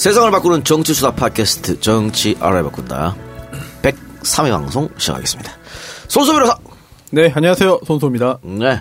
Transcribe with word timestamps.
세상을 0.00 0.30
바꾸는 0.30 0.64
정치 0.64 0.94
수다 0.94 1.10
팟캐스트 1.10 1.80
정치 1.80 2.34
알아야 2.40 2.62
바꾼다 2.62 3.14
103회 3.82 4.50
방송 4.50 4.88
시작하겠습니다. 4.96 5.52
손소 6.08 6.32
변호사. 6.32 6.56
네, 7.10 7.30
안녕하세요. 7.34 7.80
손소입니다. 7.86 8.38
네. 8.40 8.80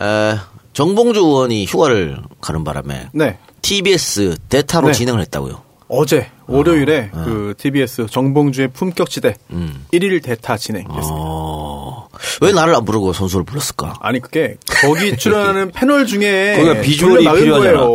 에, 0.00 0.36
정봉주 0.72 1.18
의원이 1.18 1.64
휴가를 1.64 2.18
가는 2.40 2.62
바람에 2.62 3.08
네. 3.12 3.38
TBS 3.62 4.36
대타로 4.48 4.86
네. 4.86 4.92
진행을 4.92 5.20
했다고요. 5.22 5.60
어제 5.88 6.30
월요일에 6.46 7.10
그 7.12 7.54
TBS 7.58 8.06
정봉주의 8.08 8.68
품격지대 8.68 9.34
음. 9.50 9.84
1일 9.92 10.22
대타 10.22 10.56
진행했습니다. 10.56 11.08
어, 11.10 12.08
왜 12.42 12.52
나를 12.52 12.76
안 12.76 12.84
부르고 12.84 13.12
손소를 13.12 13.44
불렀을까? 13.44 13.94
아니 14.00 14.20
그게 14.20 14.56
거기 14.66 15.16
출연하는 15.16 15.72
패널 15.74 16.06
중에 16.06 16.54
거기가 16.56 16.80
비주얼이 16.80 17.24
필요하잖아. 17.24 17.58
거예요. 17.58 17.86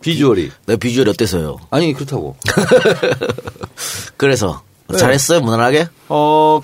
비주얼이. 0.00 0.50
내 0.66 0.76
비주얼이 0.76 1.10
어때서요? 1.10 1.56
아니, 1.70 1.92
그렇다고. 1.92 2.36
그래서 4.16 4.62
네. 4.88 4.98
잘했어요, 4.98 5.40
무난하게? 5.40 5.88
어, 6.08 6.60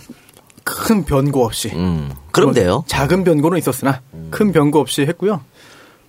큰 0.65 1.05
변고 1.05 1.45
없이. 1.45 1.71
음, 1.75 2.13
그럼 2.33 2.53
돼요. 2.53 2.85
작은 2.87 3.25
변고는 3.25 3.59
있었으나 3.59 4.01
음. 4.15 4.29
큰 4.31 4.53
변고 4.53 4.79
없이 4.81 5.03
했고요. 5.03 5.41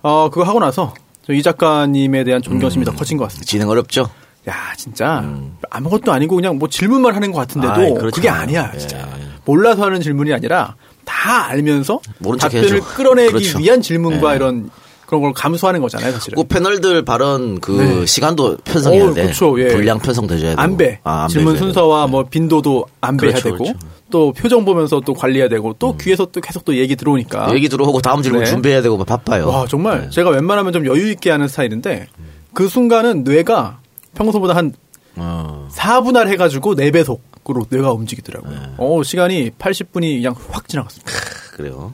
어, 0.02 0.30
그거 0.30 0.44
하고 0.44 0.60
나서 0.60 0.94
저이 1.26 1.42
작가님에 1.42 2.24
대한 2.24 2.42
존경심이 2.42 2.84
더 2.84 2.92
커진 2.92 3.16
것 3.16 3.24
같습니다. 3.24 3.48
진행 3.48 3.68
어렵죠? 3.68 4.08
야, 4.48 4.74
진짜 4.76 5.24
아무것도 5.70 6.10
아니고 6.12 6.34
그냥 6.34 6.58
뭐 6.58 6.68
질문만 6.68 7.14
하는 7.14 7.30
것 7.30 7.38
같은데도 7.38 7.72
음. 7.74 7.78
아이, 7.78 7.88
그렇잖아요. 7.90 8.10
그게 8.10 8.28
아니야, 8.28 8.72
진짜. 8.76 8.98
예. 8.98 9.28
몰라서 9.44 9.84
하는 9.84 10.00
질문이 10.00 10.32
아니라 10.32 10.74
다 11.04 11.46
알면서 11.46 12.00
답변을 12.40 12.70
해야죠. 12.72 12.84
끌어내기 12.94 13.32
그렇죠. 13.32 13.58
위한 13.58 13.80
질문과 13.82 14.32
예. 14.32 14.36
이런 14.36 14.70
그런 15.12 15.20
걸 15.20 15.34
감수하는 15.34 15.82
거잖아요, 15.82 16.12
사실은. 16.12 16.36
그 16.36 16.44
패널들 16.48 17.04
발언 17.04 17.60
그 17.60 17.72
네. 17.72 18.06
시간도 18.06 18.56
편성해야 18.64 19.12
돼. 19.12 19.22
그렇죠, 19.24 19.60
예. 19.60 19.68
분량 19.68 19.98
편성돼줘야 19.98 20.50
되고. 20.52 20.62
안배. 20.62 21.00
아, 21.04 21.28
질문 21.28 21.58
순서와 21.58 22.06
뭐 22.06 22.24
빈도도 22.24 22.86
안배해야 23.02 23.34
그렇죠, 23.34 23.50
되고 23.50 23.64
그렇죠. 23.64 23.78
음. 23.86 23.90
또 24.08 24.32
표정 24.32 24.64
보면서 24.64 25.00
또 25.04 25.12
관리해야 25.12 25.50
되고 25.50 25.74
또 25.78 25.98
귀에서 25.98 26.24
또 26.32 26.40
계속 26.40 26.64
또 26.64 26.74
얘기 26.78 26.96
들어오니까. 26.96 27.54
얘기 27.54 27.68
들어오고 27.68 28.00
다음 28.00 28.22
질문 28.22 28.44
네. 28.44 28.46
준비해야 28.50 28.80
되고 28.80 28.96
막 28.96 29.06
바빠요. 29.06 29.48
와 29.48 29.66
정말 29.68 30.02
네. 30.04 30.10
제가 30.10 30.30
웬만하면 30.30 30.72
좀 30.72 30.86
여유 30.86 31.10
있게 31.10 31.30
하는 31.30 31.46
스타일인데 31.46 32.06
그 32.54 32.68
순간은 32.68 33.24
뇌가 33.24 33.80
평소보다 34.14 34.56
한 34.56 34.72
어. 35.16 35.68
4분할 35.72 36.28
해가지고 36.28 36.74
4배속으로 36.74 37.66
뇌가 37.68 37.92
움직이더라고요. 37.92 38.50
네. 38.50 38.58
어, 38.78 39.02
시간이 39.02 39.50
80분이 39.58 40.22
그냥 40.22 40.34
확 40.50 40.68
지나갔습니다. 40.68 41.12
그래요. 41.52 41.92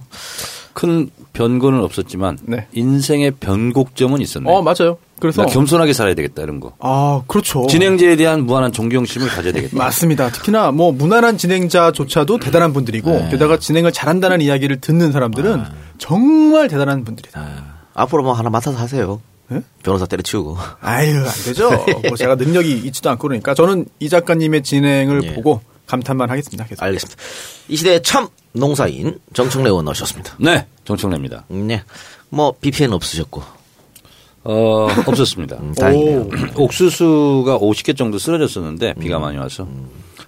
큰 0.79 1.11
변고는 1.33 1.81
없었지만 1.81 2.39
네. 2.45 2.69
인생의 2.73 3.33
변곡점은 3.41 4.21
있었네. 4.21 4.49
어, 4.49 4.63
맞아요. 4.63 4.99
그래서. 5.19 5.43
나 5.43 5.49
겸손하게 5.49 5.93
살아야 5.93 6.15
되겠다 6.15 6.41
이런 6.43 6.61
거. 6.61 6.75
아, 6.79 7.23
그렇죠. 7.27 7.67
진행자에 7.67 8.15
대한 8.15 8.47
무한한 8.47 8.71
존경심을 8.71 9.27
가져야 9.27 9.53
되겠다. 9.53 9.75
맞습니다. 9.77 10.31
특히나 10.31 10.71
뭐 10.71 10.93
무난한 10.93 11.37
진행자조차도 11.37 12.39
대단한 12.39 12.73
분들이고 12.73 13.11
네. 13.11 13.29
게다가 13.29 13.59
진행을 13.59 13.91
잘한다는 13.91 14.41
이야기를 14.41 14.81
듣는 14.81 15.11
사람들은 15.11 15.65
정말 15.99 16.69
대단한 16.69 17.03
분들이다. 17.03 17.65
앞으로 17.95 18.23
뭐 18.23 18.33
하나 18.35 18.49
맡아서 18.49 18.79
하세요. 18.79 19.21
네? 19.49 19.63
변호사 19.83 20.07
때려치우고. 20.07 20.59
아유, 20.81 21.17
안 21.17 21.45
되죠. 21.45 21.71
뭐 22.07 22.17
제가 22.17 22.37
능력이 22.37 22.83
있지도 22.85 23.11
않고 23.11 23.27
그러니까 23.27 23.55
저는 23.55 23.87
이 23.99 24.09
작가님의 24.09 24.63
진행을 24.63 25.25
예. 25.25 25.35
보고 25.35 25.61
감탄만 25.89 26.31
하겠습니다. 26.31 26.65
계속. 26.65 26.83
알겠습니다. 26.83 27.21
이 27.69 27.77
시대의 27.77 28.03
참 28.03 28.29
농사인 28.53 29.19
정청래 29.33 29.69
의원 29.71 29.85
나오셨습니다. 29.85 30.37
네, 30.39 30.67
정청래입니다. 30.85 31.45
네. 31.49 31.83
뭐 32.29 32.55
BPN 32.61 32.93
없으셨고. 32.93 33.43
어, 34.45 34.89
없었습니다. 35.07 35.57
음, 35.57 35.75
다행이네요. 35.75 36.21
오. 36.57 36.65
옥수수가 36.65 37.59
50개 37.59 37.97
정도 37.97 38.19
쓰러졌었는데 38.19 38.95
비가 38.95 39.19
많이 39.19 39.37
와서 39.37 39.67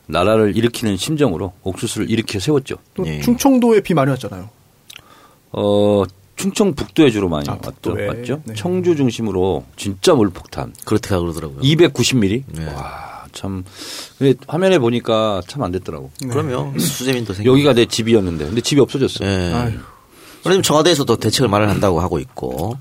나라를 0.07 0.57
일으키는 0.57 0.97
심정으로 0.97 1.53
옥수수를 1.63 2.11
일으켜 2.11 2.39
세웠죠. 2.41 2.77
또 2.95 3.07
예. 3.07 3.21
충청도에 3.21 3.81
비 3.81 3.95
많이 3.95 4.11
왔잖아요. 4.11 4.49
어, 5.53 6.03
충청 6.37 6.75
북도에 6.75 7.11
주로 7.11 7.29
많이 7.29 7.49
아, 7.49 7.59
왔죠. 7.63 7.95
맞죠? 7.95 8.43
네. 8.45 8.55
청주 8.55 8.97
중심으로 8.97 9.65
진짜 9.77 10.15
물폭탄. 10.15 10.73
그렇게 10.85 11.09
그러더라고요. 11.11 11.61
290mm. 11.61 12.43
네. 12.47 12.67
와, 12.67 13.20
참. 13.33 13.65
근데 14.19 14.35
화면에 14.47 14.79
보니까 14.79 15.41
참 15.47 15.63
안 15.63 15.73
됐더라고. 15.73 16.11
그럼요. 16.31 16.79
수재민도 16.79 17.35
생겨. 17.35 17.51
여기가 17.51 17.73
내 17.75 17.87
집이었는데, 17.87 18.47
근데 18.47 18.61
집이 18.61 18.81
없어졌어. 18.81 19.25
네. 19.25 19.51
예. 19.51 19.55
아유. 19.55 19.73
그럼 20.43 20.63
청와대에서도 20.63 21.17
대책을 21.17 21.49
마련한다고 21.51 22.01
하고 22.01 22.19
있고. 22.19 22.77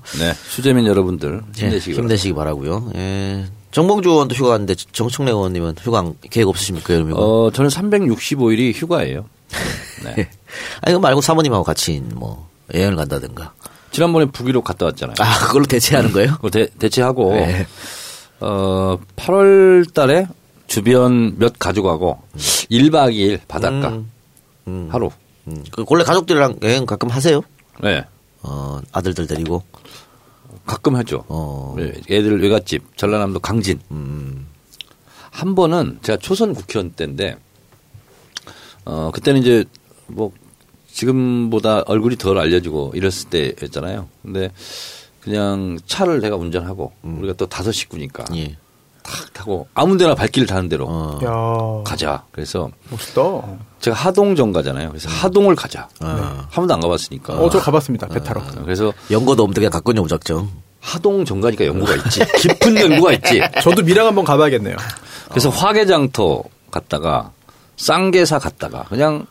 수재민 0.48 0.86
여러분들 0.86 1.42
예, 1.58 1.60
힘내시기 1.66 1.92
바랍니다. 1.92 2.00
힘내시기 2.02 2.32
바라고요. 2.34 2.92
예. 2.96 3.46
정봉주 3.72 4.08
의원도 4.08 4.34
휴가 4.34 4.50
갔는데 4.50 4.74
정청래 4.92 5.30
의원님은 5.30 5.76
휴가 5.80 6.10
계획 6.30 6.48
없으십니까? 6.48 6.94
휴가? 6.94 7.20
어, 7.20 7.50
저는 7.52 7.68
365일이 7.70 8.72
휴가예요. 8.74 9.26
네. 10.04 10.12
아니, 10.80 10.94
그거 10.94 11.00
말고 11.00 11.20
사모님하고 11.20 11.62
같이 11.62 12.02
뭐 12.14 12.48
여행을 12.74 12.96
간다든가. 12.96 13.52
지난번에 13.92 14.24
북위로 14.26 14.62
갔다 14.62 14.86
왔잖아요. 14.86 15.16
아, 15.18 15.46
그걸로 15.46 15.66
대체하는 15.66 16.12
거예요? 16.12 16.32
그거 16.36 16.48
대, 16.48 16.66
대체하고, 16.78 17.34
네. 17.34 17.66
어, 18.40 18.96
8월 19.16 19.92
달에 19.92 20.26
주변 20.70 21.36
몇 21.36 21.58
가족하고 21.58 22.22
1박 22.36 23.12
2일 23.12 23.40
바닷가 23.48 23.88
음. 23.88 24.10
음. 24.68 24.88
하루. 24.88 25.10
음. 25.48 25.64
그 25.72 25.84
원래 25.88 26.04
가족들이랑 26.04 26.60
여행 26.62 26.86
가끔 26.86 27.08
하세요? 27.08 27.42
네. 27.82 28.04
어, 28.42 28.80
아들들 28.92 29.26
데리고. 29.26 29.64
가끔 30.64 30.94
하죠. 30.94 31.24
어. 31.26 31.74
네, 31.76 31.92
애들 32.08 32.40
외갓집, 32.40 32.96
전라남도 32.96 33.40
강진. 33.40 33.80
음. 33.90 34.46
한 35.30 35.56
번은 35.56 35.98
제가 36.02 36.18
초선 36.18 36.54
국회의원 36.54 36.92
때인데, 36.92 37.36
어, 38.84 39.10
그때는 39.12 39.40
이제 39.40 39.64
뭐 40.06 40.30
지금보다 40.92 41.82
얼굴이 41.86 42.14
덜 42.14 42.38
알려지고 42.38 42.92
이랬을 42.94 43.56
때였잖아요. 43.58 44.08
근데 44.22 44.52
그냥 45.20 45.80
차를 45.86 46.20
내가 46.20 46.36
운전하고 46.36 46.92
우리가 47.02 47.32
또 47.32 47.46
다섯 47.46 47.72
식구니까 47.72 48.24
음. 48.30 48.36
예. 48.36 48.56
탁 49.02 49.32
타고 49.32 49.66
아무 49.74 49.96
데나 49.96 50.14
발길 50.14 50.46
닿는 50.46 50.68
대로 50.68 50.86
어. 50.88 51.18
야 51.24 51.82
가자. 51.84 52.24
그래서 52.32 52.70
멋있다. 52.90 53.22
제가 53.80 53.96
하동 53.96 54.36
정 54.36 54.52
가잖아요. 54.52 54.88
그래서 54.90 55.08
하동을 55.08 55.54
가자. 55.56 55.88
아. 56.00 56.46
한 56.50 56.62
번도 56.62 56.74
안 56.74 56.80
가봤으니까. 56.80 57.34
어, 57.34 57.50
저 57.50 57.58
가봤습니다. 57.58 58.08
배 58.08 58.22
타러. 58.22 58.42
그래서 58.64 58.92
연고도 59.10 59.42
없는데 59.42 59.60
그냥 59.60 59.70
갖고 59.72 59.92
있는 59.92 60.02
무작정. 60.02 60.48
하동 60.80 61.24
정가니까 61.24 61.66
연구가 61.66 61.94
있지. 61.96 62.20
깊은 62.38 62.76
연구가 62.80 63.12
있지. 63.12 63.40
저도 63.62 63.82
미랑 63.82 64.06
한번 64.06 64.24
가봐야겠네요. 64.24 64.76
그래서 65.28 65.48
어. 65.48 65.52
화개장터 65.52 66.42
갔다가 66.70 67.32
쌍계사 67.76 68.38
갔다가 68.38 68.84
그냥 68.84 69.26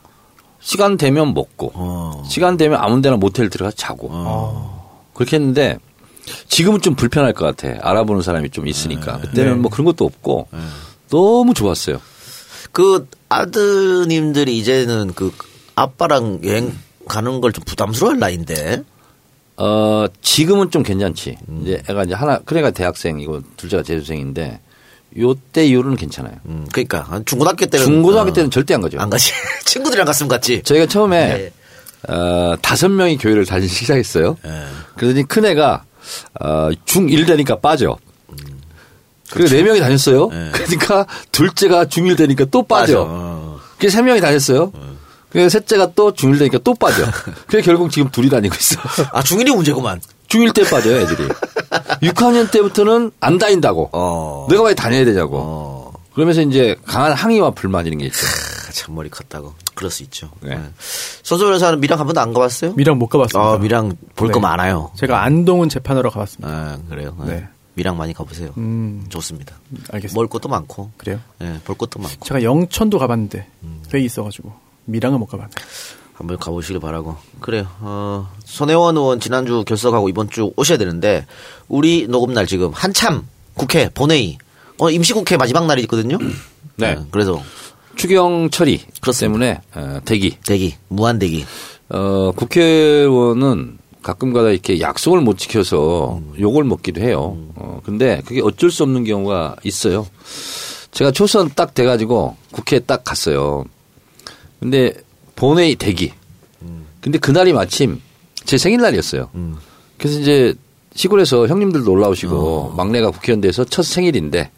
시간 0.60 0.98
되면 0.98 1.34
먹고 1.34 1.72
어. 1.74 2.24
시간 2.28 2.58
되면 2.58 2.80
아무 2.82 3.02
데나 3.02 3.16
모텔 3.18 3.50
들어가서 3.50 3.76
자고 3.78 4.10
그렇게 5.14 5.38
했는데 5.38 5.78
지금은 6.48 6.82
좀 6.82 6.96
불편할 6.96 7.34
것 7.34 7.46
같아. 7.56 7.78
알아보는 7.82 8.22
사람이 8.22 8.50
좀 8.50 8.68
있으니까. 8.68 9.20
그때는 9.20 9.54
네. 9.54 9.58
뭐 9.60 9.70
그런 9.72 9.86
것도 9.86 10.06
없고 10.06 10.48
너무 11.10 11.54
좋았어요. 11.54 12.02
그 12.72 13.08
아드님들이 13.30 14.58
이제는 14.58 15.14
그 15.16 15.32
아빠랑 15.76 16.42
여행 16.44 16.74
가는 17.08 17.42
걸 17.42 17.52
좀 17.52 17.64
부담스러워할 17.66 18.20
나이인데. 18.20 18.84
어, 19.58 20.06
지금은 20.22 20.72
좀 20.72 20.84
괜찮지. 20.84 21.38
음. 21.50 21.62
이제 21.64 21.82
애가 21.90 22.04
이제 22.04 22.14
하나, 22.14 22.40
그래가 22.40 22.72
대학생이고 22.72 23.42
둘째가 23.58 23.84
재수생인데 23.84 24.60
요때 25.18 25.66
이후로는 25.66 25.98
괜찮아요. 25.98 26.34
음, 26.46 26.66
그러니까 26.72 27.02
한 27.02 27.26
중고등학교 27.26 27.66
때는 27.66 27.86
중고등학교 27.86 28.30
어, 28.30 28.34
때는 28.34 28.52
절대 28.52 28.74
안 28.76 28.82
가죠. 28.82 29.00
안 29.00 29.10
가지. 29.10 29.34
친구들이랑 29.66 30.06
갔으면 30.06 30.30
갔지. 30.30 30.62
저희가 30.64 30.86
처음에 30.86 31.52
네. 32.08 32.14
어, 32.14 32.56
다섯 32.62 32.88
명이 32.90 33.18
교회를 33.18 33.46
다니기 33.46 33.68
시작했어요. 33.74 34.38
네. 34.44 34.66
그러더니 34.96 35.24
큰 35.24 35.44
애가 35.46 35.84
어, 36.40 36.70
중1 36.86 37.28
되니까 37.28 37.60
빠져. 37.60 37.98
그래서 39.32 39.56
네 39.56 39.64
명이 39.64 39.80
다녔어요. 39.80 40.30
네. 40.30 40.50
그러니까 40.54 41.06
둘째가 41.32 41.86
중1 41.86 42.18
되니까 42.18 42.46
또 42.46 42.64
빠져. 42.64 43.06
어. 43.08 43.60
그래서 43.78 43.98
세 43.98 44.02
명이 44.02 44.22
다녔어요. 44.22 44.72
그래서 45.30 45.50
셋째가 45.50 45.92
또 45.96 46.14
중1 46.14 46.40
되니까 46.40 46.58
또 46.64 46.74
빠져. 46.74 47.06
그래서 47.48 47.66
결국 47.66 47.92
지금 47.92 48.10
둘이 48.10 48.30
다니고 48.30 48.56
있어. 48.56 48.80
아 49.14 49.22
중일이 49.22 49.52
문제구만. 49.52 50.02
중1 50.28 50.54
때 50.54 50.64
빠져요, 50.64 50.98
애들이. 51.02 51.28
6학년 52.04 52.52
때부터는 52.52 53.12
안 53.20 53.38
다닌다고. 53.38 53.90
어. 53.94 54.48
내가 54.50 54.64
왜 54.64 54.74
다녀야 54.74 55.06
되냐고. 55.06 55.38
어. 55.40 55.94
그러면서 56.14 56.42
이제 56.42 56.76
강한 56.86 57.14
항의와 57.14 57.52
불만 57.52 57.86
이런 57.86 58.00
게 58.00 58.06
있죠. 58.08 58.26
아, 58.68 58.72
참 58.72 58.96
머리 58.96 59.10
컸다고. 59.10 59.54
그럴 59.80 59.90
수 59.90 60.04
있죠. 60.04 60.30
네. 60.42 60.58
네. 60.58 60.62
선수 61.24 61.46
변호사는 61.46 61.80
미랑 61.80 61.98
한 62.00 62.06
번도 62.06 62.20
안 62.20 62.34
가봤어요? 62.34 62.74
미랑 62.74 63.00
못 63.00 63.08
가봤습니다. 63.08 63.40
아, 63.40 63.58
미랑 63.58 63.96
볼거 64.18 64.34
네. 64.34 64.40
많아요. 64.42 64.92
제가 64.98 65.24
안동은 65.24 65.70
재판하러 65.70 66.10
가봤습니다. 66.10 66.54
아, 66.54 66.78
그래요. 66.90 67.16
네. 67.22 67.36
네. 67.36 67.48
미랑 67.76 67.96
많이 67.96 68.14
가보세요. 68.14 68.52
음. 68.58 69.06
좋습니다. 69.08 69.56
알겠습니다. 69.90 70.14
먹을 70.16 70.28
것도 70.28 70.50
많고. 70.50 70.92
그래요? 70.98 71.22
네, 71.40 71.62
볼 71.64 71.78
것도 71.78 71.98
많고. 71.98 72.26
제가 72.26 72.44
영천도 72.44 73.00
가봤는데 73.00 73.48
음. 73.64 73.82
회의 73.94 74.04
있어가지고 74.04 74.52
미랑은 74.84 75.18
못 75.18 75.28
가봤네. 75.28 75.52
한번 76.14 76.38
가보시길 76.38 76.82
바라고. 76.82 77.16
그래요. 77.40 77.66
어, 77.80 78.30
손혜원 78.44 78.98
의원 78.98 79.22
지난주 79.22 79.64
결석하고 79.66 80.10
이번 80.10 80.30
주 80.30 80.52
오셔야 80.58 80.78
되는데, 80.78 81.26
우리 81.70 82.06
녹음날 82.10 82.48
지금 82.48 82.72
한참 82.74 83.26
국회 83.54 83.88
본회의 83.88 84.38
어, 84.78 84.90
임시국회 84.90 85.38
마지막 85.38 85.66
날이 85.68 85.84
있거든요. 85.84 86.18
네. 86.76 87.00
그래서 87.12 87.42
추경 88.00 88.50
처리 88.50 88.80
때문에 89.20 89.60
어, 89.76 90.00
대기. 90.06 90.38
대기, 90.46 90.76
무한 90.88 91.20
대기. 91.20 91.44
어, 91.90 92.32
국회의원은 92.32 93.78
가끔가다 94.02 94.52
이렇게 94.52 94.80
약속을 94.80 95.20
못 95.20 95.38
지켜서 95.38 96.22
욕을 96.40 96.64
먹기도 96.64 97.02
해요. 97.02 97.38
어, 97.56 97.82
근데 97.84 98.22
그게 98.26 98.40
어쩔 98.42 98.72
수 98.72 98.84
없는 98.84 99.04
경우가 99.04 99.58
있어요. 99.66 100.08
제가 100.92 101.12
초선 101.12 101.50
딱 101.54 101.74
돼가지고 101.74 102.38
국회에 102.54 102.80
딱 102.80 103.04
갔어요. 103.04 103.66
근데 104.62 104.94
본회의 105.36 105.76
대기. 105.76 106.14
근데 107.02 107.18
그날이 107.18 107.52
마침 107.52 108.02
제 108.46 108.58
생일날이었어요. 108.58 109.30
그래서 109.98 110.20
이제 110.22 110.54
시골에서 110.96 111.48
형님들도 111.48 111.92
올라오시고 111.92 112.74
막내가 112.76 113.12
국회의원 113.12 113.42
돼서 113.42 113.64
첫 113.64 113.84
생일인데 113.84 114.52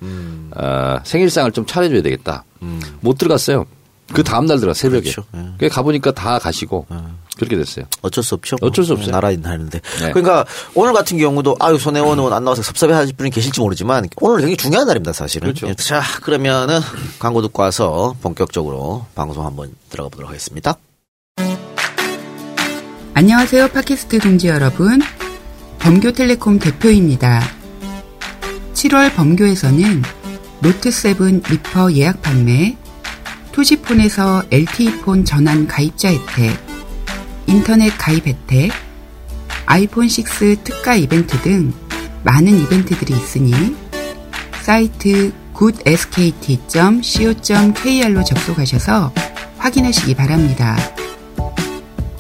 어, 0.55 0.97
생일상을 1.03 1.51
좀 1.51 1.65
차려줘야 1.65 2.01
되겠다. 2.01 2.43
못 3.01 3.17
들어갔어요. 3.17 3.65
그 4.13 4.23
다음 4.23 4.45
날 4.45 4.59
들어가 4.59 4.73
새벽에. 4.73 5.09
그렇죠. 5.09 5.23
예. 5.61 5.69
가보니까 5.69 6.11
다 6.11 6.37
가시고 6.39 6.85
그렇게 7.37 7.55
됐어요. 7.55 7.85
어쩔 8.01 8.23
수 8.23 8.35
없죠. 8.35 8.57
뭐. 8.59 8.69
어쩔 8.69 8.83
수 8.83 8.93
없어요. 8.93 9.11
나라인 9.11 9.43
하는데. 9.45 9.79
네. 9.79 10.11
그러니까 10.11 10.45
오늘 10.75 10.93
같은 10.93 11.17
경우도 11.17 11.55
아유 11.59 11.77
손혜원 11.77 12.17
의원 12.17 12.33
안 12.33 12.43
나와서 12.43 12.61
섭섭해 12.61 12.93
하실 12.93 13.15
분이 13.15 13.29
계실지 13.29 13.61
모르지만 13.61 14.07
오늘 14.19 14.37
굉장히 14.39 14.57
중요한 14.57 14.87
날입니다 14.87 15.13
사실은. 15.13 15.47
그렇죠. 15.47 15.67
예, 15.67 15.75
자 15.75 16.01
그러면은 16.21 16.79
광고 17.19 17.41
듣고 17.41 17.63
와서 17.63 18.15
본격적으로 18.21 19.05
방송 19.15 19.45
한번 19.45 19.73
들어가 19.89 20.09
보도록 20.09 20.29
하겠습니다. 20.29 20.75
안녕하세요. 23.13 23.69
팟캐스트 23.69 24.19
동지 24.19 24.47
여러분. 24.47 24.99
범교텔레콤 25.81 26.59
대표입니다. 26.59 27.41
7월 28.73 29.13
범교에서는 29.15 30.03
노트7 30.61 31.49
리퍼 31.49 31.91
예약 31.93 32.21
판매, 32.21 32.77
2G폰에서 33.51 34.43
LTE폰 34.51 35.25
전환 35.25 35.67
가입자 35.67 36.09
혜택, 36.09 36.55
인터넷 37.47 37.89
가입 37.97 38.27
혜택, 38.27 38.71
아이폰 39.65 40.05
6 40.05 40.63
특가 40.63 40.93
이벤트 40.95 41.41
등 41.41 41.73
많은 42.23 42.61
이벤트들이 42.61 43.15
있으니 43.15 43.75
사이트 44.61 45.33
goodskt.co.kr로 45.55 48.23
접속하셔서 48.23 49.11
확인하시기 49.57 50.13
바랍니다. 50.13 50.77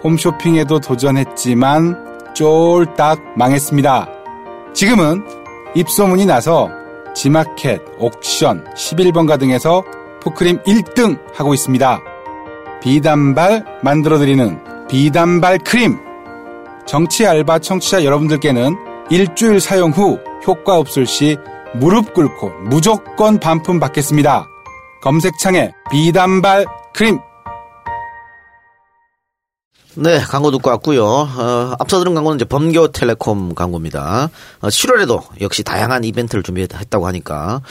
홈쇼핑에도 0.04 0.80
도전했지만 0.80 2.34
쫄딱 2.36 3.38
망했습니다. 3.38 4.08
지금은 4.74 5.24
입소문이 5.76 6.26
나서 6.26 6.70
지마켓, 7.16 7.82
옥션, 7.98 8.66
11번가 8.76 9.40
등에서 9.40 9.84
푸크림 10.22 10.62
1등 10.64 11.20
하고 11.34 11.54
있습니다. 11.54 12.02
비단발 12.82 13.66
만들어드리는 13.84 14.81
비단발 14.92 15.60
크림. 15.60 15.98
정치 16.86 17.26
알바 17.26 17.60
청취자 17.60 18.04
여러분들께는 18.04 18.76
일주일 19.10 19.62
사용 19.62 19.92
후 19.92 20.20
효과 20.46 20.78
없을 20.78 21.06
시 21.06 21.38
무릎 21.76 22.14
꿇고 22.14 22.50
무조건 22.70 23.40
반품 23.40 23.80
받겠습니다. 23.80 24.50
검색창에 25.02 25.72
비단발 25.90 26.66
크림. 26.94 27.20
네, 29.96 30.20
광고 30.20 30.52
듣고 30.52 30.70
왔고요. 30.72 31.06
어, 31.06 31.76
앞서 31.80 32.00
들은 32.00 32.14
광고는 32.14 32.36
이제 32.36 32.44
범교텔레콤 32.44 33.56
광고입니다. 33.56 34.30
어, 34.60 34.68
7월에도 34.68 35.22
역시 35.40 35.64
다양한 35.64 36.04
이벤트를 36.04 36.44
준비했다고 36.44 37.08
하니까 37.08 37.62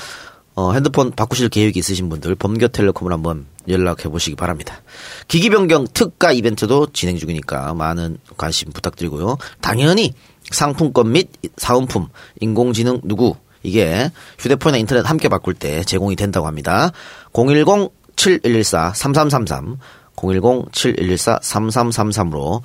어, 0.55 0.73
핸드폰 0.73 1.11
바꾸실 1.11 1.51
계획이 1.51 1.79
있으신 1.81 2.09
분들 2.09 2.35
범교텔레콤을 2.37 3.13
한번 3.13 3.45
연락해 3.69 4.09
보시기 4.09 4.37
바랍니다. 4.37 4.81
기기 5.29 5.51
변경 5.51 5.87
특가 5.93 6.33
이벤트도 6.33 6.89
진행 6.93 7.19
중이니까 7.19 7.75
많은 7.75 8.17
관심 8.37 8.73
부탁드리고요. 8.73 9.37
당연히 9.61 10.15
상품권 10.51 11.13
및 11.13 11.29
사은품, 11.57 12.09
인공지능 12.41 13.01
누구 13.05 13.37
이게 13.63 14.11
휴대폰이나 14.39 14.79
인터넷 14.79 15.09
함께 15.09 15.29
바꿀 15.29 15.55
때 15.55 15.85
제공이 15.85 16.17
된다고 16.17 16.47
합니다. 16.47 16.91
010-7114-3333 17.33 19.77
010-7114-3333으로 20.17 22.63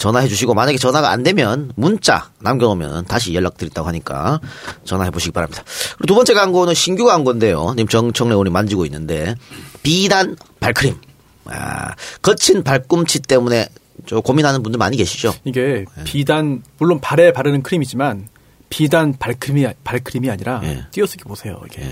전화해 0.00 0.26
주시고 0.28 0.54
만약에 0.54 0.78
전화가 0.78 1.10
안 1.10 1.22
되면 1.22 1.70
문자 1.76 2.30
남겨놓으면 2.40 3.04
다시 3.04 3.34
연락드린다고 3.34 3.86
하니까 3.86 4.40
전화해 4.84 5.10
보시기 5.10 5.30
바랍니다. 5.30 5.62
그리고 5.98 6.06
두 6.06 6.14
번째 6.14 6.34
광고는 6.34 6.74
신규 6.74 7.04
광고인데요. 7.04 7.74
님 7.76 7.86
정청래 7.86 8.32
의원이 8.32 8.50
만지고 8.50 8.86
있는데 8.86 9.34
비단 9.82 10.36
발크림. 10.58 10.96
아, 11.44 11.94
거친 12.22 12.62
발꿈치 12.64 13.20
때문에 13.20 13.68
저 14.06 14.20
고민하는 14.20 14.62
분들 14.62 14.78
많이 14.78 14.96
계시죠? 14.96 15.34
이게 15.44 15.84
비단 16.04 16.62
물론 16.78 17.00
발에 17.00 17.32
바르는 17.32 17.62
크림이지만 17.62 18.28
비단 18.70 19.14
발크림이 19.18 19.66
발크림이 19.84 20.30
아니라 20.30 20.60
예. 20.64 20.84
띄어쓰기 20.92 21.24
보세요. 21.24 21.60
이게 21.66 21.82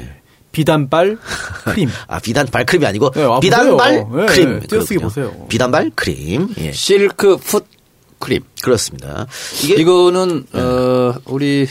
비단발 0.53 1.19
크림. 1.65 1.91
아, 2.07 2.19
비단 2.21 2.47
발 2.47 2.65
크림이 2.65 2.87
아니고 2.87 3.11
네, 3.11 3.25
아, 3.25 3.39
비단발 3.41 4.05
보세요. 4.07 4.11
네, 4.15 4.27
크림. 4.27 4.61
띄어쓰기 4.67 4.99
그렇군요. 4.99 5.01
보세요. 5.29 5.47
비단발 5.49 5.91
크림. 5.95 6.49
예. 6.59 6.73
silk 6.73 7.37
foot 7.37 7.67
cream. 8.19 8.43
그렇습니다. 8.63 9.27
이게 9.63 9.75
이거는 9.77 10.47
어 10.53 11.15
우리 11.27 11.67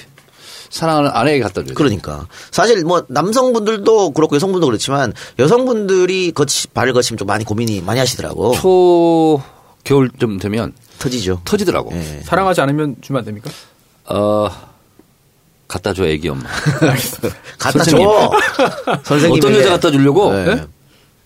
사랑하는 0.70 1.12
아내에게 1.14 1.42
갖다 1.44 1.64
줘요. 1.64 1.74
그러니까 1.76 2.28
사실 2.52 2.84
뭐 2.84 3.04
남성분들도 3.08 4.12
그렇고 4.12 4.36
여성분도 4.36 4.66
그렇지만 4.68 5.14
여성분들이 5.40 6.32
거치 6.34 6.68
발 6.68 6.92
거칠면 6.94 7.18
좀 7.18 7.26
많이 7.28 7.44
고민이 7.46 7.82
많이 7.82 8.00
하시더라고. 8.00 8.54
초 8.56 9.42
겨울쯤 9.84 10.40
되면 10.40 10.74
터지죠. 11.00 11.42
터지더라고. 11.46 11.92
예. 11.94 12.22
사랑하지 12.24 12.62
않으면 12.62 12.96
주면 13.02 13.20
안 13.20 13.26
됩니까? 13.26 13.50
어 14.06 14.50
갖다 15.68 15.94
줘 15.94 16.06
애기 16.06 16.30
엄마. 16.30 16.44
갖다 17.60 17.80
선생님. 17.84 18.06
줘. 18.08 18.32
선생님 19.04 19.38
어떤 19.38 19.54
여자 19.56 19.70
갖다 19.72 19.92
주려고? 19.92 20.34
네. 20.34 20.56
네? 20.56 20.66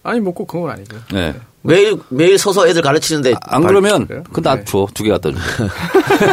아니 0.04 0.20
뭐 0.20 0.34
꼭 0.34 0.48
그건 0.48 0.70
아니고요. 0.72 1.00
네. 1.14 1.34
매일 1.64 2.00
매일 2.10 2.38
서서 2.38 2.68
애들 2.68 2.82
가르치는데 2.82 3.34
안 3.42 3.62
발- 3.62 3.70
그러면 3.70 4.08
그래요? 4.08 4.24
그건 4.28 4.44
나 4.44 4.56
네. 4.56 4.66
줘. 4.66 4.88
두개 4.94 5.10
갖다 5.10 5.30
줘. 5.32 5.38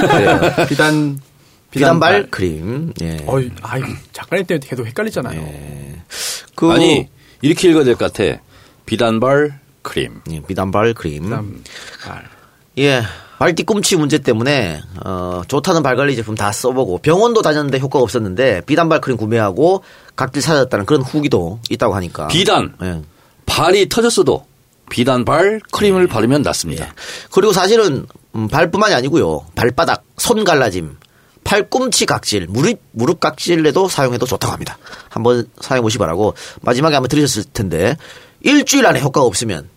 그래요. 0.09 0.41
비단 0.69 1.21
비단발 1.71 2.29
크림. 2.31 2.93
예. 3.03 3.19
어이, 3.27 3.51
아이 3.63 3.83
작가님 4.13 4.47
때문에 4.47 4.67
계속 4.67 4.87
헷갈리잖아요. 4.87 5.47
그 6.55 6.71
아니 6.71 7.09
이렇게 7.43 7.69
읽어야 7.71 7.85
될 7.85 7.95
것 7.95 8.13
같아. 8.13 8.41
비단발 8.87 9.61
크림. 9.83 10.21
예, 10.31 10.41
비단발 10.41 10.95
크림. 10.95 11.25
비단발. 11.25 12.25
예. 12.79 13.03
발 13.39 13.55
뒤꿈치 13.55 13.95
문제 13.97 14.19
때문에 14.19 14.81
어, 15.05 15.43
좋다는 15.47 15.83
발 15.85 15.95
관리 15.95 16.17
제품 16.17 16.35
다 16.35 16.51
써보고 16.51 16.99
병원도 16.99 17.43
다녔는데 17.43 17.79
효과가 17.79 18.03
없었는데 18.03 18.63
비단발 18.63 19.01
크림 19.01 19.17
구매하고 19.17 19.85
각질 20.17 20.43
찾았다는 20.43 20.87
그런 20.87 21.03
후기도 21.03 21.61
있다고 21.71 21.95
하니까. 21.95 22.29
비단 22.29 22.75
예. 22.83 23.03
발이 23.47 23.89
터졌어도 23.91 24.45
비단발 24.91 25.61
크림을 25.71 26.07
바르면 26.07 26.43
낫습니다. 26.43 26.95
그리고 27.31 27.53
사실은 27.53 28.07
음, 28.35 28.49
발뿐만이 28.49 28.95
아니고요. 28.95 29.47
발바닥, 29.55 30.05
손 30.17 30.45
갈라짐, 30.45 30.97
팔꿈치 31.45 32.05
각질, 32.07 32.47
무릎 32.49 32.79
무릎 32.93 33.21
각질에도 33.21 33.89
사용해도 33.89 34.27
좋다고 34.27 34.53
합니다. 34.53 34.79
한번 35.09 35.49
사용해 35.61 35.83
보시 35.83 35.95
기 35.95 35.99
바라고 35.99 36.35
마지막에 36.63 36.95
한번 36.95 37.09
들으셨을 37.09 37.45
텐데 37.53 37.97
일주일 38.41 38.87
안에 38.87 39.01
효과가 39.01 39.27
없으면 39.27 39.69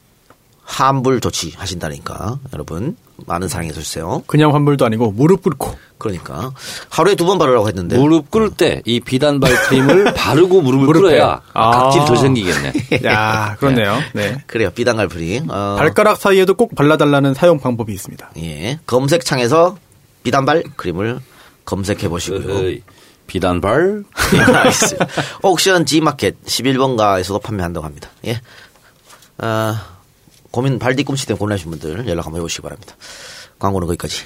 환불 0.63 1.19
조치 1.21 1.51
하신다니까 1.57 2.39
여러분 2.53 2.95
많은 3.27 3.47
사랑 3.47 3.67
해 3.67 3.71
주세요. 3.71 4.23
그냥 4.27 4.53
환불도 4.53 4.85
아니고 4.85 5.11
무릎 5.11 5.41
꿇고 5.43 5.75
그러니까 5.97 6.51
하루에 6.89 7.15
두 7.15 7.25
번 7.25 7.37
바르라고 7.37 7.67
했는데 7.67 7.97
무릎 7.97 8.31
꿇을 8.31 8.51
때 8.51 8.81
이 8.85 8.99
비단발 8.99 9.53
크림을 9.63 10.13
바르고 10.17 10.61
무릎을. 10.61 10.87
꿇어야 10.87 11.41
아. 11.53 11.71
각질이 11.71 12.05
더 12.05 12.15
생기겠네. 12.15 12.73
야, 13.05 13.55
그렇네요. 13.59 13.99
네. 14.13 14.43
그래요 14.47 14.71
비단갈 14.71 15.07
프림. 15.07 15.47
어, 15.49 15.75
발가락 15.77 16.17
사이에도 16.17 16.53
꼭 16.55 16.73
발라달라는 16.75 17.33
사용 17.33 17.59
방법이 17.59 17.93
있습니다. 17.93 18.31
예 18.37 18.79
검색창에서 18.87 19.77
비단발 20.23 20.63
크림을 20.75 21.19
검색해 21.65 22.09
보시고요. 22.09 22.79
비단발 23.27 24.03
알겠습니다. 24.55 25.07
옥션 25.43 25.85
G마켓 25.85 26.43
11번가에서도 26.45 27.41
판매한다고 27.41 27.85
합니다. 27.85 28.09
예. 28.25 28.41
어, 29.37 29.73
고민 30.51 30.79
발 30.79 30.95
뒤꿈치 30.95 31.25
때문에 31.25 31.39
고민하신 31.39 31.71
분들 31.71 32.07
연락 32.07 32.25
한번 32.25 32.39
해보시기 32.39 32.61
바랍니다. 32.61 32.95
광고는 33.59 33.87
거기까지. 33.87 34.23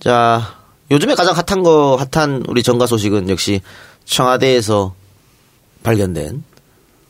자, 0.00 0.54
요즘에 0.90 1.14
가장 1.14 1.34
핫한 1.34 1.62
거, 1.62 1.98
핫한 2.12 2.44
우리 2.48 2.62
정가 2.62 2.86
소식은 2.86 3.28
역시 3.30 3.60
청와대에서 4.04 4.94
발견된 5.82 6.42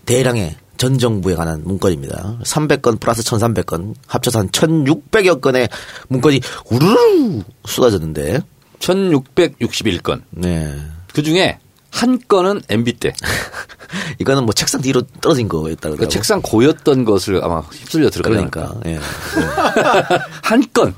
대량의 0.04 0.56
전 0.76 0.98
정부에 0.98 1.34
관한 1.34 1.62
문건입니다. 1.64 2.38
300건 2.44 3.00
플러스 3.00 3.22
1300건 3.22 3.94
합쳐서 4.06 4.38
한 4.38 4.48
1600여 4.50 5.40
건의 5.40 5.68
문건이 6.08 6.40
우르르 6.70 7.42
쏟아졌는데, 7.66 8.40
1661건. 8.78 10.22
네. 10.30 10.76
그 11.12 11.22
중에 11.22 11.58
한 11.90 12.20
건은 12.28 12.62
MB 12.68 12.92
때. 12.94 13.12
이거는 14.18 14.44
뭐 14.44 14.52
책상 14.52 14.80
뒤로 14.80 15.02
떨어진 15.20 15.48
거였다 15.48 15.76
그 15.76 15.96
그러더라고. 15.96 16.08
책상 16.08 16.42
고였던 16.42 17.04
것을 17.04 17.42
아마 17.42 17.60
휩쓸려 17.60 18.10
들어가니까. 18.10 18.74
그러니까. 18.80 18.80
예. 18.86 18.98
한 20.42 20.64
건. 20.72 20.94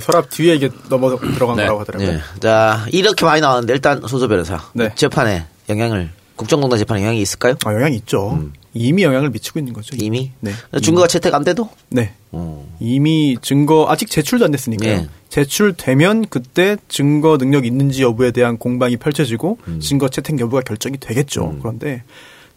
서랍 0.00 0.28
뒤에 0.28 0.54
이게 0.56 0.68
넘어 0.90 1.16
들어간 1.18 1.56
네. 1.56 1.62
거라고 1.62 1.80
하더라고요. 1.80 2.08
예. 2.10 2.20
자, 2.40 2.84
이렇게 2.90 3.24
많이 3.24 3.40
나왔는데 3.40 3.72
일단 3.72 4.02
소조 4.06 4.28
변호사. 4.28 4.62
네. 4.74 4.92
재판에 4.94 5.46
영향을 5.68 6.10
국정농단 6.38 6.78
재판에 6.78 7.02
영향이 7.02 7.20
있을까요? 7.20 7.56
아, 7.66 7.74
영향이 7.74 7.96
있죠. 7.96 8.42
이미 8.72 9.02
영향을 9.02 9.30
미치고 9.30 9.58
있는 9.58 9.72
거죠. 9.72 9.96
이미? 9.98 10.30
네. 10.40 10.52
증거가 10.82 11.06
채택 11.06 11.34
안 11.34 11.44
돼도? 11.44 11.68
네. 11.90 12.14
어. 12.32 12.66
이미 12.80 13.36
증거 13.42 13.86
아직 13.88 14.08
제출도 14.08 14.44
안 14.44 14.50
됐으니까요. 14.52 14.96
네. 14.96 15.08
제출되면 15.28 16.26
그때 16.30 16.76
증거 16.88 17.36
능력 17.38 17.66
있는지 17.66 18.02
여부에 18.02 18.30
대한 18.30 18.56
공방이 18.56 18.96
펼쳐지고 18.96 19.58
음. 19.66 19.80
증거 19.80 20.08
채택 20.08 20.38
여부가 20.38 20.62
결정이 20.62 20.98
되겠죠. 20.98 21.56
그런데 21.60 22.04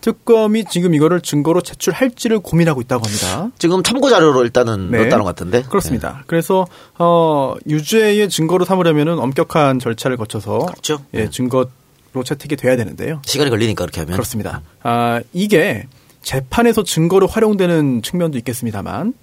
특검이 0.01 0.65
지금 0.65 0.93
이거를 0.93 1.21
증거로 1.21 1.61
제출할지를 1.61 2.39
고민하고 2.39 2.81
있다고 2.81 3.05
합니다. 3.05 3.51
지금 3.57 3.83
참고 3.83 4.09
자료로 4.09 4.43
일단은 4.43 4.91
네. 4.91 4.97
넣었다는 4.97 5.23
것 5.23 5.35
같은데. 5.35 5.63
그렇습니다. 5.63 6.23
그래서 6.27 6.65
어 6.97 7.55
유죄의 7.67 8.29
증거로 8.29 8.65
삼으려면은 8.65 9.19
엄격한 9.19 9.79
절차를 9.79 10.17
거쳐서 10.17 10.59
그렇죠. 10.59 11.03
예, 11.13 11.25
네. 11.25 11.29
증거 11.29 11.67
로 12.13 12.23
채택이 12.23 12.57
돼야 12.57 12.75
되는데요. 12.75 13.21
예. 13.25 13.29
시간이 13.29 13.49
걸리니까 13.49 13.85
그렇게 13.85 14.01
하면. 14.01 14.13
그렇습니다. 14.13 14.61
아, 14.83 15.21
이게 15.31 15.85
재판에서 16.23 16.83
증거로 16.83 17.25
활용되는 17.27 18.01
측면도 18.01 18.37
있겠습니다만 18.39 19.13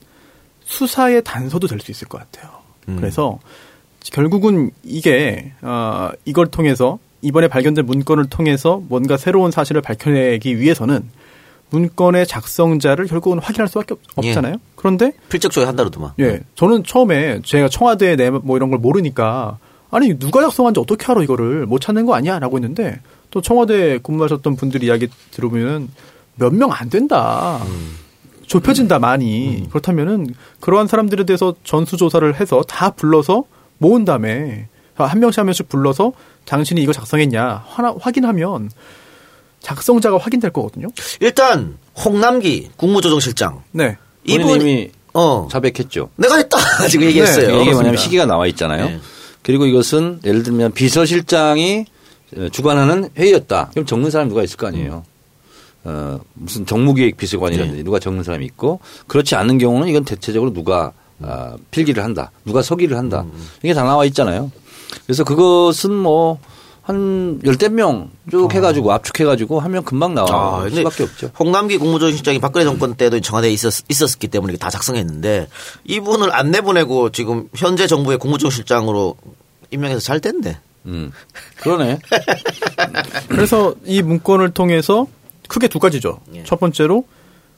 수사의 0.64 1.22
단서도 1.24 1.66
될 1.66 1.80
수 1.80 1.90
있을 1.90 2.08
것 2.08 2.18
같아요. 2.18 2.50
음. 2.88 2.96
그래서 2.96 3.38
결국은 4.12 4.70
이게 4.84 5.52
어, 5.62 6.10
이걸 6.24 6.46
통해서 6.46 6.98
이번에 7.20 7.48
발견된 7.48 7.84
문건을 7.84 8.26
통해서 8.30 8.80
뭔가 8.88 9.16
새로운 9.16 9.50
사실을 9.50 9.82
밝혀내기 9.82 10.58
위해서는 10.58 11.10
문건의 11.70 12.26
작성자를 12.26 13.06
결국은 13.06 13.38
확인할 13.38 13.68
수밖에 13.68 13.94
없- 13.94 14.00
예. 14.24 14.28
없잖아요. 14.30 14.54
그런데 14.76 15.12
필적 15.28 15.52
조회 15.52 15.66
한다로더만. 15.66 16.12
예, 16.20 16.40
저는 16.54 16.84
처음에 16.84 17.40
제가 17.44 17.68
청와대에 17.68 18.16
내 18.16 18.30
뭐 18.30 18.56
이런 18.56 18.70
걸 18.70 18.78
모르니까 18.78 19.58
아니 19.90 20.18
누가 20.18 20.40
작성한지 20.42 20.80
어떻게 20.80 21.10
알아 21.10 21.22
이거를 21.22 21.66
못 21.66 21.80
찾는 21.80 22.04
거 22.06 22.14
아니야라고 22.14 22.56
했는데 22.58 23.00
또 23.30 23.40
청와대 23.40 23.98
근무하셨던 23.98 24.56
분들 24.56 24.82
이야기 24.82 25.08
들어보면 25.30 25.88
몇 26.36 26.52
명 26.52 26.70
안 26.72 26.88
된다. 26.90 27.60
좁혀진다 28.46 28.98
많이 28.98 29.66
그렇다면은 29.68 30.28
그러한 30.60 30.86
사람들에 30.86 31.24
대해서 31.24 31.54
전수 31.64 31.96
조사를 31.98 32.40
해서 32.40 32.62
다 32.62 32.90
불러서 32.90 33.44
모은 33.78 34.04
다음에 34.06 34.68
한 34.94 35.20
명씩 35.20 35.38
한 35.38 35.46
명씩 35.46 35.68
불러서 35.68 36.12
당신이 36.46 36.80
이거 36.82 36.92
작성했냐 36.92 37.64
하나 37.66 37.94
확인하면 38.00 38.70
작성자가 39.60 40.16
확인될 40.18 40.50
거거든요. 40.52 40.88
일단 41.20 41.76
홍남기 42.02 42.70
국무조정실장. 42.76 43.62
네. 43.72 43.96
이분 44.24 44.46
이분 44.46 44.60
이미 44.62 44.90
어 45.12 45.48
자백했죠. 45.50 46.10
내가 46.16 46.36
했다 46.36 46.58
지금 46.88 47.06
얘기했어요. 47.06 47.48
네, 47.48 47.62
이게 47.62 47.72
뭐냐면. 47.72 47.96
시기가 47.96 48.24
나와 48.26 48.46
있잖아요. 48.46 48.84
네. 48.86 49.00
그리고 49.48 49.64
이것은 49.64 50.20
예를 50.26 50.42
들면 50.42 50.72
비서실장이 50.72 51.86
어, 52.36 52.48
주관하는 52.52 53.08
회의였다. 53.16 53.70
그럼 53.70 53.86
적는 53.86 54.10
사람 54.10 54.28
누가 54.28 54.42
있을 54.42 54.58
거 54.58 54.66
아니에요. 54.66 55.04
어, 55.84 56.20
무슨 56.34 56.66
정무기획 56.66 57.16
비서관이라든지 57.16 57.82
누가 57.82 57.98
적는 57.98 58.24
사람이 58.24 58.44
있고 58.44 58.80
그렇지 59.06 59.36
않는 59.36 59.56
경우는 59.56 59.88
이건 59.88 60.04
대체적으로 60.04 60.52
누가 60.52 60.92
아, 61.22 61.56
필기를 61.70 62.04
한다. 62.04 62.30
누가 62.44 62.60
서기를 62.60 62.98
한다. 62.98 63.24
이게 63.62 63.72
다 63.72 63.84
나와 63.84 64.04
있잖아요. 64.04 64.52
그래서 65.06 65.24
그것은 65.24 65.94
뭐 65.94 66.38
한 66.88 67.40
열댓 67.44 67.68
명 67.68 68.10
쭉 68.30 68.52
해가지고 68.54 68.92
압축해가지고 68.92 69.60
하면 69.60 69.84
금방 69.84 70.14
나올 70.14 70.28
아, 70.30 70.68
수밖에 70.68 71.02
없죠. 71.04 71.30
홍남기 71.38 71.78
국무조정실장이 71.78 72.38
박근혜 72.40 72.64
정권 72.64 72.94
때도 72.94 73.20
청와대에 73.20 73.50
있었, 73.50 73.84
있었기 73.88 74.28
때문에 74.28 74.56
다 74.56 74.70
작성했는데 74.70 75.48
이분을 75.84 76.32
안 76.32 76.50
내보내고 76.50 77.10
지금 77.10 77.48
현재 77.54 77.86
정부의 77.86 78.18
국무조정실장으로 78.18 79.16
임명해서 79.70 80.00
잘 80.00 80.20
됐네. 80.20 80.58
음. 80.86 81.12
그러네. 81.60 81.98
그래서 83.28 83.74
이 83.84 84.02
문건을 84.02 84.50
통해서 84.50 85.06
크게 85.48 85.68
두 85.68 85.78
가지죠. 85.78 86.20
예. 86.34 86.44
첫 86.44 86.60
번째로 86.60 87.04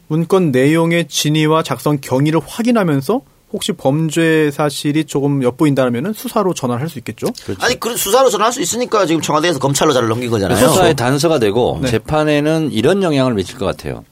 문건 0.07 0.51
내용의 0.51 1.09
진위와 1.09 1.63
작성 1.63 1.99
경위를 2.01 2.41
확인하면서 2.45 3.21
혹시 3.53 3.73
범죄 3.73 4.51
사실이 4.53 5.05
조금 5.05 5.43
엿보인다면 5.43 6.13
수사로 6.13 6.55
전환할 6.55 6.89
수 6.89 6.99
있겠죠. 6.99 7.27
아니 7.59 7.79
그 7.81 7.97
수사로 7.97 8.31
전할 8.31 8.53
수 8.53 8.61
있으니까 8.61 9.07
지금 9.07 9.21
청와대에서 9.21 9.59
검찰로 9.59 9.93
자를 9.93 10.09
넘긴 10.09 10.31
거잖아요. 10.31 10.69
수사의 10.69 10.95
단서가 10.95 11.39
되고 11.39 11.79
네. 11.83 11.91
재판에는 11.91 12.71
이런 12.73 13.03
영향을 13.03 13.35
미칠 13.35 13.59
것 13.59 13.67
같아요. 13.67 14.05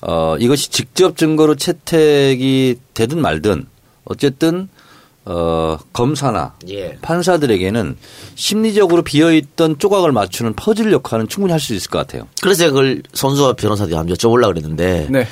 어, 0.00 0.36
이것이 0.38 0.70
직접 0.70 1.16
증거로 1.16 1.54
채택이 1.56 2.76
되든 2.94 3.20
말든 3.20 3.66
어쨌든 4.04 4.68
어, 5.24 5.76
검사나 5.92 6.54
예. 6.68 6.96
판사들에게는 7.02 7.96
심리적으로 8.36 9.02
비어있던 9.02 9.78
조각을 9.80 10.12
맞추는 10.12 10.54
퍼즐 10.54 10.92
역할은 10.92 11.26
충분히 11.26 11.50
할 11.50 11.58
수 11.60 11.74
있을 11.74 11.90
것 11.90 11.98
같아요. 11.98 12.28
그래서 12.40 12.58
제가 12.58 12.70
그걸 12.70 13.02
선수와 13.12 13.54
변호사들이 13.54 13.96
한번 13.96 14.14
여쭤보려고 14.16 14.48
그랬는데 14.54 15.08
네. 15.10 15.26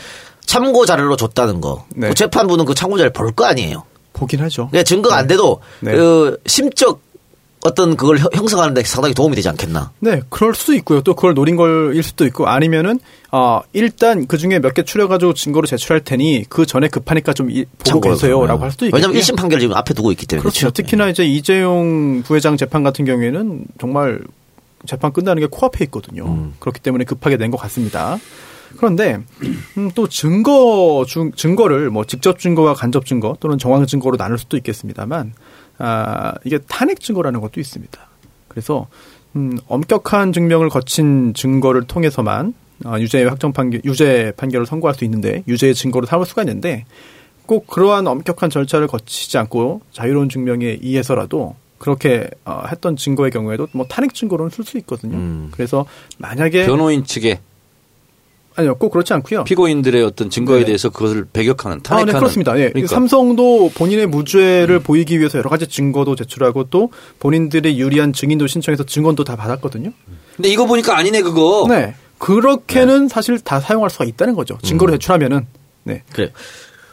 참고 0.47 0.87
자료로 0.87 1.17
줬다는 1.17 1.61
거. 1.61 1.85
네. 1.95 2.09
그 2.09 2.15
재판부는 2.15 2.65
그 2.65 2.75
참고 2.75 2.97
자료를 2.97 3.13
볼거 3.13 3.45
아니에요. 3.45 3.85
보긴 4.13 4.41
하죠. 4.43 4.69
그러니까 4.69 4.85
증거가 4.85 5.17
안 5.17 5.27
돼도 5.27 5.61
네. 5.81 5.93
그 5.93 6.39
심적 6.47 7.01
어떤 7.67 7.97
그걸 7.97 8.19
형- 8.19 8.29
형성하는데 8.35 8.83
상당히 8.85 9.15
도움이 9.15 9.35
되지 9.37 9.49
않겠나. 9.49 9.91
네, 10.01 10.21
그럴 10.29 10.55
수도 10.55 10.75
있고요. 10.75 11.01
또 11.01 11.15
그걸 11.15 11.33
노린 11.33 11.57
걸일 11.57 12.03
수도 12.03 12.27
있고 12.27 12.47
아니면은 12.47 13.01
어 13.33 13.63
일단 13.73 14.27
그 14.27 14.37
중에 14.37 14.59
몇 14.59 14.75
개 14.75 14.83
추려가지고 14.85 15.33
증거로 15.33 15.67
제출할 15.67 16.05
테니 16.05 16.45
그 16.51 16.67
전에 16.67 16.89
급하니까 16.89 17.33
좀 17.33 17.51
이- 17.51 17.65
보고 17.79 18.03
계세요라고 18.03 18.41
그러면. 18.43 18.63
할 18.65 18.71
수도 18.71 18.85
있고. 18.87 18.97
왜냐면 18.99 19.17
1심 19.17 19.35
판결 19.37 19.61
지금 19.61 19.75
앞에 19.77 19.95
두고 19.95 20.13
있기 20.13 20.27
때문에. 20.27 20.43
그렇죠. 20.43 20.61
그렇죠? 20.61 20.75
특히나 20.75 21.09
이제 21.09 21.25
이재용 21.25 22.23
부회장 22.23 22.59
재판 22.59 22.83
같은 22.83 23.07
경우에는 23.07 23.65
정말 23.81 24.21
재판 24.87 25.13
끝나는 25.15 25.41
게 25.41 25.47
코앞에 25.51 25.85
있거든요. 25.87 26.27
음. 26.27 26.55
그렇기 26.61 26.81
때문에 26.81 27.05
급하게 27.05 27.39
낸 27.39 27.51
것 27.51 27.57
같습니다. 27.57 28.19
그런데 28.77 29.21
음, 29.77 29.91
또 29.95 30.09
증거 30.09 31.05
중, 31.07 31.33
증거를 31.33 31.91
뭐 31.91 32.05
직접 32.05 32.39
증거와 32.39 32.75
간접 32.75 33.07
증거 33.07 33.37
또는 33.41 33.59
정황 33.59 33.87
증거로 33.87 34.17
나눌 34.17 34.39
수도 34.39 34.57
있겠습니다만 34.57 35.33
아, 35.79 36.35
이게 36.45 36.59
탄핵 36.69 37.01
증거라는 37.01 37.41
것도 37.41 37.61
있습니다. 37.61 38.09
그래서 38.49 38.87
음, 39.37 39.59
엄격한 39.67 40.33
증명을 40.33 40.69
거친 40.69 41.35
증거를 41.35 41.85
통해서만 41.85 42.55
어, 42.85 42.97
유죄 42.99 43.25
확정 43.25 43.53
판결, 43.53 43.81
유죄 43.85 44.33
판결을 44.37 44.67
선고할 44.67 44.95
수 44.95 45.05
있는데 45.05 45.43
유죄의 45.49 45.75
증거로 45.75 46.07
삼을 46.07 46.27
수가 46.27 46.43
있는데 46.43 46.85
꼭 47.47 47.67
그러한 47.67 48.07
엄격한 48.07 48.51
절차를 48.51 48.87
거치지 48.87 49.39
않고 49.39 49.83
자유로운 49.93 50.29
증명에 50.29 50.79
의해서라도 50.83 51.57
그렇게 51.79 52.29
어, 52.45 52.63
했던 52.71 52.97
증거의 52.97 53.31
경우에도 53.31 53.69
뭐 53.73 53.87
탄핵 53.89 54.15
증거로는 54.15 54.51
쓸 54.51 54.65
수 54.65 54.79
있거든요. 54.79 55.17
음. 55.17 55.49
그래서 55.53 55.85
만약에 56.19 56.67
변호인 56.67 57.05
측에 57.05 57.41
아니요 58.57 58.77
꼭 58.77 58.91
그렇지 58.91 59.13
않고요. 59.13 59.45
피고인들의 59.45 60.03
어떤 60.05 60.31
증거에 60.31 60.61
네. 60.61 60.67
대해서 60.67 60.91
그것을 60.91 61.27
배격하는 61.33 61.79
아, 61.79 61.81
탄핵하는 61.83 62.13
네, 62.13 62.19
그렇습니다. 62.19 62.59
예. 62.59 62.69
그러니까. 62.71 62.95
삼성도 62.95 63.71
본인의 63.75 64.07
무죄를 64.07 64.79
보이기 64.79 65.19
위해서 65.19 65.39
여러 65.39 65.51
가지 65.51 65.67
증거도 65.67 66.15
제출하고 66.15 66.65
또 66.65 66.91
본인들의 67.19 67.79
유리한 67.79 68.13
증인도 68.13 68.47
신청해서 68.47 68.85
증언도 68.85 69.25
다 69.25 69.35
받았거든요. 69.37 69.93
근데 70.37 70.49
이거 70.49 70.67
보니까 70.67 70.97
아니네 70.97 71.23
그거. 71.23 71.67
네. 71.69 71.95
그렇게는 72.19 73.09
사실 73.09 73.41
다 73.41 73.61
사용할 73.61 73.91
수가 73.91 74.05
있다는 74.05 74.35
거죠. 74.35 74.57
증거로 74.63 74.93
음. 74.93 74.99
제출하면은. 74.99 75.47
네. 75.83 76.03
그래. 76.13 76.33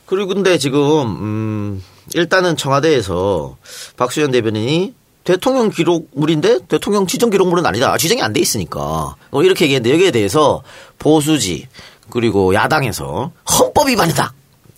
그리고 0.05 0.33
근데 0.33 0.57
지금 0.57 0.79
음 0.79 1.83
일단은 2.15 2.57
청와대에서 2.57 3.57
박수현 3.97 4.31
대변인이 4.31 4.93
대통령 5.23 5.69
기록물인데 5.69 6.59
대통령 6.67 7.05
지정 7.07 7.29
기록물은 7.29 7.65
아니다. 7.65 7.95
지정이 7.97 8.21
안 8.21 8.33
돼 8.33 8.39
있으니까. 8.39 9.15
뭐 9.29 9.43
이렇게 9.43 9.65
얘기했는데 9.65 9.93
여기에 9.93 10.11
대해서 10.11 10.63
보수지 10.97 11.67
그리고 12.09 12.53
야당에서 12.53 13.31
헌법 13.59 13.89
위반이다. 13.89 14.33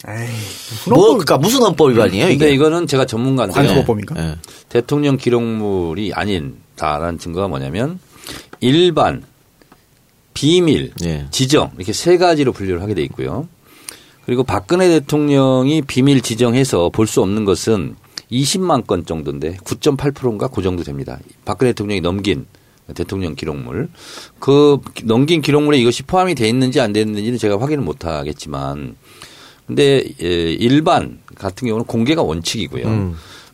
에이, 0.05 0.27
뭐 0.89 1.07
그러니까 1.11 1.37
무슨 1.37 1.61
헌법 1.63 1.91
위반이에요 1.91 2.27
근데 2.27 2.47
이게? 2.47 2.53
이거는 2.55 2.87
제가 2.87 3.05
전문가인데 3.05 3.53
관습법인가? 3.55 4.15
예. 4.21 4.35
대통령 4.67 5.15
기록물이 5.15 6.11
아닌다라는 6.13 7.19
증거가 7.19 7.47
뭐냐면 7.47 7.99
일반, 8.59 9.23
비밀, 10.33 10.91
예. 11.05 11.27
지정 11.31 11.71
이렇게 11.77 11.93
세 11.93 12.17
가지로 12.17 12.51
분류를 12.51 12.81
하게 12.81 12.95
돼 12.95 13.01
있고요. 13.03 13.47
그리고 14.25 14.43
박근혜 14.43 14.87
대통령이 14.89 15.83
비밀 15.83 16.21
지정해서 16.21 16.89
볼 16.89 17.07
수 17.07 17.21
없는 17.21 17.45
것은 17.45 17.95
20만 18.41 18.85
건 18.87 19.05
정도인데 19.05 19.57
9.8%인가 19.57 20.47
그 20.47 20.61
정도 20.61 20.83
됩니다. 20.83 21.19
박근혜 21.45 21.71
대통령이 21.71 22.01
넘긴 22.01 22.45
대통령 22.95 23.35
기록물. 23.35 23.89
그 24.39 24.79
넘긴 25.03 25.41
기록물에 25.41 25.77
이것이 25.77 26.03
포함이 26.03 26.35
돼 26.35 26.47
있는지 26.49 26.79
안 26.81 26.93
돼 26.93 27.01
있는지는 27.01 27.37
제가 27.37 27.59
확인을 27.59 27.83
못 27.83 28.05
하겠지만 28.05 28.95
근데 29.67 30.03
예, 30.21 30.51
일반 30.53 31.19
같은 31.35 31.67
경우는 31.67 31.85
공개가 31.85 32.21
원칙이고요. 32.21 32.85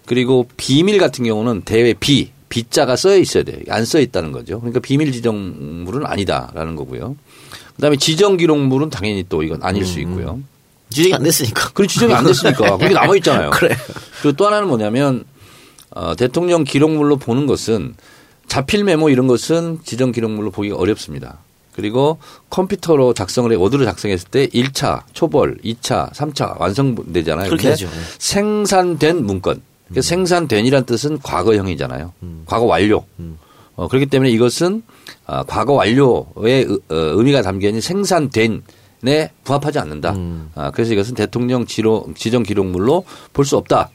그리고 0.06 0.48
비밀 0.58 0.98
같은 0.98 1.24
경우는 1.26 1.62
대외 1.62 1.94
비 1.94 2.32
비자가 2.50 2.96
써 2.96 3.16
있어야 3.16 3.44
돼요. 3.44 3.60
안 3.70 3.86
써 3.86 4.00
있다는 4.00 4.32
거죠. 4.32 4.60
그러니까 4.60 4.80
비밀 4.80 5.12
지정물은 5.12 6.06
아니다라는 6.08 6.76
거고요. 6.76 7.16
그다음에 7.76 7.96
지정 7.98 8.36
기록물은 8.38 8.90
당연히 8.90 9.24
또 9.30 9.44
이건 9.44 9.62
아닐 9.62 9.86
수 9.86 10.00
있고요. 10.00 10.40
지정이 10.90 11.14
안 11.14 11.24
됐으니까. 11.24 11.70
그 11.74 11.86
지정이 11.88 12.14
안 12.14 12.26
됐으니까 12.26 12.78
그게 12.78 12.90
남아 12.94 13.16
있잖아요. 13.18 13.50
그래. 13.52 13.76
그리고 14.22 14.36
또 14.38 14.46
하나는 14.48 14.68
뭐냐면 14.68 15.24
어, 15.92 16.16
대통령 16.16 16.64
기록물로 16.64 17.18
보는 17.18 17.46
것은 17.48 17.96
자필 18.48 18.84
메모 18.84 19.10
이런 19.10 19.28
것은 19.28 19.80
지정 19.84 20.12
기록물로 20.12 20.52
보기가 20.52 20.76
어렵습니다. 20.76 21.38
그리고 21.74 22.18
컴퓨터로 22.50 23.14
작성을 23.14 23.50
해 23.52 23.56
워드로 23.56 23.86
작성했을 23.86 24.28
때 24.30 24.48
1차 24.48 25.04
초벌, 25.14 25.60
2차, 25.64 26.12
3차 26.14 26.60
완성되잖아요. 26.60 27.48
그렇게 27.50 27.70
하죠. 27.70 27.86
네. 27.88 27.92
생산된 28.18 29.24
문건. 29.26 29.62
그러니까 29.88 30.02
생산된이란 30.02 30.86
뜻은 30.86 31.20
과거형이잖아요. 31.20 32.14
과거 32.46 32.66
완료. 32.66 33.06
어, 33.76 33.88
그렇기 33.88 34.08
때문에 34.08 34.30
이것은 34.32 34.84
아, 35.26 35.44
과거 35.44 35.74
완료의 35.74 36.66
의- 36.66 36.66
어, 36.90 36.96
의미가 36.96 37.42
담겨 37.44 37.68
있는 37.70 37.80
생산된 37.82 38.64
에 39.08 39.32
부합하지 39.44 39.80
않는다. 39.80 40.14
아, 40.56 40.72
그래서 40.72 40.94
이것은 40.94 41.14
대통령 41.16 41.66
지로, 41.66 42.06
지정 42.16 42.44
기록물로 42.44 43.06
볼 43.34 43.46
수 43.46 43.56
없다. 43.58 43.90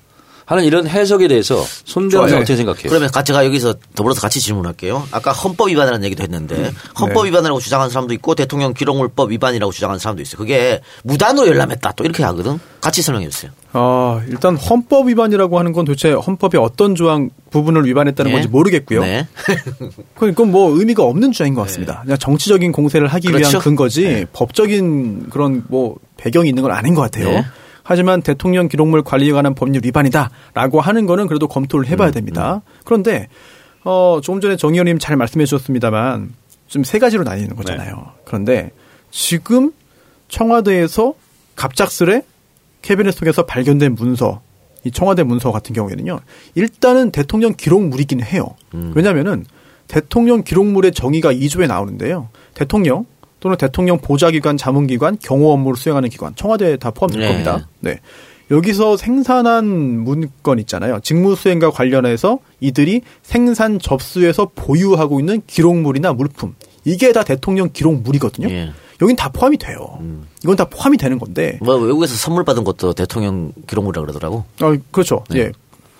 하는 0.46 0.64
이런 0.64 0.86
해석에 0.86 1.26
대해서 1.26 1.62
손 1.84 2.10
변호사. 2.10 2.36
어떻게 2.36 2.54
생각해요? 2.56 2.90
그러면 2.90 3.10
같이 3.10 3.28
제가 3.28 3.46
여기서 3.46 3.74
더불어서 3.94 4.20
같이 4.20 4.40
질문할게요. 4.40 5.08
아까 5.10 5.32
헌법 5.32 5.70
위반이라는 5.70 6.04
얘기도 6.04 6.22
했는데 6.22 6.70
헌법 7.00 7.22
네. 7.22 7.30
위반이라고 7.30 7.60
주장하는 7.60 7.90
사람도 7.90 8.12
있고 8.14 8.34
대통령 8.34 8.74
기록물법 8.74 9.30
위반이라고 9.30 9.72
주장하는 9.72 9.98
사람도 9.98 10.20
있어요. 10.20 10.36
그게 10.36 10.82
무단으로 11.02 11.46
열람했다 11.48 11.92
또 11.92 12.04
이렇게 12.04 12.22
하거든. 12.24 12.58
같이 12.82 13.00
설명해 13.00 13.28
주세요. 13.30 13.52
어, 13.74 14.22
일단 14.28 14.56
헌법 14.56 15.08
위반이라고 15.08 15.58
하는 15.58 15.72
건 15.72 15.84
도대체 15.84 16.12
헌법의 16.12 16.60
어떤 16.60 16.94
조항 16.94 17.30
부분을 17.50 17.84
위반했다는 17.86 18.30
예. 18.30 18.34
건지 18.34 18.48
모르겠고요. 18.48 19.00
네. 19.00 19.26
그건 20.14 20.50
뭐 20.50 20.78
의미가 20.78 21.02
없는 21.02 21.32
주장인 21.32 21.54
것 21.54 21.62
같습니다. 21.62 22.00
그냥 22.02 22.16
정치적인 22.18 22.72
공세를 22.72 23.08
하기 23.08 23.28
그렇죠. 23.28 23.48
위한 23.48 23.60
근거지 23.60 24.04
네. 24.04 24.26
법적인 24.32 25.28
그런 25.30 25.64
뭐 25.68 25.96
배경이 26.16 26.48
있는 26.48 26.62
건 26.62 26.72
아닌 26.72 26.94
것 26.94 27.02
같아요. 27.02 27.28
네. 27.28 27.44
하지만 27.82 28.22
대통령 28.22 28.68
기록물 28.68 29.02
관리에 29.02 29.32
관한 29.32 29.54
법률 29.54 29.82
위반이다라고 29.84 30.80
하는 30.80 31.06
거는 31.06 31.26
그래도 31.26 31.48
검토를 31.48 31.86
음, 31.86 31.90
해봐야 31.90 32.12
됩니다. 32.12 32.62
그런데 32.84 33.28
어 33.84 34.20
조금 34.22 34.40
전에 34.40 34.56
정 34.56 34.72
의원님 34.72 34.98
잘 34.98 35.16
말씀해 35.16 35.44
주셨습니다만 35.44 36.32
좀 36.68 36.84
세 36.84 36.98
가지로 36.98 37.22
나뉘는 37.24 37.56
거잖아요. 37.56 37.94
네. 37.94 38.22
그런데 38.24 38.70
지금 39.10 39.72
청와대에서 40.28 41.14
갑작스레 41.56 42.22
캐비넷 42.84 43.14
속에서 43.14 43.46
발견된 43.46 43.94
문서, 43.94 44.42
이 44.84 44.90
청와대 44.90 45.22
문서 45.22 45.50
같은 45.50 45.74
경우에는요, 45.74 46.20
일단은 46.54 47.10
대통령 47.10 47.54
기록물이긴 47.56 48.22
해요. 48.22 48.48
왜냐면은 48.94 49.46
대통령 49.88 50.42
기록물의 50.42 50.92
정의가 50.92 51.32
2조에 51.32 51.66
나오는데요. 51.66 52.28
대통령 52.52 53.06
또는 53.40 53.56
대통령 53.56 53.98
보좌기관, 53.98 54.58
자문기관, 54.58 55.16
경호 55.18 55.50
업무를 55.52 55.76
수행하는 55.78 56.10
기관, 56.10 56.34
청와대에 56.34 56.76
다 56.76 56.90
포함될 56.90 57.20
네. 57.20 57.28
겁니다. 57.28 57.68
네. 57.80 58.00
여기서 58.50 58.98
생산한 58.98 59.64
문건 59.64 60.58
있잖아요. 60.60 61.00
직무 61.02 61.34
수행과 61.34 61.70
관련해서 61.70 62.38
이들이 62.60 63.00
생산 63.22 63.78
접수에서 63.78 64.50
보유하고 64.54 65.20
있는 65.20 65.40
기록물이나 65.46 66.12
물품. 66.12 66.54
이게 66.84 67.12
다 67.12 67.24
대통령 67.24 67.70
기록물이거든요. 67.72 68.50
예. 68.50 68.72
여긴 69.04 69.16
다 69.16 69.28
포함이 69.28 69.58
돼요. 69.58 69.98
이건 70.42 70.56
다 70.56 70.64
포함이 70.64 70.96
되는 70.96 71.18
건데. 71.18 71.58
뭐 71.62 71.76
외국에서 71.76 72.14
선물 72.16 72.42
받은 72.44 72.64
것도 72.64 72.94
대통령 72.94 73.52
기록물이라 73.68 74.00
그러더라고. 74.02 74.44
어, 74.62 74.74
그렇죠. 74.90 75.22
네. 75.30 75.38
예. 75.40 75.52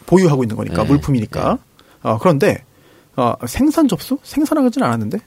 보유하고 0.06 0.42
있는 0.42 0.56
거니까 0.56 0.82
네. 0.82 0.88
물품이니까. 0.88 1.58
어, 2.02 2.18
그런데 2.18 2.64
어, 3.16 3.34
생산 3.46 3.86
접수? 3.88 4.18
생산하지는 4.22 4.86
않았는데. 4.86 5.18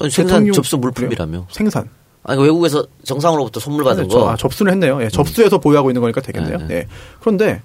아니, 0.00 0.10
생산 0.10 0.26
대통령- 0.36 0.52
접수 0.54 0.78
물품이라며. 0.78 1.30
그래요? 1.30 1.46
생산. 1.50 1.88
아니 2.22 2.40
외국에서 2.42 2.86
정상으로부터 3.04 3.60
선물 3.60 3.84
받은 3.84 4.08
그렇죠. 4.08 4.20
거. 4.24 4.30
아, 4.30 4.36
접수는 4.36 4.72
했네요. 4.72 5.02
예, 5.02 5.08
접수해서 5.10 5.58
보유하고 5.58 5.90
있는 5.90 6.00
거니까 6.00 6.20
되겠네요. 6.22 6.58
네, 6.58 6.66
네. 6.66 6.74
예. 6.76 6.86
그런데 7.20 7.60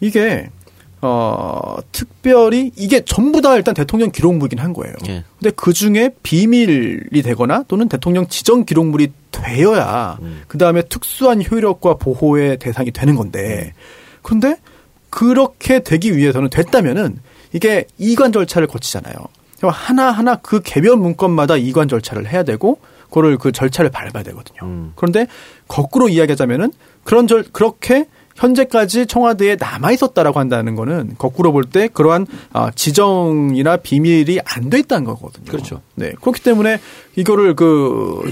이게 0.00 0.48
어, 1.00 1.76
특별히 1.92 2.72
이게 2.76 3.04
전부 3.04 3.40
다 3.40 3.54
일단 3.56 3.74
대통령 3.74 4.10
기록물이긴 4.10 4.58
한 4.58 4.72
거예요. 4.72 4.94
예. 5.08 5.24
근데 5.38 5.50
그 5.54 5.72
중에 5.72 6.10
비밀이 6.22 7.22
되거나 7.22 7.64
또는 7.68 7.88
대통령 7.88 8.26
지정 8.26 8.64
기록물이 8.64 9.12
되어야 9.30 10.18
음. 10.22 10.42
그 10.48 10.58
다음에 10.58 10.82
특수한 10.82 11.42
효력과 11.48 11.94
보호의 11.94 12.58
대상이 12.58 12.90
되는 12.90 13.14
건데 13.14 13.72
그런데 14.22 14.56
그렇게 15.10 15.80
되기 15.80 16.16
위해서는 16.16 16.50
됐다면은 16.50 17.18
이게 17.52 17.84
이관 17.96 18.32
절차를 18.32 18.66
거치잖아요. 18.68 19.14
하나 19.62 20.10
하나 20.10 20.36
그 20.36 20.60
개별 20.62 20.96
문건마다 20.96 21.56
이관 21.56 21.88
절차를 21.88 22.30
해야 22.30 22.42
되고 22.42 22.78
그거를 23.06 23.38
그 23.38 23.52
절차를 23.52 23.90
밟아야 23.90 24.22
되거든요. 24.22 24.58
음. 24.62 24.92
그런데 24.96 25.26
거꾸로 25.66 26.08
이야기하자면은 26.08 26.72
그런 27.04 27.26
절 27.26 27.44
그렇게 27.52 28.06
현재까지 28.38 29.06
청와대에 29.06 29.56
남아 29.56 29.90
있었다라고 29.92 30.38
한다는 30.38 30.74
거는 30.74 31.16
거꾸로 31.18 31.52
볼 31.52 31.64
때 31.64 31.88
그러한 31.88 32.26
아, 32.52 32.70
지정이나 32.74 33.76
비밀이 33.78 34.38
안 34.44 34.70
돼 34.70 34.78
있다는 34.78 35.04
거거든요. 35.04 35.44
그렇죠. 35.50 35.80
네. 35.94 36.12
그렇기 36.20 36.42
때문에 36.42 36.78
이거를 37.16 37.54
그 37.56 38.22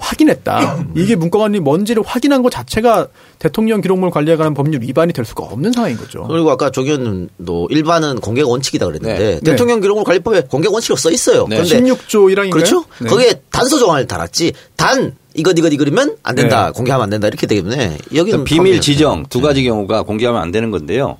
확인했다. 0.00 0.86
이게 0.96 1.14
문건이 1.14 1.60
뭔지를 1.60 2.02
확인한 2.04 2.42
것 2.42 2.50
자체가 2.50 3.08
대통령 3.38 3.80
기록물 3.80 4.10
관리에 4.10 4.36
관한 4.36 4.54
법률 4.54 4.82
위반이 4.82 5.12
될 5.12 5.24
수가 5.24 5.44
없는 5.44 5.72
상황인 5.72 5.96
거죠. 5.96 6.26
그리고 6.28 6.50
아까 6.50 6.70
조 6.70 6.82
의원님도 6.82 7.68
일반은 7.70 8.20
공개가 8.20 8.48
원칙이다 8.48 8.86
그랬는데 8.86 9.18
네. 9.18 9.40
대통령 9.40 9.80
기록물 9.80 10.04
관리법에 10.04 10.42
공개 10.50 10.68
원칙으로 10.68 10.96
써 10.96 11.10
있어요. 11.10 11.46
네. 11.48 11.62
그런데 11.62 11.80
16조 11.80 12.34
1항인가요? 12.34 12.50
그렇죠? 12.50 12.84
네. 13.00 13.08
거기에 13.08 13.42
단서 13.50 13.78
조항을 13.78 14.06
달았지. 14.06 14.52
단 14.76 15.14
이것 15.34 15.56
이것 15.58 15.72
이거면 15.72 16.16
안 16.22 16.34
된다. 16.34 16.66
네. 16.66 16.72
공개하면 16.72 17.04
안 17.04 17.10
된다. 17.10 17.28
이렇게 17.28 17.46
되기 17.46 17.62
때문에 17.62 17.98
여기는 18.14 18.24
그러니까 18.24 18.44
비밀 18.44 18.80
지정. 18.80 19.26
두 19.28 19.40
가지 19.40 19.62
경우가 19.62 20.02
공개하면 20.02 20.40
안 20.40 20.50
되는 20.50 20.70
건데요. 20.70 21.18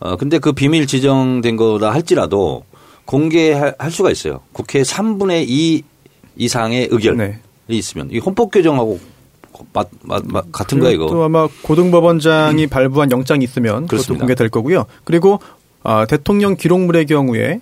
어, 0.00 0.16
근데 0.16 0.38
그 0.38 0.52
비밀 0.52 0.86
지정된 0.86 1.56
거다 1.56 1.92
할지라도 1.92 2.64
공개할 3.04 3.76
할 3.78 3.90
수가 3.90 4.10
있어요. 4.10 4.40
국회 4.52 4.82
3분의 4.82 5.44
2 5.46 5.82
이상의 6.36 6.88
의결이 6.90 7.16
네. 7.16 7.40
있으면 7.68 8.08
이 8.10 8.18
헌법 8.18 8.50
개정하고 8.50 8.98
맞, 9.72 9.88
맞, 10.02 10.22
맞, 10.26 10.50
같은 10.50 10.80
거야 10.80 10.90
그리고 10.90 11.06
또 11.08 11.14
이거. 11.16 11.24
아마 11.24 11.48
고등법원장이 11.62 12.66
발부한 12.68 13.10
영장이 13.10 13.44
있으면 13.44 13.86
그것도. 13.86 14.18
공개될 14.18 14.48
거고요. 14.48 14.86
그리고 15.04 15.38
아, 15.82 16.06
대통령 16.06 16.56
기록물의 16.56 17.06
경우에 17.06 17.60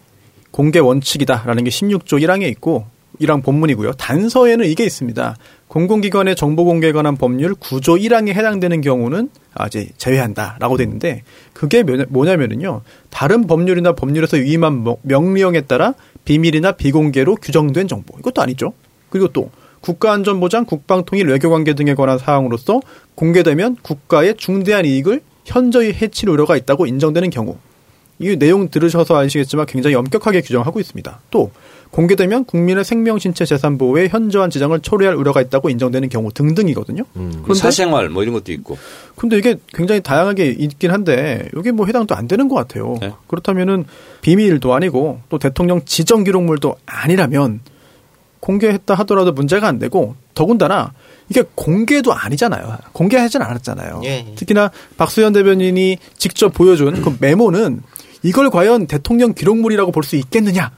공개 0.50 0.78
원칙이다라는 0.78 1.64
게 1.64 1.70
16조 1.70 2.20
1항에 2.22 2.48
있고 2.50 2.86
1항 3.20 3.42
본문이고요. 3.44 3.92
단서에는 3.94 4.64
이게 4.66 4.84
있습니다. 4.84 5.36
공공기관의 5.68 6.36
정보 6.36 6.64
공개에 6.64 6.92
관한 6.92 7.16
법률 7.16 7.54
9조 7.54 8.00
1항에 8.00 8.28
해당되는 8.30 8.80
경우는 8.80 9.28
아직 9.54 9.92
제외한다라고 9.98 10.76
돼 10.76 10.84
있는데 10.84 11.22
그게 11.52 11.82
뭐- 11.82 11.96
뭐냐면은요. 12.08 12.80
다른 13.10 13.46
법률이나 13.46 13.92
법률에서 13.92 14.36
위임한 14.38 14.82
명- 14.84 14.96
명령에 15.02 15.62
따라 15.62 15.94
비밀이나 16.24 16.72
비공개로 16.72 17.36
규정된 17.36 17.88
정보. 17.88 18.18
이것도 18.18 18.40
아니죠. 18.42 18.72
그리고 19.10 19.28
또 19.28 19.50
국가안전보장, 19.80 20.66
국방통일, 20.66 21.28
외교관계 21.28 21.74
등에 21.74 21.94
관한 21.94 22.18
사항으로서 22.18 22.80
공개되면 23.14 23.76
국가의 23.82 24.36
중대한 24.36 24.84
이익을 24.84 25.22
현저히 25.44 25.92
해칠 25.92 26.28
우려가 26.28 26.56
있다고 26.56 26.86
인정되는 26.86 27.30
경우 27.30 27.56
이 28.18 28.36
내용 28.36 28.68
들으셔서 28.68 29.16
아시겠지만 29.16 29.64
굉장히 29.66 29.96
엄격하게 29.96 30.42
규정하고 30.42 30.78
있습니다. 30.78 31.20
또 31.30 31.50
공개되면 31.90 32.44
국민의 32.44 32.84
생명, 32.84 33.18
신체, 33.18 33.44
재산 33.44 33.78
보호에 33.78 34.08
현저한 34.08 34.50
지장을 34.50 34.78
초래할 34.80 35.16
우려가 35.16 35.40
있다고 35.40 35.70
인정되는 35.70 36.08
경우 36.08 36.30
등등이거든요. 36.32 37.02
그런데 37.14 37.54
사생활 37.54 38.10
뭐 38.10 38.22
이런 38.22 38.34
것도 38.34 38.52
있고. 38.52 38.78
근데 39.16 39.38
이게 39.38 39.56
굉장히 39.74 40.02
다양하게 40.02 40.48
있긴 40.50 40.90
한데 40.92 41.48
이게 41.56 41.72
뭐 41.72 41.86
해당도 41.86 42.14
안 42.14 42.28
되는 42.28 42.48
것 42.48 42.54
같아요. 42.54 42.96
네. 43.00 43.12
그렇다면은 43.26 43.86
비밀도 44.20 44.72
아니고 44.72 45.20
또 45.30 45.38
대통령 45.38 45.80
지정 45.84 46.22
기록물도 46.22 46.76
아니라면 46.86 47.60
공개했다 48.40 48.94
하더라도 48.94 49.32
문제가 49.32 49.68
안 49.68 49.78
되고 49.78 50.16
더군다나 50.34 50.92
이게 51.28 51.42
공개도 51.54 52.12
아니잖아요. 52.12 52.78
공개하진 52.92 53.42
않았잖아요. 53.42 54.00
예, 54.04 54.24
예. 54.28 54.34
특히나 54.34 54.70
박수현 54.96 55.32
대변인이 55.34 55.98
직접 56.16 56.52
보여준 56.52 57.02
그 57.02 57.16
메모는 57.20 57.82
이걸 58.22 58.50
과연 58.50 58.86
대통령 58.86 59.32
기록물이라고 59.34 59.92
볼 59.92 60.02
수 60.04 60.16
있겠느냐? 60.16 60.72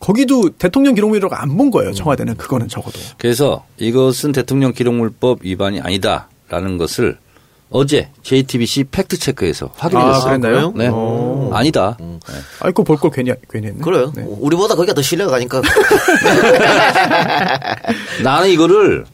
거기도 0.00 0.50
대통령 0.50 0.94
기록물이라고 0.94 1.34
안 1.34 1.56
본 1.56 1.70
거예요. 1.72 1.92
청와대는 1.92 2.36
그거는 2.36 2.68
적어도. 2.68 2.98
그래서 3.18 3.64
이것은 3.78 4.30
대통령 4.32 4.72
기록물법 4.72 5.40
위반이 5.42 5.80
아니다라는 5.80 6.78
것을 6.78 7.18
어제 7.70 8.08
JTBC 8.22 8.84
팩트 8.84 9.18
체크에서 9.18 9.70
확인이 9.76 10.02
아, 10.02 10.12
됐어요. 10.14 10.40
그랬나요? 10.40 10.72
네. 10.74 10.88
오. 10.88 11.50
아니다. 11.52 11.98
아이고 12.60 12.82
볼걸 12.84 13.10
괜히 13.10 13.32
괜히 13.50 13.66
했네. 13.68 13.80
그래요. 13.82 14.10
네. 14.14 14.24
우리보다 14.26 14.74
거기가 14.74 14.94
더 14.94 15.02
신뢰가 15.02 15.30
가니까. 15.32 15.60
나는 18.22 18.48
이거를 18.50 19.04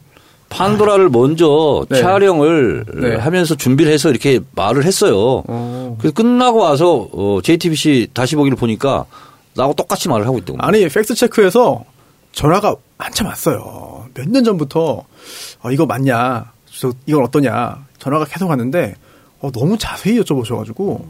판도라를 0.49 1.09
먼저 1.09 1.85
네. 1.89 1.99
촬영을 1.99 2.85
네. 2.93 3.15
하면서 3.15 3.55
준비를 3.55 3.91
해서 3.91 4.09
이렇게 4.09 4.39
말을 4.53 4.85
했어요. 4.85 5.43
어. 5.47 5.97
그래서 5.99 6.13
끝나고 6.13 6.59
와서 6.59 7.09
어, 7.11 7.39
JTBC 7.43 8.09
다시 8.13 8.35
보기를 8.35 8.55
보니까 8.57 9.05
나하고 9.55 9.73
똑같이 9.73 10.07
말을 10.07 10.25
하고 10.25 10.37
있더군요. 10.37 10.61
아니 10.63 10.87
팩스 10.87 11.15
체크에서 11.15 11.83
전화가 12.31 12.75
한참 12.97 13.27
왔어요. 13.27 14.05
몇 14.13 14.27
년 14.29 14.43
전부터 14.43 15.03
어, 15.63 15.71
이거 15.71 15.85
맞냐, 15.85 16.51
저 16.79 16.91
이건 17.05 17.23
어떠냐 17.25 17.83
전화가 18.05 18.25
계속 18.25 18.49
왔는데 18.49 18.95
어, 19.39 19.51
너무 19.51 19.77
자세히 19.77 20.19
여쭤보셔가지고 20.21 21.05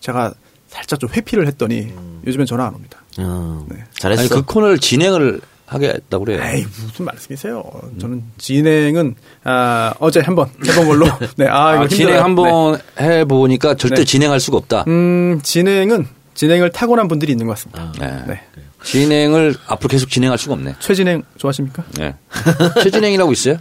제가 0.00 0.34
살짝 0.68 0.98
좀 1.00 1.08
회피를 1.10 1.46
했더니 1.46 1.92
요즘엔 2.26 2.46
전화 2.46 2.66
안 2.66 2.74
옵니다. 2.74 2.98
어, 3.18 3.64
네. 3.68 3.84
잘했어. 3.92 4.20
아니 4.22 4.28
그 4.28 4.42
코너를 4.42 4.78
진행을 4.78 5.40
하겠다고 5.66 6.24
그래요. 6.24 6.42
에이 6.42 6.66
무슨 6.86 7.04
말씀이세요? 7.04 7.62
저는 8.00 8.24
진행은 8.38 9.14
아, 9.44 9.94
어제 10.00 10.18
한 10.20 10.34
번 10.34 10.50
해본 10.66 10.86
걸로. 10.88 11.06
네, 11.36 11.46
아, 11.46 11.74
이거 11.76 11.84
아, 11.84 11.88
진행. 11.88 12.22
한번 12.22 12.78
해보니까 13.00 13.74
절대 13.76 13.96
네. 13.96 14.04
진행할 14.04 14.40
수가 14.40 14.56
없다. 14.58 14.84
네. 14.86 14.90
음, 14.90 15.40
진행은 15.42 16.08
진행을 16.34 16.70
타고난 16.72 17.06
분들이 17.06 17.30
있는 17.32 17.46
것 17.46 17.52
같습니다. 17.54 17.92
네. 18.00 18.24
네. 18.26 18.40
진행을 18.82 19.54
앞으로 19.66 19.88
계속 19.88 20.10
진행할 20.10 20.38
수가 20.38 20.54
없네. 20.54 20.74
최진행 20.80 21.22
좋아하십니까? 21.38 21.84
네. 21.98 22.16
최진행이라고 22.82 23.30
있어요? 23.32 23.58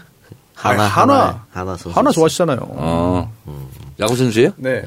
하나, 0.61 0.83
아니, 0.83 0.91
하나, 0.91 1.13
하나, 1.13 1.45
하나 1.51 1.77
선수. 1.77 1.97
하나 1.97 2.11
좋아하시잖아요. 2.11 2.57
어. 2.61 3.31
야구 3.99 4.15
선수예요? 4.15 4.51
네. 4.57 4.83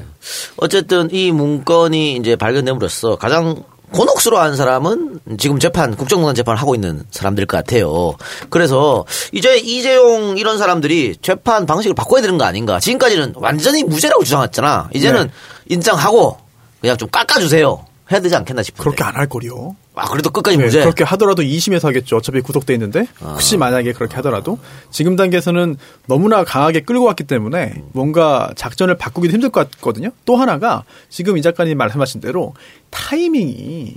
어쨌든 0.57 1.09
이 1.11 1.31
문건이 1.31 2.15
이제 2.17 2.35
발견됨으로써 2.35 3.15
가장 3.15 3.63
곤혹스러워한 3.91 4.55
사람은 4.55 5.19
지금 5.37 5.59
재판 5.59 5.95
국정농단 5.95 6.33
재판을 6.33 6.59
하고 6.59 6.73
있는 6.73 7.03
사람들 7.11 7.45
것 7.45 7.57
같아요. 7.57 8.15
그래서 8.49 9.05
이제 9.31 9.57
이재용 9.57 10.37
이런 10.37 10.57
사람들이 10.57 11.17
재판 11.21 11.65
방식을 11.67 11.93
바꿔야 11.93 12.21
되는 12.21 12.37
거 12.39 12.43
아닌가? 12.45 12.79
지금까지는 12.79 13.33
완전히 13.35 13.83
무죄라고 13.83 14.23
주장했잖아. 14.23 14.89
이제는 14.95 15.23
네. 15.27 15.31
인정하고 15.69 16.37
그냥 16.81 16.97
좀 16.97 17.07
깎아주세요. 17.09 17.85
해야 18.11 18.19
되지 18.19 18.35
않겠나 18.35 18.63
싶은데. 18.63 18.83
그렇게 18.83 19.03
안 19.03 19.15
할 19.15 19.27
거리요. 19.27 19.75
아 19.95 20.07
그래도 20.09 20.31
끝까지 20.31 20.57
네, 20.57 20.65
무죄. 20.65 20.79
그렇게 20.81 21.03
하더라도 21.03 21.43
2심에서 21.43 21.83
하겠죠. 21.83 22.17
어차피 22.17 22.41
구속돼 22.41 22.73
있는데 22.73 23.05
혹시 23.21 23.57
만약에 23.57 23.93
그렇게 23.93 24.15
하더라도 24.15 24.57
지금 24.89 25.15
단계에서는 25.15 25.77
너무나 26.07 26.43
강하게 26.43 26.81
끌고 26.81 27.05
왔기 27.05 27.25
때문에 27.25 27.75
뭔가 27.93 28.49
작전을 28.55 28.97
바꾸기도 28.97 29.33
힘들 29.33 29.49
것 29.49 29.69
같거든요. 29.71 30.09
또 30.25 30.35
하나가 30.35 30.83
지금 31.09 31.37
이 31.37 31.41
작가님 31.43 31.77
말씀하신 31.77 32.21
대로 32.21 32.53
타이밍이 32.89 33.93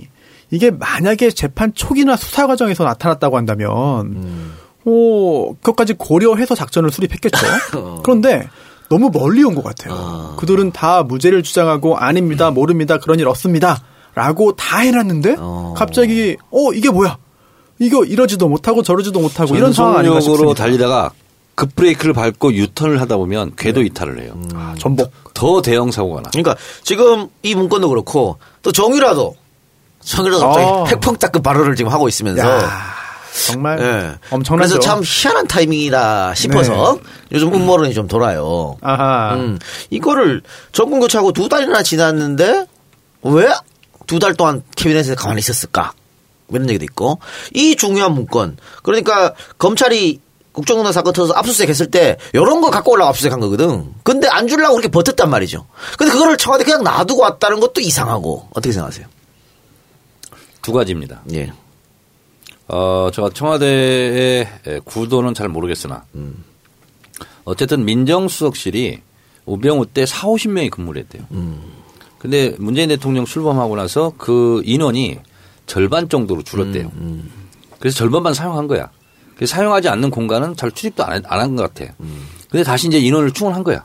이게 0.51 0.71
만약에 0.71 1.31
재판 1.31 1.73
초기나 1.73 2.15
수사 2.15 2.45
과정에서 2.47 2.83
나타났다고 2.83 3.35
한다면 3.37 4.53
오 4.85 5.55
그것까지 5.55 5.93
고려해서 5.93 6.55
작전을 6.55 6.91
수립했겠죠. 6.91 7.37
그런데 8.03 8.47
너무 8.89 9.09
멀리 9.11 9.43
온 9.43 9.55
것 9.55 9.63
같아요. 9.63 10.35
그들은 10.37 10.71
다 10.71 11.03
무죄를 11.03 11.43
주장하고 11.43 11.97
아닙니다, 11.97 12.51
모릅니다, 12.51 12.97
그런 12.99 13.19
일 13.19 13.27
없습니다. 13.27 13.81
라고 14.17 14.55
다 14.55 14.79
해놨는데 14.79 15.35
어. 15.37 15.75
갑자기 15.77 16.37
어 16.49 16.73
이게 16.73 16.89
뭐야? 16.89 17.19
이거 17.77 18.03
이러지도 18.03 18.49
못하고 18.49 18.81
저러지도 18.81 19.19
못하고 19.19 19.55
이런 19.55 19.73
상황 19.73 19.97
아닌가 19.97 20.19
싶습니다. 20.19 20.55
달리다가 20.55 21.11
급브레이크를 21.53 22.13
밟고 22.13 22.51
유턴을 22.53 22.99
하다 22.99 23.17
보면 23.17 23.51
궤도 23.55 23.83
이탈을 23.83 24.23
해요. 24.23 24.33
아, 24.55 24.73
전복. 24.79 25.11
더 25.35 25.61
대형 25.61 25.91
사고가 25.91 26.21
나. 26.21 26.29
그러니까 26.31 26.55
지금 26.81 27.27
이 27.43 27.53
문건도 27.53 27.89
그렇고 27.89 28.39
또 28.63 28.71
정유라도 28.71 29.35
정유라도 30.01 30.47
갑자기 30.47 30.65
아. 30.65 30.83
팩펑따끔 30.85 31.43
발언을 31.43 31.75
지금 31.75 31.91
하고 31.91 32.07
있으면서 32.07 32.41
야 32.41 32.69
정말 33.45 33.79
예. 33.79 34.17
엄청나죠. 34.31 34.79
그래서 34.79 34.79
참 34.79 35.03
희한한 35.05 35.45
타이밍이다 35.45 36.33
싶어서 36.33 36.97
요즘 37.31 37.53
음모론이 37.53 37.93
좀 37.93 38.07
돌아요. 38.07 38.77
아하. 38.81 39.35
음, 39.35 39.59
이거를 39.91 40.41
정권 40.71 41.01
교체하고 41.01 41.33
두 41.33 41.47
달이나 41.47 41.83
지났는데 41.83 42.65
왜 43.21 43.47
두 44.07 44.19
달 44.19 44.33
동안 44.35 44.63
캐비넷에 44.75 45.15
가만히 45.15 45.39
있었을까? 45.39 45.93
이런 46.49 46.69
얘기도 46.69 46.85
있고 46.85 47.19
이 47.53 47.75
중요한 47.75 48.13
문건 48.13 48.57
그러니까 48.83 49.33
검찰이 49.57 50.21
국정농단 50.53 50.91
사건 50.93 51.13
터서 51.13 51.33
압수수색 51.33 51.69
했을 51.69 51.91
때 51.91 52.17
이런 52.33 52.61
거 52.61 52.71
갖고 52.71 52.93
올라가 52.93 53.09
압수수색 53.09 53.31
한 53.33 53.39
거거든. 53.39 53.93
근데 54.03 54.27
안 54.27 54.47
주려고 54.47 54.75
그렇게 54.75 54.89
버텼단 54.89 55.29
말이죠. 55.29 55.67
근데 55.99 56.11
그거를 56.11 56.37
청와대 56.37 56.63
그냥 56.63 56.83
놔두고 56.83 57.21
왔다는 57.21 57.59
것도 57.59 57.81
이상하고 57.81 58.47
어떻게 58.51 58.71
생각하세요? 58.71 59.05
두 60.63 60.71
가지입니다. 60.73 61.21
예. 61.33 61.51
어, 62.69 63.09
제가 63.13 63.29
청와대의 63.33 64.47
구도는 64.83 65.33
잘 65.33 65.47
모르겠으나, 65.47 66.03
어쨌든 67.45 67.85
민정수석실이 67.85 69.01
우병우 69.45 69.85
때 69.87 70.05
4, 70.05 70.27
50명이 70.27 70.69
근무를 70.71 71.03
했대요. 71.03 71.23
근데 72.19 72.55
문재인 72.57 72.89
대통령 72.89 73.25
출범하고 73.25 73.75
나서 73.75 74.13
그 74.17 74.61
인원이 74.65 75.19
절반 75.65 76.09
정도로 76.09 76.43
줄었대요. 76.43 76.91
그래서 77.79 77.97
절반만 77.97 78.33
사용한 78.33 78.67
거야. 78.67 78.89
그래서 79.35 79.55
사용하지 79.55 79.87
않는 79.89 80.09
공간은 80.09 80.55
잘 80.55 80.71
출입도 80.71 81.03
안 81.05 81.23
한 81.25 81.55
것 81.55 81.73
같아. 81.73 81.93
근데 82.49 82.63
다시 82.63 82.87
이제 82.87 82.97
인원을 82.99 83.31
충원한 83.31 83.63
거야. 83.63 83.83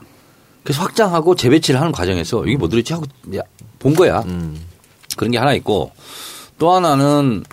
그래서 0.63 0.81
확장하고 0.81 1.35
재배치를 1.35 1.79
하는 1.79 1.91
과정에서 1.91 2.45
이게 2.45 2.57
뭐 2.57 2.69
들었지 2.69 2.93
하고 2.93 3.05
본 3.79 3.93
거야. 3.93 4.23
그런 5.17 5.31
게 5.31 5.37
하나 5.37 5.53
있고 5.53 5.91
또 6.57 6.71
하나는 6.71 7.43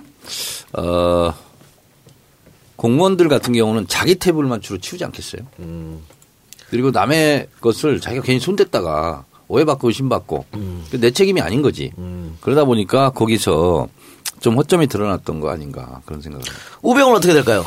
어 0.73 1.35
공무원들 2.77 3.29
같은 3.29 3.53
경우는 3.53 3.87
자기 3.88 4.14
테이블만 4.14 4.62
주로 4.62 4.79
치우지 4.79 5.05
않겠어요. 5.05 5.43
그리고 6.71 6.90
남의 6.93 7.49
것을 7.61 8.01
자기가 8.01 8.23
괜히 8.23 8.40
손댔다가 8.40 9.27
오해받고 9.51 9.89
의심받고 9.89 10.45
내 11.01 11.11
책임이 11.11 11.41
아닌 11.41 11.61
거지. 11.61 11.93
그러다 12.41 12.65
보니까 12.65 13.11
거기서 13.11 13.89
좀 14.39 14.57
허점이 14.57 14.87
드러났던 14.87 15.41
거 15.41 15.51
아닌가 15.51 16.01
그런 16.07 16.23
생각을 16.23 16.47
합니다. 16.47 16.67
우병우는 16.83 17.17
어떻게 17.19 17.35
될까요? 17.35 17.65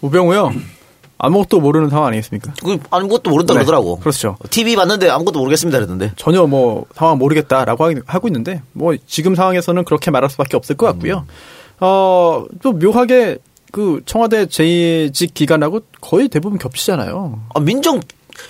우병우요. 0.00 0.52
아무것도 1.18 1.60
모르는 1.60 1.90
상황 1.90 2.06
아니겠습니까? 2.08 2.54
그 2.64 2.78
아무것도 2.90 3.30
모른다 3.30 3.52
네, 3.52 3.58
그러더라고. 3.58 3.98
그렇죠. 3.98 4.36
TV 4.50 4.76
봤는데 4.76 5.10
아무것도 5.10 5.38
모르겠습니다 5.40 5.78
그러던데. 5.78 6.12
전혀 6.16 6.46
뭐 6.46 6.86
상황 6.94 7.18
모르겠다라고 7.18 7.90
하고 8.06 8.28
있는데 8.28 8.62
뭐 8.72 8.94
지금 9.06 9.34
상황에서는 9.34 9.84
그렇게 9.84 10.10
말할 10.10 10.30
수밖에 10.30 10.56
없을 10.56 10.76
것 10.76 10.86
같고요. 10.86 11.26
어, 11.80 12.44
또 12.62 12.72
묘하게 12.72 13.38
그 13.70 14.00
청와대 14.06 14.46
재직 14.46 15.34
기간하고 15.34 15.80
거의 16.00 16.28
대부분 16.28 16.58
겹치잖아요. 16.58 17.40
아, 17.54 17.60
민정 17.60 18.00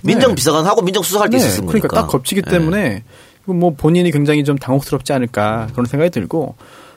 민정 0.02 0.30
네. 0.30 0.34
비서관 0.34 0.66
하고 0.66 0.82
민정 0.82 1.02
수석할 1.02 1.30
때 1.30 1.36
있었은 1.38 1.66
그러니까 1.66 1.88
거니까. 1.88 2.02
딱 2.02 2.12
겹치기 2.12 2.42
네. 2.42 2.50
때문에 2.50 3.04
뭐 3.44 3.70
본인이 3.74 4.10
굉장히 4.10 4.44
좀 4.44 4.58
당혹스럽지 4.58 5.12
않을까 5.12 5.68
그런 5.72 5.86
생각이 5.86 6.10
들고 6.10 6.54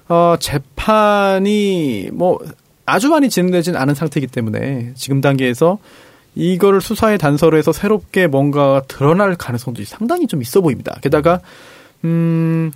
어 0.09 0.35
재판이 0.39 2.09
뭐 2.11 2.39
아주 2.85 3.09
많이 3.09 3.29
진행되진 3.29 3.75
않은 3.75 3.95
상태이기 3.95 4.27
때문에 4.27 4.91
지금 4.95 5.21
단계에서 5.21 5.77
이거를 6.35 6.81
수사의 6.81 7.17
단서로 7.17 7.57
해서 7.57 7.71
새롭게 7.71 8.27
뭔가 8.27 8.81
드러날 8.87 9.35
가능성도 9.35 9.83
상당히 9.85 10.27
좀 10.27 10.41
있어 10.41 10.61
보입니다. 10.61 10.97
게다가 11.01 11.39
음 12.03 12.71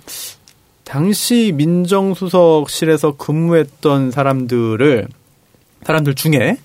당시 0.84 1.52
민정수석실에서 1.54 3.16
근무했던 3.16 4.10
사람들을 4.10 5.08
사람들 5.84 6.14
중에 6.14 6.56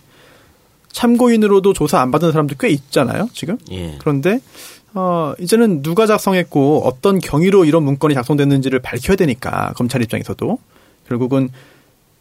참고인으로도 0.91 1.73
조사 1.73 1.99
안 1.99 2.12
받은 2.12 2.32
사람들 2.32 2.58
꽤 2.60 2.69
있잖아요, 2.69 3.30
지금. 3.34 3.58
예. 3.71 3.95
그런데 3.99 4.39
어, 4.93 5.34
이제는 5.39 5.82
누가 5.82 6.06
작성했고 6.06 6.82
어떤 6.86 7.19
경위로 7.19 7.65
이런 7.65 7.84
문건이 7.84 8.13
작성됐는지를 8.13 8.80
밝혀야 8.80 9.15
되니까 9.15 9.73
검찰 9.75 10.01
입장에서도 10.01 10.60
결국은 11.08 11.49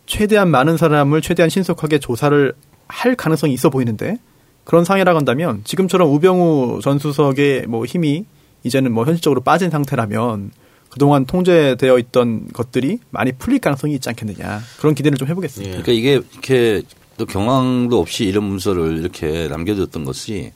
최대한 0.06 0.48
많은 0.50 0.76
사람을 0.76 1.20
최대한 1.22 1.50
신속하게 1.50 1.98
조사를 1.98 2.52
할 2.88 3.14
가능성이 3.14 3.54
있어 3.54 3.70
보이는데 3.70 4.18
그런 4.64 4.84
상황이라고 4.84 5.16
한다면 5.16 5.62
지금처럼 5.64 6.12
우병우 6.12 6.80
전 6.82 6.98
수석의 6.98 7.66
뭐 7.66 7.84
힘이 7.84 8.24
이제는 8.62 8.92
뭐 8.92 9.04
현실적으로 9.04 9.40
빠진 9.40 9.70
상태라면 9.70 10.50
그동안 10.90 11.24
통제되어 11.24 11.98
있던 11.98 12.48
것들이 12.52 12.98
많이 13.10 13.32
풀릴 13.32 13.60
가능성이 13.60 13.94
있지 13.94 14.08
않겠느냐 14.08 14.60
그런 14.78 14.94
기대를 14.94 15.16
좀 15.16 15.28
해보겠습니다. 15.28 15.82
그러니까 15.82 15.92
이게 15.92 16.12
이렇게 16.32 16.82
또 17.20 17.26
경황도 17.26 18.00
없이 18.00 18.24
이런 18.24 18.44
문서를 18.44 18.96
이렇게 18.96 19.46
남겨뒀던 19.48 20.06
것이 20.06 20.52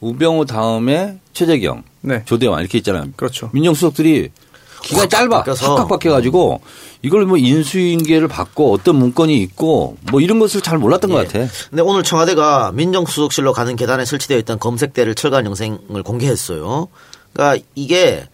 우병우 0.00 0.44
다음에 0.44 1.18
최재경, 1.32 1.84
네. 2.02 2.22
조대환 2.26 2.60
이렇게 2.60 2.76
있잖아요. 2.78 3.06
그렇죠. 3.16 3.48
민정수석들이 3.54 4.28
기간이 4.82 5.00
확 5.00 5.08
짧아. 5.08 5.44
확확 5.46 5.88
바뀌어가지고 5.88 6.60
이걸 7.00 7.24
뭐 7.24 7.38
인수인계를 7.38 8.28
받고 8.28 8.74
어떤 8.74 8.96
문건이 8.96 9.40
있고 9.40 9.96
뭐 10.10 10.20
이런 10.20 10.38
것을 10.38 10.60
잘 10.60 10.76
몰랐던 10.76 11.10
것 11.10 11.16
같아. 11.16 11.50
근데 11.70 11.80
오늘 11.80 12.02
청와대가 12.02 12.72
민정수석실로 12.72 13.54
가는 13.54 13.74
계단에 13.74 14.04
설치되어 14.04 14.36
있던 14.38 14.58
검색대를 14.58 15.14
철거한 15.14 15.46
영상을 15.46 16.02
공개했어요. 16.04 16.88
그러니까 17.32 17.64
이게 17.74 18.28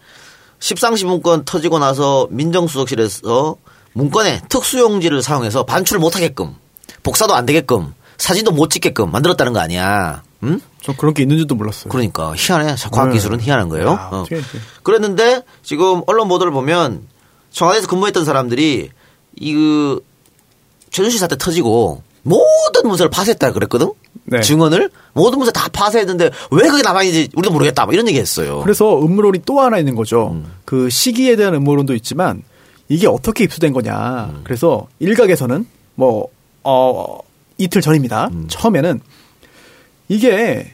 십상시 0.59 1.05
문건 1.05 1.45
터지고 1.45 1.79
나서 1.79 2.27
민정수석실에서 2.29 3.55
문건에 3.93 4.41
특수용지를 4.49 5.21
사용해서 5.21 5.63
반출을 5.63 6.01
못하게끔 6.01 6.55
복사도 7.03 7.33
안 7.33 7.45
되게끔 7.45 7.93
사진도 8.17 8.51
못 8.51 8.69
찍게끔 8.69 9.11
만들었다는 9.11 9.53
거 9.53 9.59
아니야. 9.59 10.23
응? 10.43 10.59
전 10.81 10.95
그런 10.95 11.13
게 11.13 11.23
있는지도 11.23 11.55
몰랐어요. 11.55 11.89
그러니까 11.89 12.33
희한해. 12.35 12.75
과학 12.91 13.11
기술은 13.11 13.41
희한한 13.41 13.69
거예요. 13.69 13.87
야, 13.89 14.09
어. 14.11 14.25
그랬는데 14.83 15.43
지금 15.63 16.01
언론 16.07 16.27
보도를 16.27 16.51
보면 16.53 17.03
청와대에서 17.51 17.87
근무했던 17.87 18.25
사람들이 18.25 18.89
이그 19.35 20.03
최순실 20.91 21.19
사태 21.19 21.37
터지고 21.37 22.03
모든 22.23 22.87
문서를 22.87 23.09
파쇄했다 23.09 23.51
그랬거든. 23.51 23.91
네. 24.25 24.41
증언을 24.41 24.89
모든 25.13 25.39
문서 25.39 25.51
다 25.51 25.67
파쇄했는데 25.71 26.31
왜 26.51 26.69
그게 26.69 26.83
남아있는지 26.83 27.29
우리도 27.35 27.51
모르겠다. 27.51 27.85
뭐 27.85 27.93
이런 27.93 28.07
얘기했어요. 28.07 28.61
그래서 28.61 28.99
음모론이 28.99 29.41
또 29.45 29.59
하나 29.59 29.77
있는 29.77 29.95
거죠. 29.95 30.31
음. 30.33 30.51
그 30.65 30.89
시기에 30.89 31.35
대한 31.35 31.53
음모론도 31.55 31.95
있지만 31.95 32.43
이게 32.87 33.07
어떻게 33.07 33.43
입수된 33.43 33.73
거냐. 33.73 34.31
음. 34.33 34.41
그래서 34.43 34.87
일각에서는 34.99 35.65
뭐, 35.95 36.27
어, 36.63 37.19
이틀 37.57 37.81
전입니다. 37.81 38.29
음. 38.31 38.45
처음에는 38.47 39.01
이게 40.07 40.71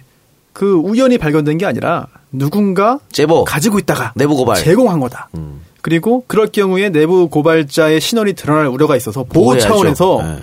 그 0.53 0.73
우연히 0.75 1.17
발견된 1.17 1.57
게 1.57 1.65
아니라 1.65 2.07
누군가 2.31 2.99
제보 3.11 3.43
가지고 3.43 3.79
있다가 3.79 4.13
내부 4.15 4.35
고발. 4.35 4.55
제공한 4.57 4.99
거다. 4.99 5.29
음. 5.35 5.61
그리고 5.81 6.23
그럴 6.27 6.47
경우에 6.47 6.89
내부 6.89 7.29
고발자의 7.29 8.01
신원이 8.01 8.33
드러날 8.33 8.67
우려가 8.67 8.95
있어서 8.95 9.23
보호 9.23 9.43
보호해야죠. 9.45 9.67
차원에서 9.67 10.19
네. 10.23 10.37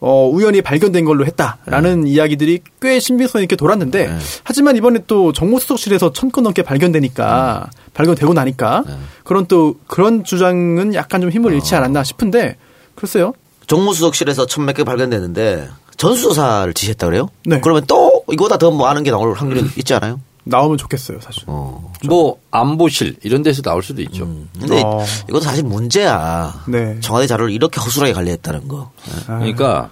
어, 0.00 0.26
우연히 0.32 0.62
발견된 0.62 1.04
걸로 1.04 1.26
했다라는 1.26 2.06
이야기들이 2.06 2.60
꽤 2.80 2.98
신빙성 2.98 3.42
있게 3.42 3.54
돌았는데 3.54 4.06
네. 4.06 4.18
하지만 4.44 4.76
이번에 4.76 5.00
또 5.06 5.32
정보수석실에서 5.32 6.12
천 6.12 6.30
건 6.30 6.44
넘게 6.44 6.62
발견되니까 6.62 7.68
발견되고 7.92 8.32
나니까 8.32 8.82
그런 9.24 9.44
또 9.46 9.74
그런 9.86 10.24
주장은 10.24 10.94
약간 10.94 11.20
좀 11.20 11.30
힘을 11.30 11.52
잃지 11.52 11.74
않았나 11.74 12.02
싶은데 12.02 12.56
글쎄요. 12.94 13.34
정무수석실에서 13.70 14.46
천몇 14.46 14.74
개 14.74 14.82
발견됐는데 14.82 15.68
전수조사를 15.96 16.74
지시했다 16.74 17.06
그래요? 17.06 17.28
네. 17.46 17.60
그러면 17.60 17.84
또 17.86 18.24
이거보다 18.32 18.58
더뭐 18.58 18.84
아는 18.88 19.04
게 19.04 19.12
나올 19.12 19.32
확률이 19.32 19.64
있지 19.76 19.94
않아요? 19.94 20.20
나오면 20.42 20.76
좋겠어요, 20.76 21.20
사실. 21.20 21.44
어. 21.46 21.92
뭐 22.08 22.40
안보실 22.50 23.18
이런 23.22 23.44
데서 23.44 23.62
나올 23.62 23.84
수도 23.84 24.02
있죠. 24.02 24.26
근데 24.58 24.82
어. 24.84 25.04
이것도 25.28 25.44
사실 25.44 25.62
문제야. 25.62 26.64
네. 26.66 26.98
청와대 26.98 27.28
자료를 27.28 27.52
이렇게 27.52 27.80
허술하게 27.80 28.12
관리했다는 28.12 28.66
거. 28.66 28.90
아, 29.28 29.38
그러니까 29.38 29.90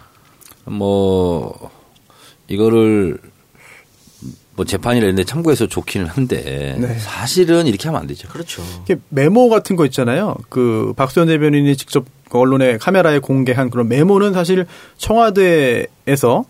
뭐 0.65 1.71
이거를 2.49 3.19
뭐 4.57 4.65
재판이라는데 4.65 5.23
참고해서 5.23 5.69
좋기는 5.69 6.09
한데 6.09 6.75
네. 6.81 6.99
사실은 6.99 7.69
이렇게 7.69 7.87
하면 7.87 8.01
안 8.01 8.09
되죠. 8.09 8.27
그렇죠. 8.29 8.61
메모 9.09 9.49
같은 9.49 9.77
거 9.77 9.85
있잖아요. 9.85 10.35
그 10.49 10.95
박수현 10.97 11.29
대변인이 11.29 11.77
직접 11.77 12.07
그 12.29 12.39
언론에 12.39 12.79
카메라에 12.79 13.19
공개한 13.19 13.71
그런 13.71 13.89
메모는 13.89 14.33
사실 14.33 14.67
청와대에서 14.97 16.45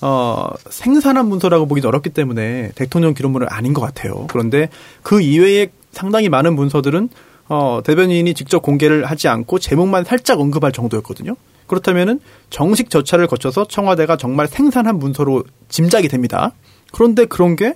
어, 0.00 0.48
생산한 0.68 1.28
문서라고 1.28 1.66
보기는 1.66 1.88
어렵기 1.88 2.10
때문에 2.10 2.72
대통령 2.74 3.14
기록물은 3.14 3.46
아닌 3.50 3.72
것 3.72 3.80
같아요. 3.80 4.26
그런데 4.28 4.68
그 5.02 5.20
이외에 5.20 5.68
상당히 5.92 6.28
많은 6.28 6.54
문서들은 6.54 7.08
어, 7.48 7.80
대변인이 7.84 8.34
직접 8.34 8.60
공개를 8.60 9.04
하지 9.04 9.28
않고 9.28 9.58
제목만 9.58 10.04
살짝 10.04 10.40
언급할 10.40 10.72
정도였거든요. 10.72 11.36
그렇다면은 11.66 12.20
정식 12.50 12.90
절차를 12.90 13.26
거쳐서 13.26 13.64
청와대가 13.64 14.16
정말 14.16 14.46
생산한 14.46 14.98
문서로 14.98 15.44
짐작이 15.68 16.08
됩니다. 16.08 16.52
그런데 16.92 17.24
그런 17.24 17.56
게 17.56 17.74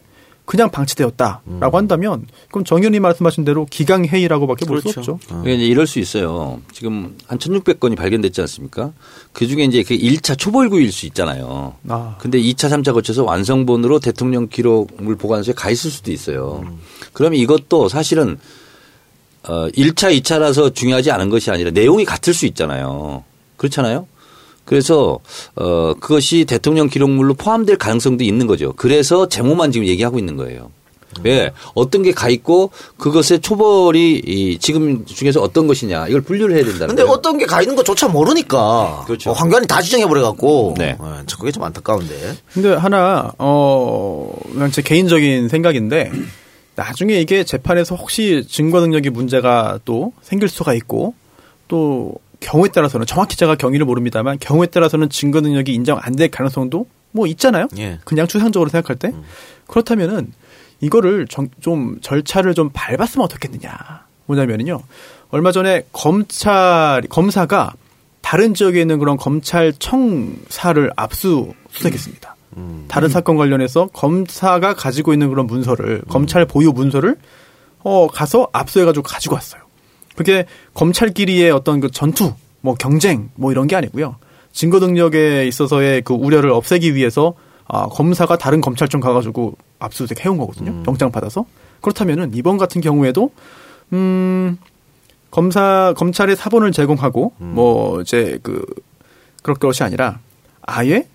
그냥 0.49 0.71
방치되었다라고 0.71 1.77
한다면 1.77 2.27
그럼 2.51 2.65
정 2.65 2.79
의원님 2.79 3.03
말씀하신 3.03 3.45
대로 3.45 3.67
기강 3.69 4.07
회의라고밖에 4.07 4.65
볼수 4.65 4.85
그렇죠. 4.85 5.13
없죠. 5.13 5.29
그러니까 5.29 5.51
이제 5.51 5.67
이럴 5.67 5.87
수 5.87 5.99
있어요. 5.99 6.63
지금 6.73 7.19
한 7.27 7.37
1600건이 7.37 7.95
발견됐지 7.95 8.41
않습니까? 8.41 8.95
그 9.35 9.47
중에 9.47 9.65
이제 9.65 9.83
그 9.83 9.95
1차 9.95 10.39
초벌구일 10.39 10.91
수 10.91 11.05
있잖아요. 11.05 11.75
아. 11.89 12.17
근데 12.19 12.41
2차, 12.41 12.71
3차 12.71 12.95
거쳐서 12.95 13.25
완성본으로 13.25 14.01
대통령 14.01 14.49
기록물 14.49 15.17
보관소에 15.17 15.53
가 15.53 15.69
있을 15.69 15.91
수도 15.91 16.13
있어요. 16.13 16.65
그러면 17.13 17.39
이것도 17.41 17.91
사실은 17.91 18.39
어 19.43 19.69
1차, 19.69 20.19
2차라서 20.19 20.75
중요하지 20.75 21.11
않은 21.11 21.29
것이 21.29 21.51
아니라 21.51 21.73
내용이 21.73 22.07
같을 22.07 22.33
수 22.33 22.47
있잖아요. 22.47 23.23
그렇잖아요. 23.59 24.07
그래서 24.69 25.19
어 25.57 25.95
그것이 25.99 26.45
대통령 26.45 26.89
기록물로 26.89 27.35
포함될 27.35 27.79
가능성도 27.79 28.23
있는 28.23 28.47
거죠. 28.47 28.75
그래서 28.77 29.27
제목만 29.29 29.73
지금 29.73 29.87
얘기하고 29.87 30.19
있는 30.19 30.37
거예요. 30.37 30.71
왜 31.25 31.51
어떤 31.75 32.03
게 32.03 32.13
가 32.13 32.29
있고 32.29 32.71
그것의 32.99 33.41
초벌이 33.41 34.23
이 34.27 34.59
지금 34.59 35.07
중에서 35.07 35.41
어떤 35.41 35.67
것이냐 35.67 36.07
이걸 36.09 36.21
분류를 36.21 36.55
해야 36.55 36.63
된다는 36.65 36.89
근데 36.89 37.03
거예요. 37.03 37.15
어떤 37.15 37.39
게 37.39 37.47
가 37.47 37.63
있는 37.63 37.75
것조차 37.77 38.09
모르니까. 38.09 39.05
그렇죠. 39.07 39.31
어, 39.31 39.33
황교안이 39.33 39.67
다 39.67 39.81
지정해버려 39.81 40.23
갖고. 40.23 40.75
네. 40.77 40.97
어, 40.99 41.23
참 41.27 41.39
그게 41.41 41.51
좀 41.51 41.63
안타까운데. 41.65 42.37
근데 42.53 42.75
하나 42.75 43.33
어 43.39 44.31
그냥 44.53 44.71
제 44.71 44.83
개인적인 44.83 45.49
생각인데 45.49 46.13
나중에 46.77 47.15
이게 47.21 47.43
재판에서 47.43 47.95
혹시 47.97 48.45
증거 48.49 48.81
능력이 48.81 49.09
문제가 49.11 49.81
또 49.87 50.13
생길 50.23 50.49
수가 50.51 50.75
있고 50.75 51.15
또 51.69 52.13
경우에 52.41 52.69
따라서는 52.71 53.07
정확히 53.07 53.37
제가 53.37 53.57
경위를 53.57 53.85
모릅니다만 53.87 54.39
경우에 54.41 54.67
따라서는 54.69 55.09
증거 55.11 55.41
능력이 55.41 55.73
인정 55.75 55.99
안 56.01 56.15
될 56.17 56.31
가능성도 56.31 56.87
뭐 57.11 57.27
있잖아요. 57.27 57.69
예. 57.79 57.99
그냥 58.05 58.27
추상적으로 58.27 58.69
생각할 58.71 58.97
때 58.97 59.13
그렇다면은 59.67 60.33
이거를 60.81 61.27
정- 61.29 61.49
좀 61.61 61.99
절차를 62.01 62.55
좀 62.55 62.71
밟았으면 62.73 63.25
어떻겠느냐. 63.25 63.73
뭐냐면은요. 64.27 64.81
얼마 65.31 65.53
전에 65.53 65.83
검찰 65.93 67.03
검사가 67.09 67.73
다른 68.21 68.55
지역에 68.55 68.81
있는 68.81 68.99
그런 68.99 69.17
검찰청사를 69.17 70.91
압수 70.97 71.53
수색했습니다. 71.71 72.37
다른 72.89 73.09
사건 73.09 73.37
관련해서 73.37 73.87
검사가 73.93 74.75
가지고 74.75 75.13
있는 75.13 75.29
그런 75.29 75.47
문서를 75.47 76.03
검찰 76.09 76.45
보유 76.45 76.73
문서를 76.73 77.17
어 77.85 78.09
가서 78.09 78.49
압수해가지고 78.53 79.03
가지고 79.03 79.35
왔어요. 79.37 79.63
그게 80.19 80.47
검찰끼리의 80.75 81.53
어떤 81.53 81.79
그 81.79 81.93
전투, 81.93 82.35
뭐 82.61 82.75
경쟁, 82.75 83.31
뭐 83.37 83.53
이런 83.53 83.69
게 83.69 83.77
아니고요. 83.77 84.17
증거 84.51 84.81
능력에 84.81 85.47
있어서의 85.47 86.03
그 86.03 86.13
우려를 86.13 86.51
없애기 86.51 86.97
위해서 86.97 87.35
아, 87.69 87.87
검사가 87.87 88.37
다른 88.37 88.61
검찰청 88.61 89.01
가가지고 89.01 89.57
압수수색 89.79 90.25
해온 90.25 90.37
거거든요. 90.37 90.83
영장 90.89 91.13
받아서. 91.13 91.47
그렇다면은 91.81 92.33
이번 92.35 92.59
같은 92.59 92.81
경우에도 92.81 93.31
음 93.93 94.59
검사 95.31 95.95
검찰의 95.97 96.35
사본을 96.35 96.73
제공하고 96.73 97.35
뭐 97.39 98.01
이제 98.01 98.41
그 98.43 98.67
그럴 99.45 99.57
것이 99.57 99.85
아니라 99.85 100.19
아예 100.63 101.07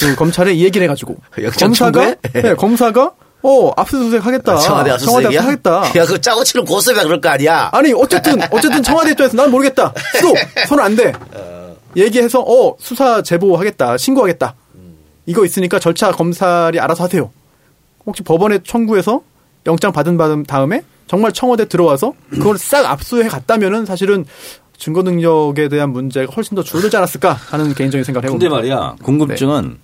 그 0.00 0.16
검찰에 0.16 0.52
이 0.52 0.64
얘기를 0.64 0.82
해가지고 0.82 1.16
검사가? 1.60 2.16
네, 2.32 2.54
검사가 2.54 3.12
어 3.42 3.70
압수수색 3.76 4.24
하겠다. 4.26 4.52
아, 4.52 4.56
청와대 4.56 4.90
압수수색이야? 4.90 5.42
하겠다. 5.42 5.82
야, 5.96 6.04
그 6.06 6.20
짜고 6.20 6.42
치는 6.44 6.64
고수가 6.64 7.04
그럴 7.04 7.20
거 7.20 7.28
아니야. 7.28 7.68
아니 7.72 7.92
어쨌든 7.92 8.40
어쨌든 8.50 8.82
청와대 8.82 9.12
입장에서 9.12 9.36
난 9.36 9.50
모르겠다. 9.50 9.92
수도 10.16 10.34
손안 10.68 10.96
돼. 10.96 11.12
얘기해서 11.96 12.40
어 12.40 12.74
수사 12.78 13.22
제보하겠다. 13.22 13.96
신고하겠다. 13.96 14.54
이거 15.26 15.44
있으니까 15.44 15.78
절차 15.78 16.10
검찰이 16.10 16.80
알아서 16.80 17.04
하세요. 17.04 17.30
혹시 18.06 18.22
법원에 18.22 18.58
청구해서 18.64 19.20
영장 19.66 19.92
받은 19.92 20.16
받은 20.16 20.44
다음에 20.44 20.82
정말 21.06 21.32
청와대 21.32 21.66
들어와서 21.66 22.14
그걸 22.30 22.58
싹 22.58 22.86
압수해 22.86 23.28
갔다면은 23.28 23.86
사실은 23.86 24.24
증거 24.76 25.02
능력에 25.02 25.68
대한 25.68 25.90
문제가 25.90 26.32
훨씬 26.34 26.54
더 26.54 26.62
줄어들지 26.62 26.96
않았을까 26.96 27.32
하는 27.32 27.74
개인적인 27.74 28.04
생각을 28.04 28.28
근데 28.30 28.46
해봅니다. 28.46 28.54
말이야 28.74 28.96
궁금증은 29.02 29.78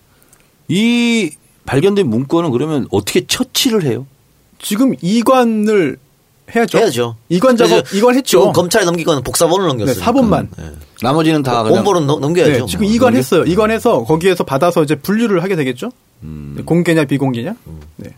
이 0.69 1.31
발견된 1.66 2.09
문건은 2.09 2.50
그러면 2.50 2.87
어떻게 2.90 3.27
처치를 3.27 3.85
해요? 3.85 4.07
지금 4.61 4.94
이관을 5.00 5.98
해야죠. 6.55 6.79
해야죠. 6.79 7.16
이관 7.31 7.57
작업 7.57 7.70
그래서 7.83 7.96
이관 7.96 8.14
했죠. 8.16 8.53
검찰에 8.53 8.85
넘긴 8.85 9.05
건 9.07 9.22
복사본을 9.22 9.66
넘겼어요. 9.68 9.94
네, 9.94 10.00
사본만. 10.00 10.50
나머지는 11.03 11.42
다 11.42 11.62
그냥 11.62 11.77
원본은 11.77 12.07
넘- 12.07 12.20
넘겨야죠. 12.20 12.53
네, 12.53 12.66
지금 12.66 12.85
뭐. 12.87 12.94
이관했어요. 12.94 13.44
이관해서 13.44 14.05
거기에서 14.05 14.44
받아서 14.44 14.83
이제 14.83 14.94
분류를 14.94 15.42
하게 15.42 15.57
되겠죠. 15.57 15.90
네, 16.20 16.62
공개냐 16.62 17.05
비공개냐. 17.05 17.55
네. 17.96 18.11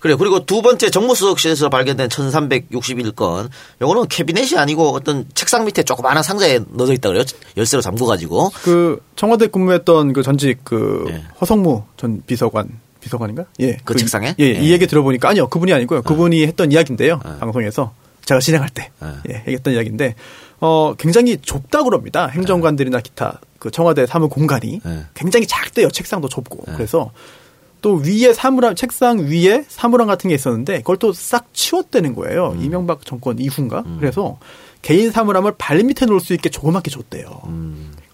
그래요. 0.00 0.16
그리고 0.16 0.44
두 0.44 0.62
번째 0.62 0.90
정무수석실에서 0.90 1.68
발견된 1.68 2.08
1361건. 2.08 3.48
요거는 3.80 4.08
캐비넷이 4.08 4.58
아니고 4.58 4.94
어떤 4.94 5.26
책상 5.34 5.64
밑에 5.64 5.82
조그마한 5.82 6.22
상자에 6.22 6.60
넣어져 6.70 6.92
있다 6.92 7.08
그래요. 7.08 7.24
열쇠로 7.56 7.80
잠궈가지고. 7.82 8.50
그 8.62 9.00
청와대 9.16 9.46
근무했던 9.46 10.12
그 10.12 10.22
전직 10.22 10.60
그 10.64 11.04
예. 11.08 11.24
허성무 11.40 11.84
전 11.96 12.22
비서관 12.26 12.68
비서관인가? 13.00 13.44
예. 13.60 13.76
그 13.84 13.94
책상에? 13.94 14.34
예, 14.38 14.44
예. 14.44 14.52
이 14.60 14.72
얘기 14.72 14.86
들어보니까 14.86 15.28
아니요. 15.28 15.48
그분이 15.48 15.72
아니고요. 15.72 16.02
그분이 16.02 16.46
했던 16.46 16.72
이야기인데요. 16.72 17.18
방송에서 17.40 17.92
제가 18.24 18.40
진행할 18.40 18.70
때 18.70 18.90
예. 19.02 19.32
예, 19.32 19.38
얘기했던 19.40 19.74
이야기인데 19.74 20.14
어 20.60 20.94
굉장히 20.98 21.36
좁다 21.36 21.82
그럽니다. 21.82 22.26
행정관들이나 22.28 23.00
기타 23.00 23.40
그 23.58 23.70
청와대 23.70 24.06
사무 24.06 24.28
공간이 24.28 24.80
예. 24.84 25.04
굉장히 25.14 25.46
작대요. 25.46 25.90
책상도 25.90 26.28
좁고. 26.28 26.64
그래서 26.74 27.10
또 27.84 27.96
위에 27.96 28.32
사물함 28.32 28.76
책상 28.76 29.18
위에 29.26 29.66
사물함 29.68 30.06
같은 30.08 30.28
게 30.28 30.34
있었는데 30.34 30.78
그걸 30.78 30.96
또 30.96 31.12
싹 31.12 31.52
치웠다는 31.52 32.14
거예요. 32.14 32.56
이명박 32.58 33.04
정권 33.04 33.38
이후인가? 33.38 33.84
그래서 34.00 34.38
개인 34.80 35.10
사물함을 35.10 35.52
발 35.58 35.82
밑에 35.84 36.06
놓을 36.06 36.18
수 36.20 36.32
있게 36.32 36.48
조그맣게 36.48 36.90
줬대요. 36.90 37.42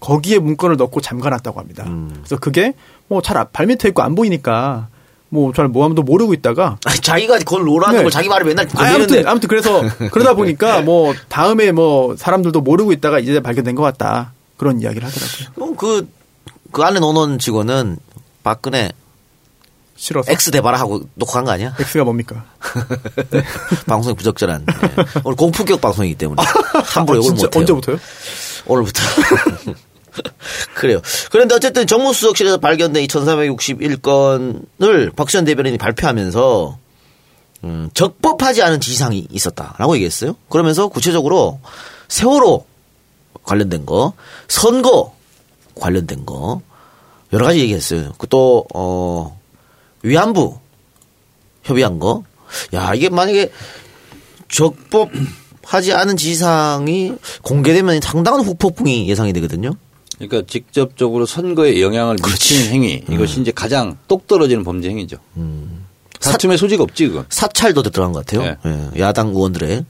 거기에 0.01 0.39
문건을 0.39 0.75
넣고 0.75 0.99
잠가놨다고 0.99 1.57
합니다. 1.57 1.85
그래서 2.17 2.35
그게 2.35 2.73
뭐 3.07 3.21
잘 3.21 3.45
발 3.53 3.65
밑에 3.67 3.87
있고 3.87 4.01
안 4.01 4.13
보이니까 4.15 4.89
뭐잘 5.29 5.69
뭐아무도 5.69 6.03
모르고 6.03 6.33
있다가 6.33 6.77
아니, 6.85 6.97
자기가 6.99 7.37
그걸 7.39 7.63
노라는 7.63 7.95
네. 7.99 8.03
걸 8.03 8.11
자기 8.11 8.27
말을 8.27 8.45
맨날 8.47 8.67
아, 8.75 8.93
아무튼. 8.93 9.25
아무튼 9.25 9.47
그래서 9.47 9.81
그러다 10.11 10.33
보니까 10.33 10.81
뭐 10.83 11.13
다음에 11.29 11.71
뭐 11.71 12.17
사람들도 12.17 12.59
모르고 12.59 12.91
있다가 12.91 13.19
이제 13.19 13.39
발견된 13.39 13.75
것 13.75 13.83
같다 13.83 14.33
그런 14.57 14.81
이야기를 14.81 15.07
하더라고요. 15.07 15.71
어, 15.71 15.75
그, 15.77 16.09
그 16.73 16.81
안에 16.83 16.99
넣어놓은 16.99 17.39
직원은 17.39 17.97
박근혜 18.43 18.89
싫어서 20.01 20.31
X 20.31 20.49
대바라 20.49 20.79
하고 20.79 21.03
놓고 21.13 21.31
간 21.31 21.45
거 21.45 21.51
아니야? 21.51 21.75
X가 21.79 22.03
뭡니까? 22.03 22.43
방송이 23.85 24.15
부적절한. 24.15 24.65
예. 24.67 25.03
오늘 25.23 25.35
공품격 25.37 25.79
방송이기 25.79 26.15
때문에. 26.15 26.41
함부로 26.85 27.19
욕을 27.19 27.29
아, 27.29 27.33
못해요. 27.35 27.49
언제부터요? 27.61 27.97
오늘부터. 28.65 28.99
그래요. 30.73 31.01
그런데 31.31 31.53
어쨌든 31.53 31.85
정무수석실에서 31.85 32.57
발견된 32.57 33.03
이 33.03 33.07
1361건을 33.07 35.15
박수현 35.15 35.45
대변인이 35.45 35.77
발표하면서 35.77 36.79
음, 37.63 37.89
적법하지 37.93 38.63
않은 38.63 38.81
지시사항이 38.81 39.27
있었다라고 39.29 39.93
얘기했어요. 39.95 40.35
그러면서 40.49 40.87
구체적으로 40.87 41.59
세월호 42.07 42.65
관련된 43.43 43.85
거, 43.85 44.13
선거 44.47 45.13
관련된 45.75 46.25
거 46.25 46.61
여러 47.33 47.45
가지 47.45 47.59
얘기했어요. 47.59 48.13
또 48.29 48.65
어, 48.73 49.39
위안부 50.03 50.59
협의한 51.63 51.99
거. 51.99 52.23
야 52.73 52.93
이게 52.93 53.09
만약에 53.09 53.51
적법 54.49 55.09
하지 55.63 55.93
않은 55.93 56.17
지시사항이 56.17 57.13
공개되면 57.43 58.01
상당한 58.01 58.41
후폭풍이 58.41 59.07
예상이 59.07 59.31
되거든요. 59.33 59.71
그러니까 60.17 60.43
직접적으로 60.47 61.25
선거에 61.25 61.81
영향을 61.81 62.17
미치는 62.23 62.71
행위 62.71 63.03
이것이 63.09 63.41
이제 63.41 63.51
가장 63.51 63.97
똑 64.07 64.27
떨어지는 64.27 64.63
범죄 64.63 64.89
행위죠. 64.89 65.17
다툼의 66.19 66.57
소지가 66.57 66.83
없지 66.83 67.07
그건. 67.07 67.25
사찰도 67.29 67.81
들어간 67.83 68.11
것 68.11 68.25
같아요. 68.25 68.55
예, 68.65 68.99
야당 68.99 69.29
의원들의 69.29 69.85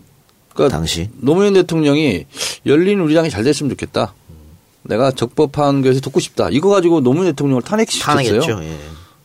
그러니까 0.54 0.78
당시. 0.78 1.10
노무현 1.16 1.54
대통령이 1.54 2.26
열린 2.66 3.00
우리 3.00 3.14
당이 3.14 3.30
잘 3.30 3.44
됐으면 3.44 3.70
좋겠다. 3.72 4.14
내가 4.84 5.12
적법한 5.12 5.82
것에 5.82 6.00
돕고 6.00 6.20
싶다. 6.20 6.50
이거 6.52 6.70
가지고 6.70 7.02
노무현 7.02 7.28
대통령을 7.28 7.62
탄핵시켰어요. 7.64 8.16
탄핵했죠. 8.16 8.64
예. 8.64 8.78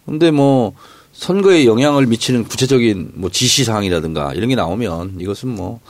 근데 0.07 0.31
뭐 0.31 0.73
선거에 1.13 1.65
영향을 1.67 2.07
미치는 2.07 2.45
구체적인 2.45 3.13
뭐 3.15 3.31
지시 3.31 3.65
사항이라든가 3.65 4.33
이런 4.35 4.49
게 4.49 4.55
나오면 4.55 5.17
이것은 5.21 5.49
뭐 5.49 5.81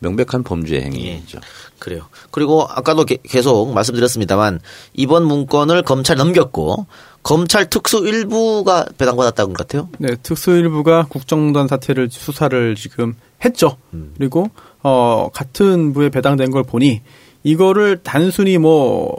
명백한 0.00 0.42
범죄 0.42 0.80
행위죠. 0.80 1.38
그래요. 1.78 2.02
그리고 2.30 2.62
아까도 2.68 3.04
게- 3.04 3.18
계속 3.22 3.72
말씀드렸습니다만 3.72 4.60
이번 4.92 5.24
문건을 5.26 5.82
검찰 5.82 6.16
넘겼고 6.16 6.86
검찰 7.22 7.70
특수 7.70 7.98
일부가 8.06 8.84
배당받았다는 8.98 9.54
것 9.54 9.66
같아요. 9.66 9.88
네, 9.98 10.14
특수 10.22 10.50
일부가 10.50 11.06
국정농단 11.08 11.68
사태를 11.68 12.08
수사를 12.10 12.74
지금 12.74 13.14
했죠. 13.44 13.76
그리고 14.18 14.50
어 14.82 15.30
같은 15.32 15.94
부에 15.94 16.10
배당된 16.10 16.50
걸 16.50 16.64
보니 16.64 17.00
이거를 17.44 18.00
단순히 18.02 18.58
뭐 18.58 19.16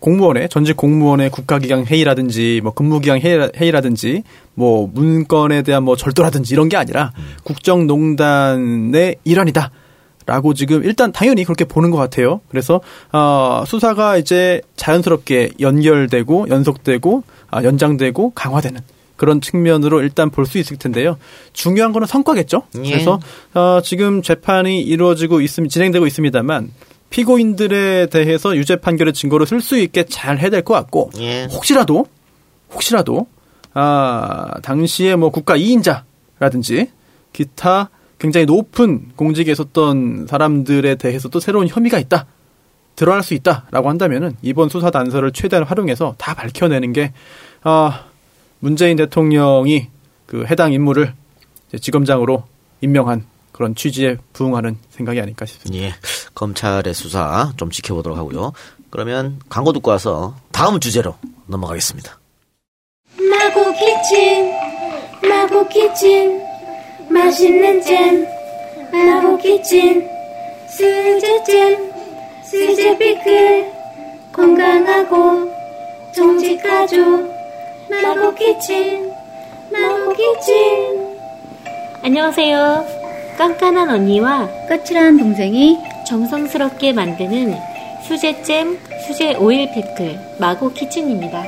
공무원의 0.00 0.48
전직 0.48 0.76
공무원의 0.76 1.30
국가기강 1.30 1.84
회의라든지 1.84 2.60
뭐 2.62 2.72
근무기강 2.72 3.18
회의라- 3.20 3.54
회의라든지 3.56 4.22
뭐 4.54 4.88
문건에 4.92 5.62
대한 5.62 5.82
뭐 5.84 5.96
절도라든지 5.96 6.54
이런 6.54 6.68
게 6.68 6.76
아니라 6.76 7.12
국정농단의 7.44 9.16
일환이다. 9.24 9.70
라고 10.26 10.52
지금 10.52 10.84
일단 10.84 11.10
당연히 11.10 11.42
그렇게 11.44 11.64
보는 11.64 11.90
것 11.90 11.96
같아요. 11.96 12.42
그래서 12.50 12.82
어, 13.12 13.64
수사가 13.66 14.18
이제 14.18 14.60
자연스럽게 14.76 15.52
연결되고 15.58 16.48
연속되고 16.50 17.22
아, 17.50 17.62
연장되고 17.64 18.32
강화되는 18.34 18.78
그런 19.16 19.40
측면으로 19.40 20.02
일단 20.02 20.28
볼 20.30 20.44
수 20.44 20.58
있을 20.58 20.76
텐데요. 20.76 21.16
중요한 21.54 21.92
거는 21.92 22.06
성과겠죠. 22.06 22.62
예. 22.84 22.90
그래서 22.90 23.18
어, 23.54 23.80
지금 23.82 24.20
재판이 24.20 24.82
이루어지고 24.82 25.40
있음 25.40 25.66
진행되고 25.66 26.06
있습니다만 26.06 26.72
피고인들에 27.10 28.06
대해서 28.06 28.56
유죄 28.56 28.76
판결의 28.76 29.12
증거로 29.14 29.44
쓸 29.46 29.60
수 29.60 29.78
있게 29.78 30.04
잘 30.04 30.38
해야 30.38 30.50
될 30.50 30.62
것 30.62 30.74
같고 30.74 31.10
예. 31.18 31.44
혹시라도 31.50 32.06
혹시라도 32.72 33.26
아 33.74 34.54
당시에 34.62 35.16
뭐 35.16 35.30
국가 35.30 35.56
2인자라든지 35.56 36.88
기타 37.32 37.90
굉장히 38.18 38.46
높은 38.46 39.10
공직에 39.16 39.52
있었던 39.52 40.26
사람들에 40.28 40.96
대해서도 40.96 41.38
새로운 41.40 41.68
혐의가 41.68 41.98
있다. 41.98 42.26
드러날 42.96 43.22
수 43.22 43.34
있다라고 43.34 43.88
한다면은 43.88 44.34
이번 44.42 44.68
수사 44.68 44.90
단서를 44.90 45.30
최대한 45.32 45.64
활용해서 45.64 46.16
다 46.18 46.34
밝혀내는 46.34 46.92
게 46.92 47.12
아, 47.62 48.06
문재인 48.58 48.96
대통령이 48.96 49.86
그 50.26 50.44
해당 50.46 50.72
인물을 50.72 51.14
지검장으로 51.80 52.42
임명한 52.80 53.24
그런 53.52 53.74
취지에 53.74 54.16
부응하는 54.32 54.78
생각이 54.90 55.20
아닐까 55.20 55.46
싶습니다. 55.46 55.84
예. 55.84 55.94
검찰의 56.34 56.94
수사 56.94 57.52
좀 57.56 57.70
지켜보도록 57.70 58.16
하고요. 58.16 58.52
그러면 58.90 59.40
광고 59.48 59.72
듣고 59.72 59.90
와서 59.90 60.34
다음 60.52 60.80
주제로 60.80 61.16
넘어가겠습니다. 61.46 62.18
마고 63.30 63.72
키친 63.72 64.52
마고 65.28 65.68
키친 65.68 66.40
맛있는 67.10 67.82
잼 67.82 68.26
마고 68.92 69.36
키친 69.38 70.08
수제잼 70.70 71.92
수제 72.44 72.98
피클 72.98 73.72
건강하고 74.32 75.52
정직하죠 76.14 77.00
마고 77.90 78.34
키친 78.34 79.12
마고 79.72 80.12
키친 80.14 81.18
안녕하세요. 82.02 82.97
깐깐한 83.38 83.88
언니와 83.88 84.48
까칠한 84.68 85.16
동생이 85.16 85.78
정성스럽게 86.04 86.92
만드는 86.92 87.54
수제잼, 88.02 88.76
수제 89.06 89.34
오일 89.34 89.70
피클, 89.70 90.18
마고 90.40 90.72
키친입니다. 90.72 91.44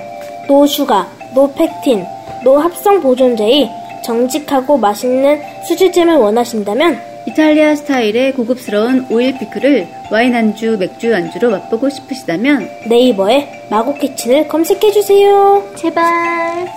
no 0.47 0.67
sugar, 0.69 1.09
no 1.35 1.53
pectin, 1.53 2.05
no 2.45 2.59
합성 2.59 3.01
보존제의 3.01 3.69
정직하고 4.05 4.79
맛있는 4.79 5.41
수제잼을 5.67 6.15
원하신다면 6.15 7.01
이탈리아 7.27 7.75
스타일의 7.75 8.35
고급스러운 8.35 9.07
오일 9.11 9.37
피클을 9.39 9.89
와인 10.13 10.35
안주, 10.37 10.77
맥주 10.79 11.13
안주로 11.15 11.51
맛보고 11.51 11.91
싶으시다면 11.91 12.69
네이버에 12.89 13.67
마고 13.69 13.95
키친을 13.95 14.47
검색해주세요. 14.47 15.73
제발. 15.77 16.69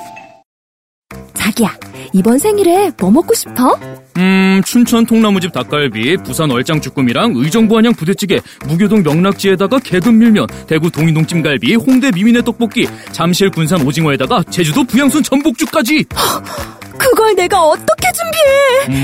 자기야, 1.36 1.70
이번 2.14 2.40
생일에 2.40 2.92
뭐 3.00 3.12
먹고 3.12 3.36
싶어? 3.36 3.78
음, 4.18 4.62
춘천 4.66 5.06
통나무집 5.06 5.52
닭갈비, 5.52 6.18
부산 6.18 6.52
얼짱쭈꾸미랑 6.52 7.34
의정부 7.36 7.78
안양 7.78 7.94
부대찌개, 7.96 8.40
무교동 8.68 9.02
명락지에다가 9.04 9.80
개근 9.80 10.20
밀면, 10.20 10.48
대구 10.68 10.92
동이동 10.92 11.26
찜갈비, 11.26 11.76
홍대 11.76 12.12
미미네 12.12 12.42
떡볶이, 12.44 12.88
잠실 13.12 13.50
군산 13.50 13.82
오징어에다가 13.82 14.44
제주도 14.50 14.84
부양순 14.84 15.24
전복죽까지. 15.24 16.06
그걸 16.98 17.36
내가 17.36 17.60
어떻게 17.62 18.08
준비해? 18.14 19.02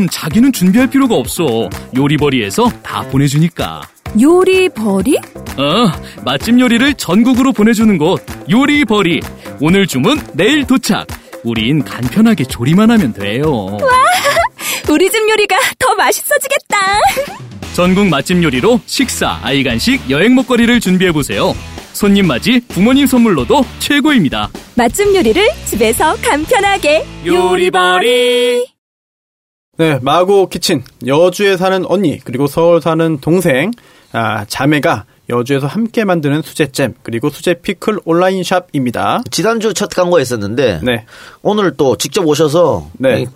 음, 0.00 0.06
자기는 0.10 0.52
준비할 0.52 0.90
필요가 0.90 1.14
없어. 1.14 1.68
요리버리에서 1.96 2.68
다 2.82 3.02
보내주니까. 3.02 3.82
요리버리? 4.20 5.16
어, 5.56 5.92
맛집 6.24 6.58
요리를 6.58 6.94
전국으로 6.94 7.52
보내주는 7.52 7.96
곳 7.98 8.24
요리버리. 8.50 9.20
오늘 9.60 9.86
주문 9.86 10.20
내일 10.34 10.66
도착. 10.66 11.06
우린 11.44 11.84
간편하게 11.84 12.44
조리만 12.44 12.90
하면 12.90 13.12
돼요. 13.12 13.78
우리 14.90 15.10
집 15.10 15.28
요리가 15.28 15.56
더 15.78 15.94
맛있어지겠다. 15.94 16.76
전국 17.74 18.08
맛집 18.08 18.42
요리로 18.42 18.80
식사, 18.86 19.38
아이 19.42 19.62
간식, 19.62 20.10
여행 20.10 20.34
먹거리를 20.34 20.80
준비해 20.80 21.12
보세요. 21.12 21.54
손님 21.92 22.26
맞이, 22.26 22.60
부모님 22.68 23.06
선물로도 23.06 23.64
최고입니다. 23.78 24.50
맛집 24.74 25.14
요리를 25.14 25.48
집에서 25.66 26.14
간편하게. 26.16 27.04
요리바리. 27.26 28.66
네, 29.78 29.98
마고 30.02 30.48
키친 30.48 30.82
여주에 31.06 31.56
사는 31.56 31.84
언니 31.86 32.18
그리고 32.24 32.48
서울 32.48 32.82
사는 32.82 33.18
동생 33.20 33.70
아, 34.12 34.44
자매가 34.44 35.04
여주에서 35.28 35.66
함께 35.66 36.04
만드는 36.04 36.42
수제잼 36.42 36.94
그리고 37.02 37.30
수제 37.30 37.54
피클 37.62 38.00
온라인 38.04 38.42
샵입니다. 38.42 39.22
지난주 39.30 39.74
첫 39.74 39.90
광고에 39.90 40.22
있었는데 40.22 40.80
네. 40.82 41.04
오늘 41.42 41.76
또 41.76 41.96
직접 41.96 42.26
오셔서 42.26 42.90
네. 42.98 43.26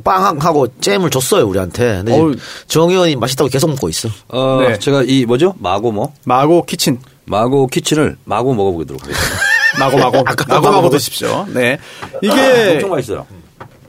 빵하고 0.00 0.66
잼을 0.80 1.10
줬어요 1.10 1.46
우리한테. 1.46 1.96
근데 1.96 2.12
어우. 2.12 2.34
정 2.66 2.90
의원이 2.90 3.16
맛있다고 3.16 3.50
계속 3.50 3.68
먹고 3.70 3.88
있어. 3.88 4.08
어, 4.28 4.60
네. 4.60 4.78
제가 4.78 5.02
이 5.06 5.24
뭐죠? 5.26 5.54
마고 5.58 5.92
뭐? 5.92 6.12
마고 6.24 6.64
키친 6.64 6.98
마고 7.24 7.66
키친을 7.66 8.16
마고 8.24 8.54
먹어보도록 8.54 9.02
하겠습니다. 9.02 9.36
마고 9.78 9.96
마고 9.98 10.22
마고 10.22 10.44
마고 10.48 10.70
마고 10.70 10.90
드십시오. 10.90 11.46
네. 11.52 11.78
아, 12.02 12.08
이게 12.22 12.72
엄청 12.74 12.90
맛있어요. 12.90 13.26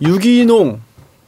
유기농 0.01 0.81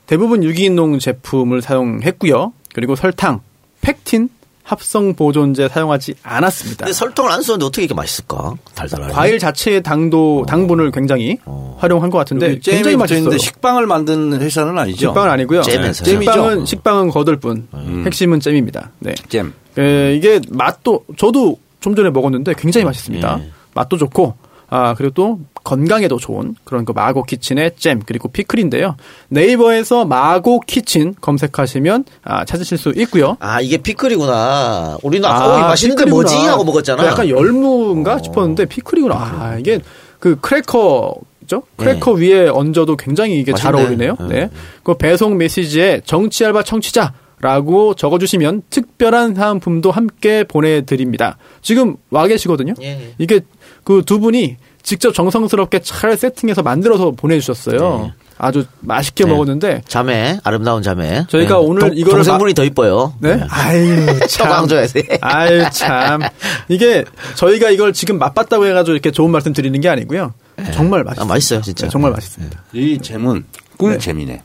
대부분 0.08 0.44
유기농 0.44 1.00
제품을 1.00 1.62
사용했고요. 1.62 2.54
그리고 2.74 2.96
설탕, 2.96 3.42
펙틴, 3.82 4.30
합성 4.66 5.14
보존제 5.14 5.70
사용하지 5.70 6.16
않았습니다. 6.24 6.86
근데 6.86 6.94
설탕을 6.94 7.32
안 7.32 7.44
쓰는데 7.44 7.66
어떻게 7.66 7.84
이렇게 7.84 7.94
맛있을까? 7.94 8.56
달달하게. 8.74 9.14
과일 9.14 9.38
자체의 9.38 9.84
당도 9.84 10.46
당분을 10.48 10.90
굉장히 10.90 11.38
활용한 11.78 12.10
것 12.10 12.18
같은데 12.18 12.60
굉장히 12.60 12.82
붙어 12.82 12.98
맛있어요. 12.98 13.20
있는데 13.20 13.38
식빵을 13.38 13.86
만든 13.86 14.42
회사는 14.42 14.76
아니죠? 14.78 15.10
식빵은 15.10 15.30
아니고요. 15.30 15.62
잼에서요. 15.62 16.20
식빵은 16.20 16.50
잼이죠. 16.56 16.66
식빵은 16.66 17.10
거들 17.12 17.36
뿐. 17.38 17.68
음. 17.76 18.04
핵심은 18.08 18.40
잼입니다. 18.40 18.90
네. 18.98 19.14
잼. 19.30 19.54
에, 19.78 20.16
이게 20.16 20.42
맛도 20.50 21.06
저도 21.16 21.60
좀 21.80 21.96
전에 21.96 22.10
먹었는데 22.10 22.56
굉장히 22.58 22.86
맛있습니다. 22.86 23.40
예. 23.44 23.50
맛도 23.76 23.98
좋고 23.98 24.34
아 24.68 24.96
그리고 24.96 25.14
또 25.14 25.40
건강에도 25.66 26.18
좋은 26.18 26.56
그런 26.64 26.86
그 26.86 26.94
마고 26.94 27.24
키친의 27.24 27.72
잼 27.78 28.00
그리고 28.06 28.30
피클인데요. 28.30 28.96
네이버에서 29.30 30.06
마고 30.06 30.62
키친 30.62 31.16
검색하시면 31.20 32.06
아, 32.24 32.46
찾으실 32.46 32.78
수 32.78 32.94
있고요. 32.96 33.36
아 33.42 33.60
이게 33.60 33.78
피클이구나. 33.78 35.00
우리는 35.04 35.28
아까 35.28 35.46
어, 35.56 35.58
이거 35.58 35.68
맛있는데 35.68 36.06
피클이구나. 36.06 36.22
뭐지 36.32 36.48
하고 36.48 36.64
먹었잖아. 36.64 37.02
그 37.04 37.08
약간 37.10 37.28
열무인가 37.30 38.20
싶었는데 38.24 38.66
피클이구나. 38.66 39.16
아, 39.16 39.58
이게 39.60 39.80
그 40.20 40.40
크래커 40.40 41.16
죠? 41.48 41.64
크래커 41.76 42.12
위에 42.14 42.48
얹어도 42.48 42.96
굉장히 42.96 43.40
이게 43.40 43.54
잘 43.54 43.74
맛있네. 43.74 44.08
어울리네요. 44.10 44.30
네. 44.30 44.50
그 44.84 44.96
배송 44.96 45.38
메시지에 45.38 46.02
정치 46.06 46.46
알바 46.46 46.64
청취자 46.64 47.14
라고 47.42 47.94
적어주시면 47.96 48.64
특별한 48.70 49.36
사은품도 49.36 49.92
함께 49.92 50.44
보내드립니다. 50.46 51.38
지금 51.62 51.98
와 52.10 52.26
계시거든요. 52.28 52.74
예, 52.82 52.88
예. 52.88 53.14
이게 53.18 53.42
그 53.84 54.02
두 54.04 54.20
분이 54.20 54.56
직접 54.86 55.14
정성스럽게 55.14 55.80
잘 55.82 56.16
세팅해서 56.16 56.62
만들어서 56.62 57.12
보내주셨어요. 57.12 58.12
아주 58.38 58.66
맛있게 58.82 59.24
네. 59.26 59.32
먹었는데 59.32 59.82
자매 59.88 60.38
아름다운 60.44 60.84
자매. 60.84 61.26
저희가 61.30 61.58
오늘 61.58 61.80
동- 61.82 61.92
이거를 61.98 62.18
동생분이 62.18 62.54
더 62.54 62.64
이뻐요. 62.64 63.14
네? 63.20 63.42
아유, 63.50 64.06
참. 64.30 64.48
떠광줘야 64.50 64.88
돼. 64.88 65.18
아유, 65.22 65.66
참. 65.74 66.22
이게 66.70 67.04
저희가 67.36 67.72
이걸 67.72 67.94
지금 67.94 68.20
맛봤다고 68.20 68.66
해가지고 68.68 68.94
이렇게 68.94 69.10
좋은 69.12 69.32
말씀 69.32 69.54
드리는 69.54 69.80
게 69.82 69.90
아니고요. 69.90 70.34
정말 70.74 71.04
맛있어요. 71.04 71.24
아, 71.24 71.28
맛있어요, 71.28 71.62
진짜. 71.62 71.86
네, 71.88 71.90
정말 71.92 72.12
맛있습니다. 72.12 72.64
이 72.74 73.00
잼은 73.02 73.46
꿀잼이네. 73.78 74.44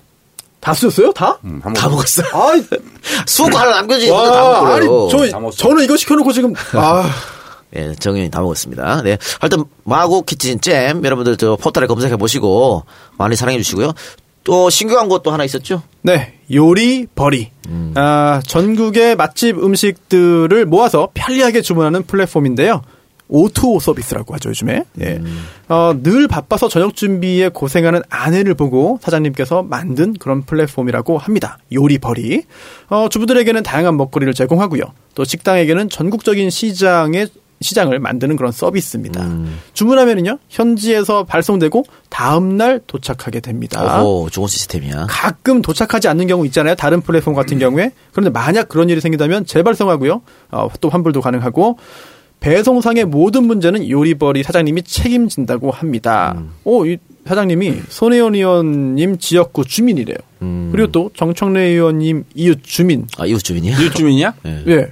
다 0.60 0.72
쓰셨어요? 0.74 1.12
다? 1.12 1.38
음, 1.44 1.60
다 1.74 1.88
먹었어. 1.88 2.22
아, 2.32 2.52
수고 3.26 3.56
하나 3.58 3.72
남겨주지 3.76 4.10
와, 4.10 4.30
다 4.30 4.42
먹고 4.42 4.66
아니. 4.66 4.86
저. 5.10 5.50
저는 5.56 5.84
이거 5.84 5.96
시켜놓고 5.96 6.32
지금, 6.32 6.52
아, 6.74 7.10
예, 7.76 7.94
정현이 7.94 8.30
다 8.30 8.40
먹었습니다. 8.40 9.02
네. 9.02 9.18
하여튼, 9.40 9.64
마고 9.84 10.22
키친 10.22 10.60
잼, 10.60 11.04
여러분들 11.04 11.36
저 11.36 11.56
포털에 11.56 11.86
검색해 11.86 12.16
보시고, 12.16 12.84
많이 13.18 13.36
사랑해 13.36 13.58
주시고요. 13.58 13.92
또, 14.42 14.68
광고 14.88 15.20
또 15.20 15.30
하나 15.30 15.44
있었죠? 15.44 15.82
네, 16.02 16.34
요리 16.52 17.06
버리. 17.14 17.50
아, 17.94 18.40
전국의 18.46 19.16
맛집 19.16 19.62
음식들을 19.62 20.66
모아서 20.66 21.10
편리하게 21.14 21.60
주문하는 21.62 22.04
플랫폼인데요. 22.04 22.82
오투오 23.30 23.78
서비스라고 23.78 24.34
하죠, 24.34 24.48
요즘에. 24.48 24.82
예. 25.00 25.20
어, 25.68 25.94
늘 26.02 26.26
바빠서 26.26 26.68
저녁 26.68 26.96
준비에 26.96 27.48
고생하는 27.48 28.02
아내를 28.08 28.54
보고 28.54 28.98
사장님께서 29.02 29.62
만든 29.62 30.14
그런 30.14 30.42
플랫폼이라고 30.42 31.16
합니다. 31.16 31.58
요리버리. 31.72 32.42
어, 32.88 33.08
주부들에게는 33.08 33.62
다양한 33.62 33.96
먹거리를 33.96 34.34
제공하고요. 34.34 34.82
또 35.14 35.22
식당에게는 35.22 35.90
전국적인 35.90 36.50
시장의 36.50 37.28
시장을 37.60 37.98
만드는 37.98 38.36
그런 38.36 38.52
서비스입니다. 38.52 39.28
주문하면은요, 39.74 40.38
현지에서 40.48 41.24
발송되고 41.24 41.84
다음 42.08 42.56
날 42.56 42.80
도착하게 42.86 43.40
됩니다. 43.40 44.02
오, 44.02 44.30
좋은 44.30 44.48
시스템이야. 44.48 45.06
가끔 45.10 45.60
도착하지 45.60 46.08
않는 46.08 46.26
경우 46.26 46.46
있잖아요. 46.46 46.74
다른 46.74 47.02
플랫폼 47.02 47.34
같은 47.34 47.58
경우에. 47.58 47.92
그런데 48.12 48.30
만약 48.30 48.68
그런 48.68 48.88
일이 48.88 49.00
생기다면 49.00 49.44
재발송하고요. 49.44 50.22
어, 50.52 50.68
또 50.80 50.88
환불도 50.88 51.20
가능하고 51.20 51.76
배송상의 52.40 53.04
모든 53.04 53.44
문제는 53.44 53.90
요리버리 53.90 54.42
사장님이 54.42 54.82
책임진다고 54.84 55.70
합니다. 55.70 56.42
오, 56.64 56.86
이 56.86 56.96
사장님이 57.26 57.74
손혜원 57.90 58.34
의원님 58.34 59.18
지역구 59.18 59.66
주민이래요. 59.66 60.16
그리고 60.72 60.90
또 60.90 61.10
정청래 61.14 61.60
의원님 61.60 62.24
이웃 62.34 62.60
주민. 62.62 63.06
아, 63.18 63.26
이웃 63.26 63.40
주민이야? 63.40 63.78
이웃 63.78 63.94
주민이야? 63.94 64.34
예. 64.68 64.88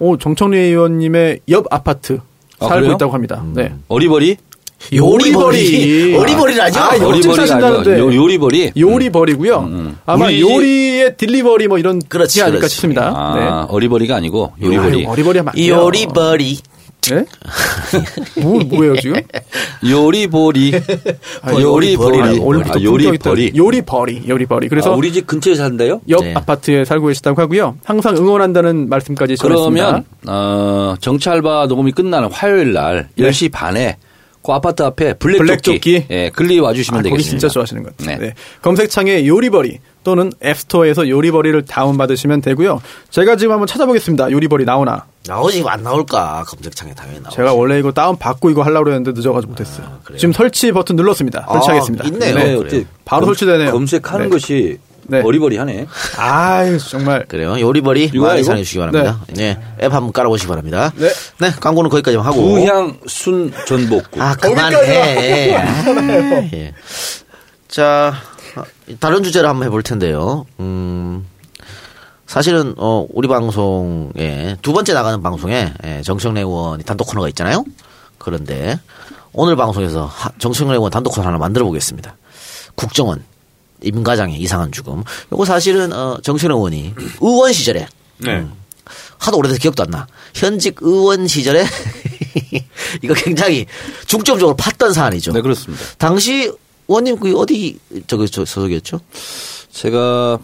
오, 0.00 0.16
정청래 0.16 0.58
의원님의 0.58 1.40
옆 1.50 1.66
아파트 1.70 2.18
아, 2.58 2.66
살고 2.66 2.80
그래요? 2.80 2.94
있다고 2.94 3.12
합니다. 3.12 3.42
네. 3.54 3.72
어리버리? 3.88 4.36
요리버리. 4.94 6.16
어리버리라죠? 6.16 6.80
아, 6.80 6.88
어리버리가 6.94 7.34
사신다는데. 7.34 7.92
아니고 7.92 8.14
요- 8.14 8.22
요리버리? 8.22 8.72
요리버리고요. 8.78 9.58
음. 9.60 9.98
아마 10.06 10.26
우리- 10.26 10.40
요리의 10.40 11.16
딜리버리 11.18 11.68
뭐 11.68 11.78
이런 11.78 12.00
그렇지, 12.00 12.36
게 12.38 12.42
아닐까 12.42 12.60
그렇지. 12.60 12.74
싶습니다. 12.74 13.12
아, 13.14 13.34
네. 13.68 13.72
어리버리가 13.74 14.16
아니고 14.16 14.52
요리버리. 14.62 15.00
아유, 15.04 15.08
어리버리 15.10 15.38
하면 15.38 15.52
안이 15.54 15.62
돼요. 15.66 15.76
요리버리. 15.76 16.58
네? 17.08 17.24
뭐, 18.42 18.60
뭐예요, 18.64 18.96
지금? 18.96 19.20
요리보리. 19.88 20.72
아, 21.42 21.52
요리버리. 21.52 22.20
아, 22.20 22.24
아, 22.24 22.30
있다. 22.30 22.82
요리버리. 23.56 24.22
요리버리. 24.28 24.68
그래서 24.68 24.92
아, 24.92 24.96
우리 24.96 25.12
집 25.12 25.26
근처에 25.26 25.54
산대요? 25.54 26.02
옆 26.08 26.22
네. 26.22 26.34
아파트에 26.34 26.84
살고 26.84 27.06
계시다고 27.08 27.40
하고요. 27.40 27.76
항상 27.84 28.16
응원한다는 28.16 28.88
말씀까지 28.88 29.36
전했습니다. 29.36 29.86
그러면 29.86 30.04
어, 30.26 30.94
정치 31.00 31.28
알바 31.30 31.66
녹음이 31.66 31.92
끝나는 31.92 32.30
화요일 32.30 32.72
날 32.72 33.08
네. 33.16 33.28
10시 33.30 33.50
반에 33.50 33.96
그 34.42 34.52
아파트 34.52 34.82
앞에 34.82 35.14
블랙, 35.14 35.38
블랙 35.38 35.62
조끼? 35.62 36.06
예, 36.10 36.30
글로 36.30 36.60
와주시면 36.60 37.00
아, 37.00 37.02
거기 37.02 37.10
되겠습니다. 37.10 37.38
진짜 37.40 37.52
좋아하시는 37.52 37.82
것 37.82 37.96
같아요. 37.96 38.18
네. 38.18 38.26
네. 38.28 38.34
검색창에 38.62 39.26
요리버리 39.26 39.78
또는 40.02 40.32
앱스토어에서 40.42 41.08
요리버리를 41.08 41.62
다운받으시면 41.66 42.40
되고요. 42.40 42.80
제가 43.10 43.36
지금 43.36 43.52
한번 43.52 43.66
찾아보겠습니다. 43.66 44.30
요리버리 44.30 44.64
나오나. 44.64 45.06
나오지 45.26 45.62
안 45.66 45.82
나올까? 45.82 46.44
검색창에 46.46 46.94
당연히 46.94 47.20
나오지. 47.20 47.36
제가 47.36 47.52
원래 47.54 47.78
이거 47.78 47.92
다운 47.92 48.16
받고 48.16 48.50
이거 48.50 48.62
하려고 48.62 48.88
했는데 48.90 49.12
늦어가지고 49.12 49.50
못했어요. 49.52 49.98
지금 50.18 50.32
설치 50.32 50.72
버튼 50.72 50.96
눌렀습니다. 50.96 51.44
아, 51.46 51.52
설치하겠습니다. 51.54 52.04
있네요. 52.06 52.34
네, 52.34 52.42
그래요. 52.42 52.58
어떻게 52.60 52.86
바로 53.04 53.26
검- 53.26 53.34
설치되네요. 53.34 53.72
검색하는 53.72 54.24
네. 54.26 54.30
것이 54.30 54.78
네. 55.04 55.20
어리버리하네. 55.24 55.86
아유, 56.18 56.78
정말. 56.78 57.24
그래요. 57.26 57.58
요리버리 57.60 58.10
많이? 58.14 58.44
사랑해 58.44 58.62
주시기 58.62 58.78
바랍니다. 58.78 59.20
네. 59.34 59.58
앱 59.82 59.92
한번 59.92 60.12
깔아보시기 60.12 60.48
바랍니다. 60.48 60.92
네. 60.96 61.08
네. 61.38 61.50
광고는 61.60 61.90
거기까지만 61.90 62.24
하고. 62.24 62.42
부향 62.54 62.96
순 63.06 63.52
전복국. 63.66 64.20
아, 64.22 64.36
그만해. 64.36 65.54
아, 65.56 65.62
예. 66.54 66.74
자, 67.66 68.14
다른 69.00 69.22
주제를 69.22 69.48
한번 69.48 69.66
해볼 69.66 69.82
텐데요. 69.82 70.46
음, 70.60 71.26
사실은, 72.34 72.74
어, 72.76 73.08
우리 73.10 73.26
방송에, 73.26 74.56
두 74.62 74.72
번째 74.72 74.92
나가는 74.92 75.20
방송에, 75.20 75.72
예, 75.84 76.00
정청래 76.04 76.42
의원이 76.42 76.84
단독 76.84 77.08
코너가 77.08 77.28
있잖아요. 77.30 77.64
그런데, 78.18 78.78
오늘 79.32 79.56
방송에서 79.56 80.06
하- 80.06 80.30
정청래 80.38 80.74
의원 80.74 80.92
단독 80.92 81.10
코너 81.10 81.26
하나 81.26 81.38
만들어 81.38 81.64
보겠습니다. 81.64 82.16
국정원, 82.76 83.24
임과장의 83.82 84.38
이상한 84.38 84.70
죽음. 84.70 85.02
요거 85.32 85.44
사실은, 85.44 85.92
어, 85.92 86.18
정청래 86.22 86.54
의원이 86.54 86.94
의원 87.20 87.52
시절에, 87.52 87.88
음, 88.28 88.52
하도 89.18 89.36
오래돼서 89.38 89.58
기억도 89.58 89.82
안 89.82 89.90
나. 89.90 90.06
현직 90.32 90.76
의원 90.82 91.26
시절에 91.26 91.64
이거 93.02 93.12
굉장히 93.14 93.66
중점적으로 94.06 94.56
팠던 94.56 94.92
사안이죠. 94.92 95.32
네, 95.32 95.40
그렇습니다. 95.40 95.82
당시 95.98 96.52
의원님 96.86 97.18
그 97.18 97.36
어디 97.36 97.76
저기 98.06 98.28
저 98.30 98.44
소속이었죠? 98.44 99.00
제가 99.72 100.38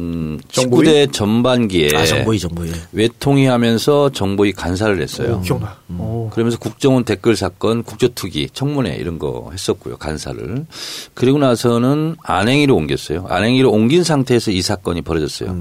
음, 0.00 0.40
정보위? 0.48 0.88
19대 0.88 1.12
전반기에 1.12 1.90
아, 1.94 2.06
정보위, 2.06 2.38
정보위. 2.38 2.70
외통위 2.92 3.46
하면서 3.46 4.10
정보위 4.10 4.52
간사를 4.52 5.00
했어요. 5.00 5.36
오, 5.38 5.40
기억나. 5.42 5.76
오. 5.98 6.30
그러면서 6.30 6.58
국정원 6.58 7.04
댓글 7.04 7.36
사건, 7.36 7.82
국조투기, 7.82 8.48
청문회 8.52 8.96
이런 8.96 9.18
거 9.18 9.50
했었고요. 9.52 9.98
간사를. 9.98 10.66
그리고 11.14 11.38
나서는 11.38 12.16
안행위로 12.22 12.74
옮겼어요. 12.74 13.26
안행위로 13.28 13.70
옮긴 13.70 14.02
상태에서 14.02 14.50
이 14.50 14.62
사건이 14.62 15.02
벌어졌어요. 15.02 15.56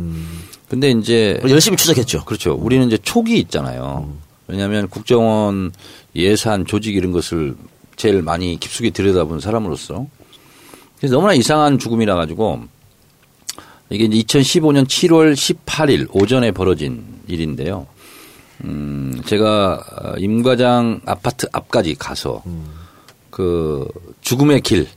근데 0.70 0.92
이제 0.92 1.40
열심히 1.50 1.78
추적했죠. 1.78 2.26
그렇죠. 2.26 2.54
우리는 2.54 2.88
이제 2.88 2.98
촉이 2.98 3.38
있잖아요. 3.40 4.10
왜냐하면 4.48 4.88
국정원 4.88 5.72
예산, 6.16 6.66
조직 6.66 6.96
이런 6.96 7.12
것을 7.12 7.56
제일 7.96 8.22
많이 8.22 8.58
깊숙이 8.60 8.92
들여다본 8.92 9.42
사람으로서 9.42 10.08
그래서 10.98 11.16
너무나 11.16 11.34
이상한 11.34 11.80
죽음이라 11.80 12.16
가지고 12.16 12.64
이게 13.90 14.06
이제 14.06 14.18
2015년 14.40 14.86
7월 14.86 15.34
18일 15.34 16.08
오전에 16.12 16.52
벌어진 16.52 17.04
일인데요. 17.28 17.88
음, 18.64 19.22
제가 19.26 20.16
임 20.20 20.44
과장 20.44 21.02
아파트 21.06 21.48
앞까지 21.52 21.96
가서 21.96 22.44
그 23.30 23.88
죽음의 24.22 24.62
길 24.62 24.88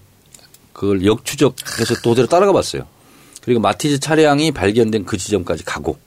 그걸 0.72 1.05
역추적해서 1.05 2.03
도대로 2.03 2.26
따라가 2.26 2.53
봤어요. 2.53 2.86
그리고 3.43 3.61
마티즈 3.61 4.01
차량이 4.01 4.53
발견된 4.53 5.05
그 5.05 5.16
지점까지 5.16 5.64
가고 5.64 5.99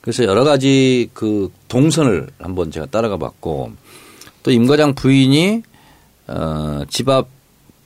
그래서 0.00 0.24
여러 0.24 0.44
가지 0.44 1.10
그 1.14 1.50
동선을 1.68 2.28
한번 2.38 2.70
제가 2.70 2.86
따라가 2.86 3.16
봤고 3.16 3.72
또 4.42 4.50
임 4.50 4.66
과장 4.66 4.94
부인이 4.94 5.62
어, 6.28 6.82
집 6.88 7.08
앞, 7.08 7.28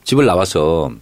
집을 0.04 0.26
나와서 0.26 0.92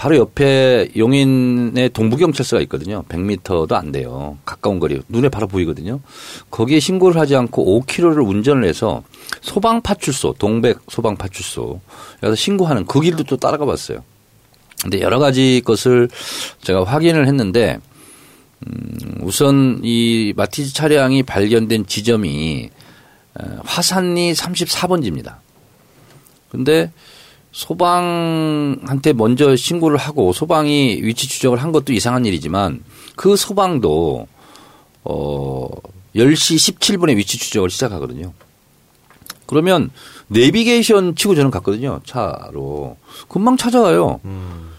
바로 0.00 0.16
옆에 0.16 0.88
용인의 0.96 1.90
동부경찰서가 1.90 2.62
있거든요. 2.62 3.02
100m도 3.10 3.70
안 3.74 3.92
돼요. 3.92 4.38
가까운 4.46 4.80
거리. 4.80 4.98
눈에 5.08 5.28
바로 5.28 5.46
보이거든요. 5.46 6.00
거기에 6.50 6.80
신고를 6.80 7.20
하지 7.20 7.36
않고 7.36 7.82
5km를 7.84 8.26
운전을 8.26 8.66
해서 8.66 9.02
소방파출소, 9.42 10.36
동백 10.38 10.78
소방파출소. 10.88 11.82
여기서 12.22 12.34
신고하는 12.34 12.86
그 12.86 13.02
길도 13.02 13.24
또 13.24 13.36
따라가 13.36 13.66
봤어요. 13.66 14.02
근데 14.80 15.02
여러 15.02 15.18
가지 15.18 15.60
것을 15.66 16.08
제가 16.62 16.84
확인을 16.84 17.26
했는데, 17.26 17.78
음, 18.66 19.18
우선 19.20 19.82
이 19.84 20.32
마티즈 20.34 20.72
차량이 20.72 21.24
발견된 21.24 21.84
지점이 21.84 22.70
어, 23.34 23.44
화산리 23.66 24.32
34번지입니다. 24.32 25.34
근데 26.48 26.90
소방한테 27.52 29.12
먼저 29.12 29.56
신고를 29.56 29.96
하고 29.96 30.32
소방이 30.32 31.00
위치 31.02 31.28
추적을 31.28 31.62
한 31.62 31.72
것도 31.72 31.92
이상한 31.92 32.24
일이지만 32.24 32.84
그 33.16 33.36
소방도 33.36 34.28
어 35.04 35.68
10시 36.14 36.74
17분에 36.74 37.16
위치 37.16 37.38
추적을 37.38 37.70
시작하거든요. 37.70 38.32
그러면 39.46 39.90
내비게이션 40.28 41.16
치고 41.16 41.34
저는 41.34 41.50
갔거든요. 41.50 42.00
차로. 42.04 42.96
금방 43.28 43.56
찾아가요. 43.56 44.20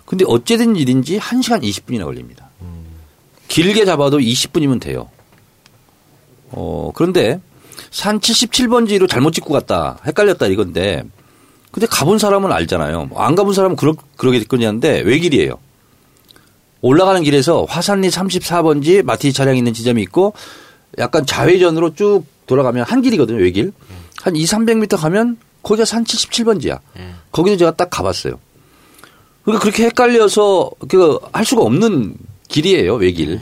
근데 0.05 0.23
어째된 0.27 0.77
일인지 0.77 1.19
1시간 1.19 1.61
20분이나 1.61 2.05
걸립니다. 2.05 2.49
길게 3.49 3.83
잡아도 3.83 4.19
20분이면 4.19 4.79
돼요. 4.79 5.09
어, 6.51 6.91
그런데 6.95 7.41
산 7.89 8.19
77번지로 8.19 9.09
잘못 9.09 9.31
찍고 9.31 9.51
갔다. 9.51 9.99
헷갈렸다 10.05 10.47
이건데 10.47 11.03
근데 11.71 11.87
가본 11.87 12.19
사람은 12.19 12.51
알잖아요. 12.51 13.09
안 13.15 13.35
가본 13.35 13.53
사람은 13.53 13.75
그러, 13.77 13.93
그러겠거니 14.17 14.65
한데 14.65 15.01
외길이에요. 15.01 15.55
올라가는 16.81 17.21
길에서 17.23 17.65
화산리 17.69 18.09
34번지 18.09 19.03
마티즈 19.03 19.35
차량이 19.37 19.59
있는 19.59 19.73
지점이 19.73 20.01
있고 20.03 20.33
약간 20.97 21.25
좌회전으로 21.25 21.93
쭉 21.95 22.23
돌아가면 22.47 22.83
한 22.85 23.01
길이거든요. 23.01 23.37
외길. 23.39 23.71
한 24.21 24.35
2, 24.35 24.43
300m 24.43 24.97
가면 24.97 25.37
거기가 25.63 25.85
산 25.85 26.03
77번지야. 26.03 26.79
거기도 27.31 27.57
제가 27.57 27.71
딱 27.71 27.89
가봤어요. 27.89 28.33
그러니까 29.43 29.63
그렇게 29.63 29.85
헷갈려서 29.85 30.71
그 30.89 31.19
할 31.33 31.45
수가 31.45 31.61
없는 31.63 32.15
길이에요. 32.51 32.95
외길. 32.95 33.39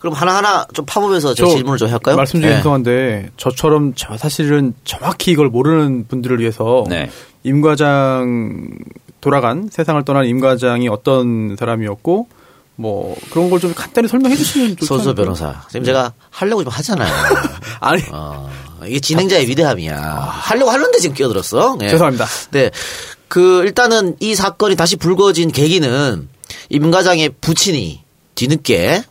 그럼 0.00 0.14
하나하나 0.14 0.66
좀 0.74 0.84
파보면서 0.86 1.34
제저 1.34 1.48
질문을 1.50 1.78
좀 1.78 1.88
할까요? 1.90 2.16
말씀 2.16 2.40
중에 2.40 2.50
네. 2.50 2.56
죄송한데 2.58 3.30
저처럼 3.36 3.94
저 3.96 4.16
사실은 4.16 4.74
정확히 4.84 5.32
이걸 5.32 5.48
모르는 5.48 6.06
분들을 6.08 6.38
위해서 6.40 6.84
네. 6.88 7.10
임 7.42 7.62
과장 7.62 8.68
돌아간 9.20 9.68
세상을 9.72 10.02
떠난 10.04 10.26
임 10.26 10.40
과장이 10.40 10.88
어떤 10.88 11.56
사람이었고 11.58 12.28
뭐 12.76 13.14
그런 13.30 13.50
걸 13.50 13.60
좀 13.60 13.74
간단히 13.74 14.08
설명해 14.08 14.36
주시면 14.36 14.76
소수 14.80 14.94
않을까요? 14.94 15.14
변호사. 15.14 15.62
지금 15.68 15.84
제가 15.84 16.12
하려고 16.30 16.64
좀 16.64 16.72
하잖아요. 16.72 17.12
아니 17.80 18.02
어, 18.10 18.48
이게 18.86 18.98
진행자의 19.00 19.46
위대함이야. 19.48 19.96
하려고 19.98 20.70
하는데 20.70 20.98
지금 20.98 21.14
끼어들었어. 21.14 21.76
예. 21.82 21.88
죄송합니다. 21.88 22.26
네. 22.52 22.70
그 23.28 23.62
일단은 23.64 24.16
이 24.20 24.34
사건이 24.34 24.76
다시 24.76 24.96
불거진 24.96 25.52
계기는 25.52 26.28
임 26.70 26.90
과장의 26.90 27.32
부친이 27.40 28.02
뒤늦게 28.34 29.02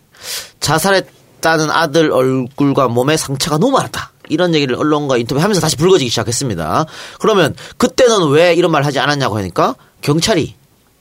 자살했다는 0.59 1.71
아들 1.71 2.11
얼굴과 2.11 2.87
몸에 2.87 3.17
상처가 3.17 3.57
너무 3.57 3.73
많았다. 3.73 4.11
이런 4.29 4.53
얘기를 4.53 4.75
언론과 4.75 5.17
인터뷰하면서 5.17 5.59
다시 5.59 5.75
불거지기 5.75 6.09
시작했습니다. 6.09 6.85
그러면 7.19 7.55
그때는 7.77 8.29
왜 8.29 8.53
이런 8.53 8.71
말 8.71 8.85
하지 8.85 8.99
않았냐고 8.99 9.37
하니까 9.37 9.75
경찰이 10.01 10.55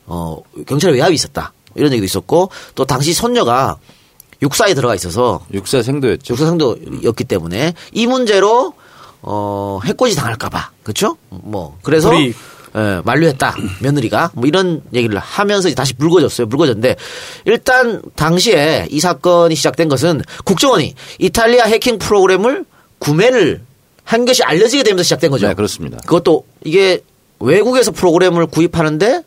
어 0.06 0.38
경찰에 0.66 0.94
외압이 0.94 1.14
있었다. 1.14 1.52
이런 1.74 1.92
얘기도 1.92 2.06
있었고 2.06 2.50
또 2.74 2.84
당시 2.84 3.12
손녀가 3.12 3.76
육사에 4.40 4.74
들어가 4.74 4.94
있어서 4.94 5.44
육사 5.52 5.82
생도였죠. 5.82 6.34
육사 6.34 6.46
생도였기 6.46 7.24
때문에 7.24 7.74
이 7.92 8.06
문제로 8.06 8.72
어 9.20 9.80
해코지 9.84 10.14
당할까봐 10.14 10.70
그렇죠? 10.82 11.16
뭐 11.28 11.76
그래서 11.82 12.10
불이 12.10 12.34
익. 12.78 12.96
예, 12.98 13.00
만류했다 13.04 13.56
며느리가 13.80 14.30
뭐 14.34 14.46
이런 14.46 14.82
얘기를 14.94 15.18
하면서 15.18 15.68
이제 15.68 15.74
다시 15.74 15.94
불거졌어요. 15.94 16.48
불거졌는데 16.48 16.96
일단 17.44 18.02
당시에 18.14 18.86
이 18.90 19.00
사건이 19.00 19.54
시작된 19.54 19.88
것은 19.88 20.22
국정원이 20.44 20.94
이탈리아 21.18 21.64
해킹 21.64 21.98
프로그램을 21.98 22.64
구매를 22.98 23.60
한 24.04 24.24
것이 24.24 24.42
알려지게 24.42 24.82
되면서 24.84 25.02
시작된 25.04 25.30
거죠. 25.30 25.46
네, 25.48 25.54
그렇습니다. 25.54 25.98
그것도 26.06 26.44
이게 26.64 27.00
외국에서 27.40 27.90
프로그램을 27.92 28.46
구입하는데 28.46 29.22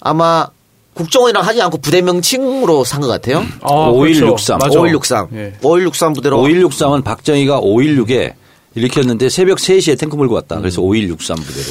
아마 0.00 0.46
국정원이랑 0.94 1.44
하지 1.44 1.60
않고 1.62 1.78
부대 1.78 2.00
명칭으로 2.02 2.84
산 2.84 3.00
것 3.00 3.08
같아요. 3.08 3.44
아, 3.62 3.72
5163. 3.90 4.58
그렇죠. 4.58 4.80
맞아. 4.80 4.80
5163. 4.80 5.28
예. 5.34 5.52
5163 5.62 6.12
부대로 6.12 6.38
5163은 6.42 7.04
박정희가 7.04 7.60
516에 7.60 8.34
일으켰는데 8.74 9.28
새벽 9.28 9.58
3시에 9.58 9.98
탱크 9.98 10.16
몰고 10.16 10.34
왔다. 10.34 10.58
그래서 10.58 10.80
5163 10.82 11.36
부대로. 11.36 11.66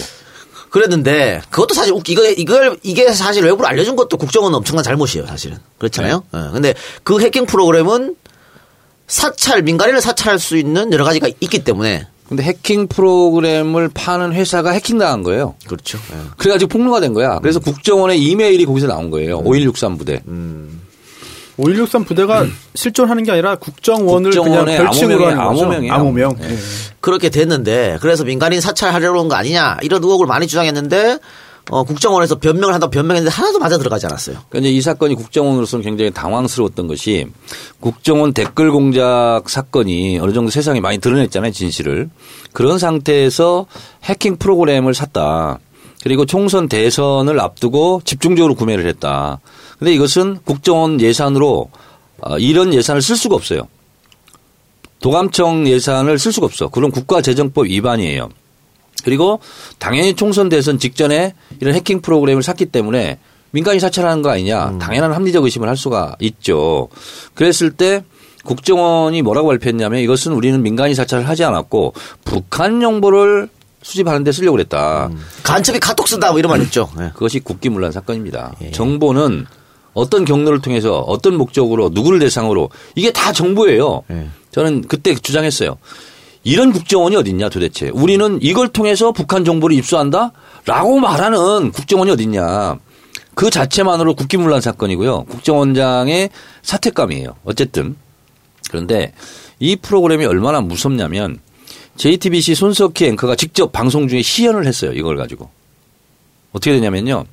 그랬는데 0.70 1.42
그것도 1.50 1.74
사실 1.74 1.94
웃기 1.94 2.14
이거 2.14 2.26
이걸 2.26 2.78
이게 2.84 3.12
사실 3.14 3.44
외부로 3.44 3.68
알려준 3.68 3.96
것도 3.96 4.18
국정원은 4.18 4.58
엄청난 4.58 4.84
잘못이에요 4.84 5.26
사실은 5.28 5.58
그렇잖아요. 5.78 6.24
어, 6.32 6.50
근데 6.54 6.74
그 7.04 7.20
해킹 7.20 7.46
프로그램은 7.46 8.16
사찰 9.08 9.64
민간인을 9.64 10.02
사찰할 10.02 10.40
수 10.40 10.58
있는 10.58 10.94
여러 10.94 11.04
가지가 11.04 11.28
있기 11.40 11.64
때문에 11.64 12.08
근데 12.28 12.44
해킹 12.44 12.88
프로그램을 12.88 13.90
파는 13.92 14.34
회사가 14.34 14.70
해킹당한 14.70 15.24
거예요. 15.24 15.56
그렇죠. 15.66 15.98
예. 16.12 16.18
그래가지고 16.38 16.70
폭로가 16.70 17.00
된 17.00 17.16
거야. 17.16 17.40
그래서 17.40 17.60
국정원의 17.60 18.22
이메일이 18.22 18.66
거기서 18.66 18.86
나온 18.86 19.10
거예요. 19.10 19.40
5163 19.40 19.98
부대. 19.98 20.22
5163 21.60 22.06
부대가 22.06 22.46
실존하는 22.74 23.24
게 23.24 23.32
아니라 23.32 23.56
국정원을 23.56 24.32
그냥 24.32 24.66
별칭으로 24.66 25.28
암호명이에요. 25.28 25.30
하는 25.30 25.38
거죠. 25.38 25.64
암호명이에요. 25.64 25.94
암호명. 25.94 26.36
네. 26.40 26.52
예. 26.52 26.58
그렇게 27.02 27.30
됐는데 27.30 27.98
그래서 28.02 28.24
민간인 28.24 28.62
사찰하려는 28.62 29.28
거 29.28 29.36
아니냐 29.36 29.78
이런 29.82 30.04
의혹을 30.04 30.26
많이 30.26 30.48
주장했는데 30.48 31.20
어, 31.72 31.84
국정원에서 31.84 32.40
변명을 32.40 32.74
한다고 32.74 32.90
변명했는데 32.90 33.34
하나도 33.34 33.60
맞아 33.60 33.78
들어가지 33.78 34.08
않았어요. 34.08 34.38
그러니까 34.50 34.72
이 34.72 34.82
사건이 34.82 35.16
국정원으로서는 35.16 35.84
굉장히 35.84 36.12
당황스러웠던 36.12 36.88
것이 36.88 37.28
국정원 37.80 38.34
댓글 38.34 38.72
공작 38.72 39.44
사건이 39.46 40.20
어느 40.20 40.34
정도 40.34 40.50
세상에 40.50 40.80
많이 40.80 40.98
드러냈잖아요, 40.98 41.52
진실을. 41.52 42.10
그런 42.54 42.80
상태에서 42.80 43.68
해킹 44.04 44.38
프로그램을 44.38 44.96
샀다. 44.96 45.60
그리고 46.02 46.26
총선 46.26 46.70
대선을 46.70 47.40
앞두고 47.40 48.02
집중적으로 48.04 48.56
구매를 48.56 48.88
했다. 48.88 49.40
근데 49.80 49.94
이것은 49.94 50.40
국정원 50.44 51.00
예산으로 51.02 51.70
어, 52.22 52.38
이런 52.38 52.74
예산을 52.74 53.02
쓸 53.02 53.16
수가 53.16 53.36
없어요. 53.36 53.68
도감청 55.00 55.68
예산을 55.68 56.20
쓸 56.20 56.34
수가 56.34 56.46
없어. 56.46 56.68
그런 56.68 56.92
국가재정법 56.92 57.68
위반이에요. 57.68 58.30
그리고 59.06 59.40
당연히 59.78 60.14
총선 60.16 60.50
대선 60.50 60.78
직전에 60.78 61.34
이런 61.62 61.74
해킹 61.74 62.02
프로그램을 62.02 62.44
샀기 62.44 62.66
때문에 62.66 63.18
민간이 63.52 63.80
사찰하는 63.80 64.22
거 64.22 64.30
아니냐. 64.30 64.78
당연한 64.80 65.14
합리적 65.14 65.44
의심을 65.46 65.70
할 65.70 65.78
수가 65.78 66.18
있죠. 66.20 66.90
그랬을 67.34 67.72
때 67.72 68.04
국정원이 68.44 69.22
뭐라고 69.22 69.48
발표했냐면 69.48 70.02
이것은 70.02 70.34
우리는 70.34 70.62
민간이 70.62 70.94
사찰을 70.96 71.28
하지 71.28 71.46
않았고 71.46 71.94
북한 72.26 72.82
정보를 72.82 73.48
수집하는 73.82 74.26
데 74.26 74.34
쓰려고 74.34 74.58
그랬다. 74.58 75.10
간첩이 75.44 75.80
카톡 75.80 76.08
쓴다 76.08 76.32
뭐 76.32 76.40
이런 76.40 76.50
말 76.52 76.62
있죠. 76.64 76.90
예. 77.00 77.12
그것이 77.14 77.40
국기문란 77.40 77.94
사건입니다. 77.94 78.56
정보는 78.74 79.46
어떤 80.00 80.26
경로를 80.26 80.62
통해서 80.62 81.00
어떤 81.00 81.36
목적으로 81.36 81.90
누구를 81.90 82.20
대상으로 82.20 82.70
이게 82.96 83.12
다 83.12 83.34
정보예요. 83.34 84.04
네. 84.08 84.30
저는 84.52 84.82
그때 84.88 85.14
주장했어요. 85.14 85.78
이런 86.44 86.72
국정원이 86.72 87.16
어딨냐 87.18 87.50
도대체. 87.50 87.90
우리는 87.90 88.40
이걸 88.42 88.70
통해서 88.70 89.12
북한 89.12 89.44
정보를 89.44 89.76
입수한다? 89.76 90.32
라고 90.66 91.00
말하는 91.00 91.72
국정원이 91.72 92.12
어딨냐. 92.12 92.78
그 93.36 93.50
자체만으로 93.50 94.16
국기문란 94.16 94.62
사건이고요. 94.62 95.26
국정원장의 95.26 96.30
사퇴감이에요. 96.62 97.36
어쨌든. 97.44 97.96
그런데 98.70 99.14
이 99.60 99.76
프로그램이 99.76 100.26
얼마나 100.26 100.62
무섭냐면 100.62 101.40
JTBC 101.98 102.56
손석희 102.56 103.06
앵커가 103.06 103.36
직접 103.36 103.72
방송 103.72 104.08
중에 104.08 104.22
시연을 104.22 104.66
했어요. 104.66 104.94
이걸 104.94 105.18
가지고. 105.18 105.50
어떻게 106.52 106.72
되냐면요. 106.74 107.26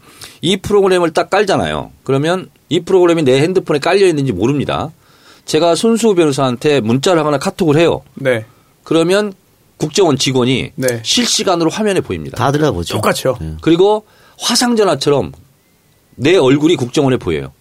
이 0.43 0.57
프로그램을 0.59 1.13
딱 1.13 1.31
깔잖아요. 1.31 1.91
그러면 2.05 2.51
이 2.69 2.81
프로그램이 2.81 3.23
내 3.23 3.41
핸드폰에 3.41 3.79
깔려 3.79 4.07
있는지 4.07 4.33
모릅니다. 4.33 4.91
제가 5.45 5.75
손수 5.75 6.15
변호사한테 6.15 6.81
문자를 6.81 7.21
하거나 7.21 7.39
카톡을 7.39 7.77
해요. 7.77 8.03
네. 8.15 8.45
그러면 8.83 9.33
국정원 9.79 10.19
직원이 10.19 10.73
네. 10.75 11.01
실시간으로 11.03 11.71
화면에 11.71 12.01
보입니다. 12.01 12.37
다 12.37 12.51
들어보죠. 12.51 12.95
똑같죠. 12.95 13.39
그리고 13.61 14.05
화상전화처럼 14.39 15.33
내 16.17 16.37
얼굴이 16.37 16.77
국정원에 16.77 17.17
보여요. 17.17 17.53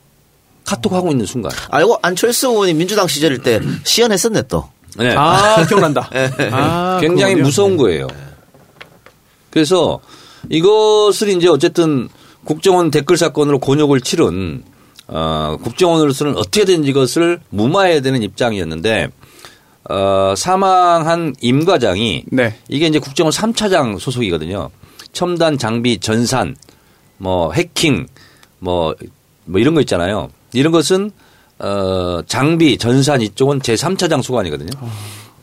카톡 0.66 0.93
하고 0.93 1.12
있는 1.12 1.26
순간. 1.26 1.51
알고 1.70 1.99
안철수 2.01 2.47
의원이 2.49 2.74
민주당 2.74 3.08
시절일 3.08 3.43
때 3.43 3.60
시연했었네 3.84 4.43
또. 4.43 4.68
네. 4.97 5.14
아, 5.16 5.64
기억난다. 5.68 6.10
아, 6.51 6.97
굉장히 7.01 7.34
그거군요. 7.34 7.43
무서운 7.43 7.78
거예요. 7.78 8.08
그래서 9.51 9.99
이것을 10.49 11.29
이제 11.29 11.47
어쨌든 11.47 12.09
국정원 12.43 12.91
댓글 12.91 13.17
사건으로 13.17 13.59
곤욕을 13.59 14.01
치른 14.01 14.63
어, 15.07 15.57
국정원으로서는 15.61 16.37
어떻게든 16.37 16.85
이것을 16.85 17.39
무마해야 17.49 18.01
되는 18.01 18.21
입장이었는데 18.23 19.09
어, 19.89 20.33
사망한 20.35 21.35
임 21.41 21.65
과장이 21.65 22.23
네. 22.31 22.55
이게 22.67 22.87
이제 22.87 22.99
국정원 22.99 23.31
3차장 23.31 23.99
소속이거든요. 23.99 24.69
첨단 25.13 25.57
장비 25.57 25.99
전산, 25.99 26.55
뭐 27.17 27.53
해킹, 27.53 28.07
뭐, 28.59 28.95
뭐 29.45 29.59
이런 29.61 29.75
거 29.75 29.81
있잖아요. 29.81 30.29
이런 30.53 30.71
것은 30.71 31.11
어, 31.59 32.21
장비, 32.27 32.77
전산 32.77 33.21
이쪽은 33.21 33.61
제 33.61 33.75
3차장 33.75 34.21
소관이거든요. 34.21 34.71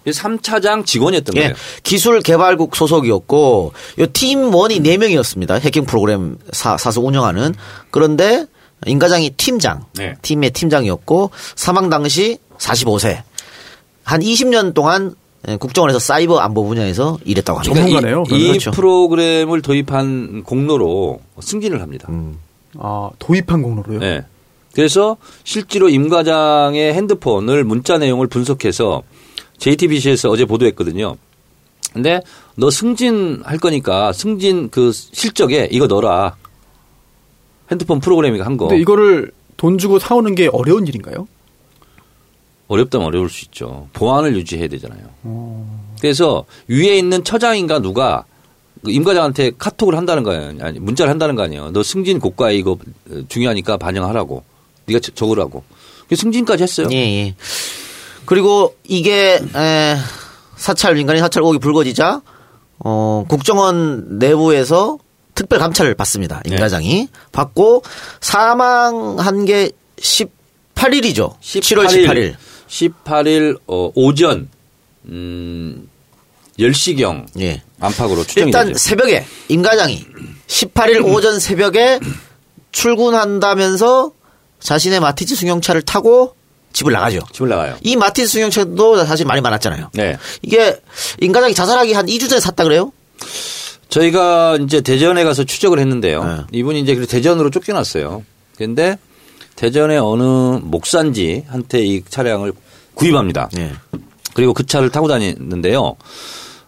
이 0.05 0.11
3차장 0.11 0.85
직원이었던 0.85 1.37
예, 1.37 1.41
거예요. 1.41 1.55
기술 1.83 2.21
개발국 2.21 2.75
소속이었고 2.75 3.73
요 3.99 4.07
팀원이 4.13 4.81
4명이었습니다. 4.81 5.61
해킹 5.61 5.85
프로그램 5.85 6.39
사, 6.53 6.77
사서 6.77 7.01
운영하는. 7.01 7.55
그런데 7.91 8.47
임 8.87 8.99
과장이 8.99 9.31
팀장, 9.31 9.85
네. 9.95 10.15
팀의 10.23 10.51
팀장이었고 10.51 11.31
사망 11.55 11.89
당시 11.89 12.39
45세. 12.59 13.23
한 14.05 14.21
20년 14.21 14.75
동안 14.75 15.15
예, 15.49 15.57
국정원에서 15.57 15.99
사이버 15.99 16.39
안보 16.39 16.65
분야에서 16.65 17.19
일했다고 17.25 17.59
합니다. 17.59 17.75
전문가네요. 17.75 18.25
이, 18.31 18.35
이 18.35 18.49
그렇죠. 18.49 18.71
프로그램을 18.71 19.61
도입한 19.63 20.45
공로로 20.45 21.21
승진을 21.41 21.83
합니다. 21.83 22.07
음. 22.11 22.39
아, 22.79 23.11
도입한 23.19 23.63
공로로요? 23.63 23.99
네. 23.99 24.25
그래서 24.75 25.17
실제로 25.45 25.89
임 25.89 26.09
과장의 26.09 26.95
핸드폰을 26.95 27.65
문자 27.65 27.99
내용을 27.99 28.27
분석해서 28.27 29.03
JTBC에서 29.59 30.31
어제 30.31 30.45
보도했거든요. 30.45 31.17
근데 31.93 32.21
너 32.57 32.71
승진할 32.71 33.59
거니까 33.59 34.13
승진 34.13 34.71
그 34.71 34.93
실적에 34.93 35.69
이거 35.71 35.87
넣어라. 35.87 36.37
핸드폰 37.71 38.01
프로그램이가 38.01 38.45
한 38.45 38.57
거. 38.57 38.69
근데 38.69 38.81
이거를 38.81 39.31
돈 39.57 39.79
주고 39.79 39.99
사오는 39.99 40.35
게 40.35 40.49
어려운 40.53 40.87
일인가요? 40.87 41.29
어렵다면 42.69 43.07
어려울 43.07 43.29
수 43.29 43.45
있죠. 43.47 43.89
보안을 43.93 44.35
유지해야 44.37 44.69
되잖아요. 44.69 45.03
그래서 46.01 46.45
위에 46.69 46.97
있는 46.97 47.23
처장인가 47.23 47.81
누가 47.81 48.25
그임 48.83 49.05
과장한테 49.05 49.53
카톡을 49.59 49.97
한다는 49.97 50.23
거 50.23 50.33
아니에요. 50.33 50.65
아니, 50.65 50.81
문자를 50.81 51.11
한다는 51.11 51.35
거 51.37 51.43
아니에요. 51.43 51.71
너 51.73 51.83
승진 51.83 52.19
고가에 52.19 52.57
이거 52.57 52.77
중요하니까 53.29 53.77
반영하라고. 53.77 54.43
네가 54.87 54.99
저- 55.01 55.13
적으라고. 55.13 55.63
그래서 56.09 56.23
승진까지 56.23 56.63
했어요. 56.63 56.89
예, 56.91 56.97
예. 56.97 57.35
그리고 58.25 58.77
이게 58.85 59.41
에, 59.55 59.97
사찰 60.57 60.95
민간인 60.95 61.23
사찰 61.23 61.43
의혹이 61.43 61.59
불거지자 61.59 62.23
어, 62.85 63.25
국정원 63.29 64.19
내부에서 64.19 64.99
특별 65.35 65.59
감찰을 65.59 65.95
받습니다. 65.95 66.41
임 66.47 66.53
네. 66.53 66.57
과장이 66.59 67.09
받고 67.33 67.83
사망한 68.21 69.45
게 69.45 69.71
18일이죠. 69.99 71.39
7월 71.41 71.87
18일. 71.87 72.35
18일 72.69 73.59
어, 73.67 73.91
오전 73.95 74.49
음 75.07 75.89
10시경 76.59 77.27
예. 77.41 77.63
안팎으로 77.81 78.25
추정이 78.25 78.47
일단 78.47 78.69
되죠. 78.69 78.79
새벽에 78.79 79.25
임 79.49 79.63
과장이 79.63 80.05
18일 80.47 81.05
오전 81.05 81.41
새벽에 81.41 81.99
출근한다면서 82.73 84.13
자신의 84.61 85.01
마티즈 85.01 85.35
승용차를 85.35 85.83
타고 85.83 86.35
집을 86.73 86.93
나가죠. 86.93 87.21
집을 87.33 87.49
나가요. 87.49 87.77
이 87.83 87.97
마티즈 87.97 88.29
승용차도 88.29 89.05
사실 89.05 89.27
많이 89.27 89.41
많았잖아요. 89.41 89.91
네. 89.95 90.17
이게 90.43 90.81
임 91.21 91.33
과장이 91.33 91.55
자살하기 91.55 91.93
한 91.93 92.07
2주 92.07 92.29
전에 92.29 92.41
샀다 92.41 92.65
그래요? 92.65 92.93
저희가 93.89 94.59
이제 94.63 94.81
대전에 94.81 95.23
가서 95.25 95.45
추적을 95.45 95.79
했는데요. 95.79 96.25
네. 96.25 96.59
이분이 96.59 96.81
이제 96.81 96.95
그 96.95 97.07
대전으로 97.07 97.51
쫓겨났어요. 97.51 98.25
그런데 98.57 98.99
대전의 99.57 99.99
어느 99.99 100.23
목산지한테 100.63 101.85
이 101.85 102.03
차량을 102.09 102.53
구입합니다. 102.95 103.51
예. 103.59 103.73
그리고 104.35 104.55
그 104.55 104.65
차를 104.65 104.91
타고 104.91 105.09
다니는데요. 105.09 105.97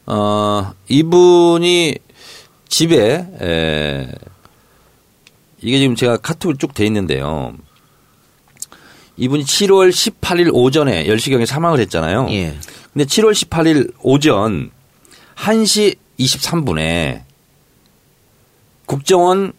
어, 0.06 0.72
이분이 0.88 1.96
집에 2.68 3.26
에, 3.40 4.08
이게 5.62 5.78
지금 5.78 5.96
제가 5.96 6.18
카톡이 6.18 6.58
쭉 6.58 6.74
돼 6.74 6.84
있는데요. 6.86 7.54
이분이 9.16 9.44
7월 9.44 9.90
18일 9.90 10.50
오전에 10.52 11.06
10시경에 11.06 11.46
사망을 11.46 11.78
했잖아요. 11.80 12.26
예. 12.30 12.56
근데 12.92 13.04
7월 13.04 13.32
18일 13.32 13.92
오전 14.02 14.70
1시 15.36 15.96
23분에 16.18 17.22
국정원 18.86 19.52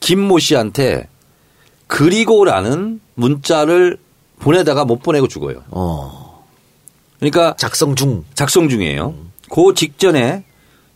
김모 0.00 0.38
씨한테 0.38 1.08
그리고라는 1.86 3.00
문자를 3.14 3.98
보내다가 4.38 4.84
못 4.84 5.02
보내고 5.02 5.28
죽어요. 5.28 5.62
어. 5.70 6.46
그러니까 7.18 7.54
작성 7.58 7.94
중. 7.94 8.24
작성 8.34 8.68
중이에요. 8.68 9.14
그 9.50 9.74
직전에 9.74 10.44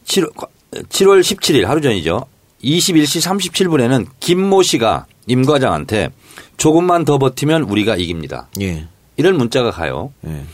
7월, 0.07 0.33
7월 0.73 1.21
17일 1.21 1.65
하루 1.65 1.81
전이죠. 1.81 2.27
21시 2.63 3.51
37분에는 3.53 4.07
김모 4.21 4.63
씨가 4.63 5.07
임 5.27 5.45
과장한테 5.45 6.11
조금만 6.57 7.05
더 7.05 7.19
버티면 7.19 7.63
우리가 7.63 7.97
이깁니다. 7.97 8.49
예. 8.61 8.87
이런 9.17 9.37
문자가 9.37 9.71
가요. 9.71 10.13
예. 10.27 10.45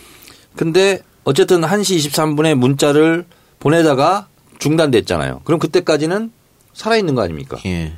근데 0.57 1.01
어쨌든 1.25 1.61
1시 1.61 2.11
23분에 2.11 2.55
문자를 2.55 3.25
보내다가 3.59 4.29
중단됐잖아요. 4.59 5.43
그럼 5.45 5.61
그때까지는 5.61 6.33
살아있는 6.73 7.15
거 7.15 7.23
아닙니까? 7.23 7.59
예. 7.67 7.95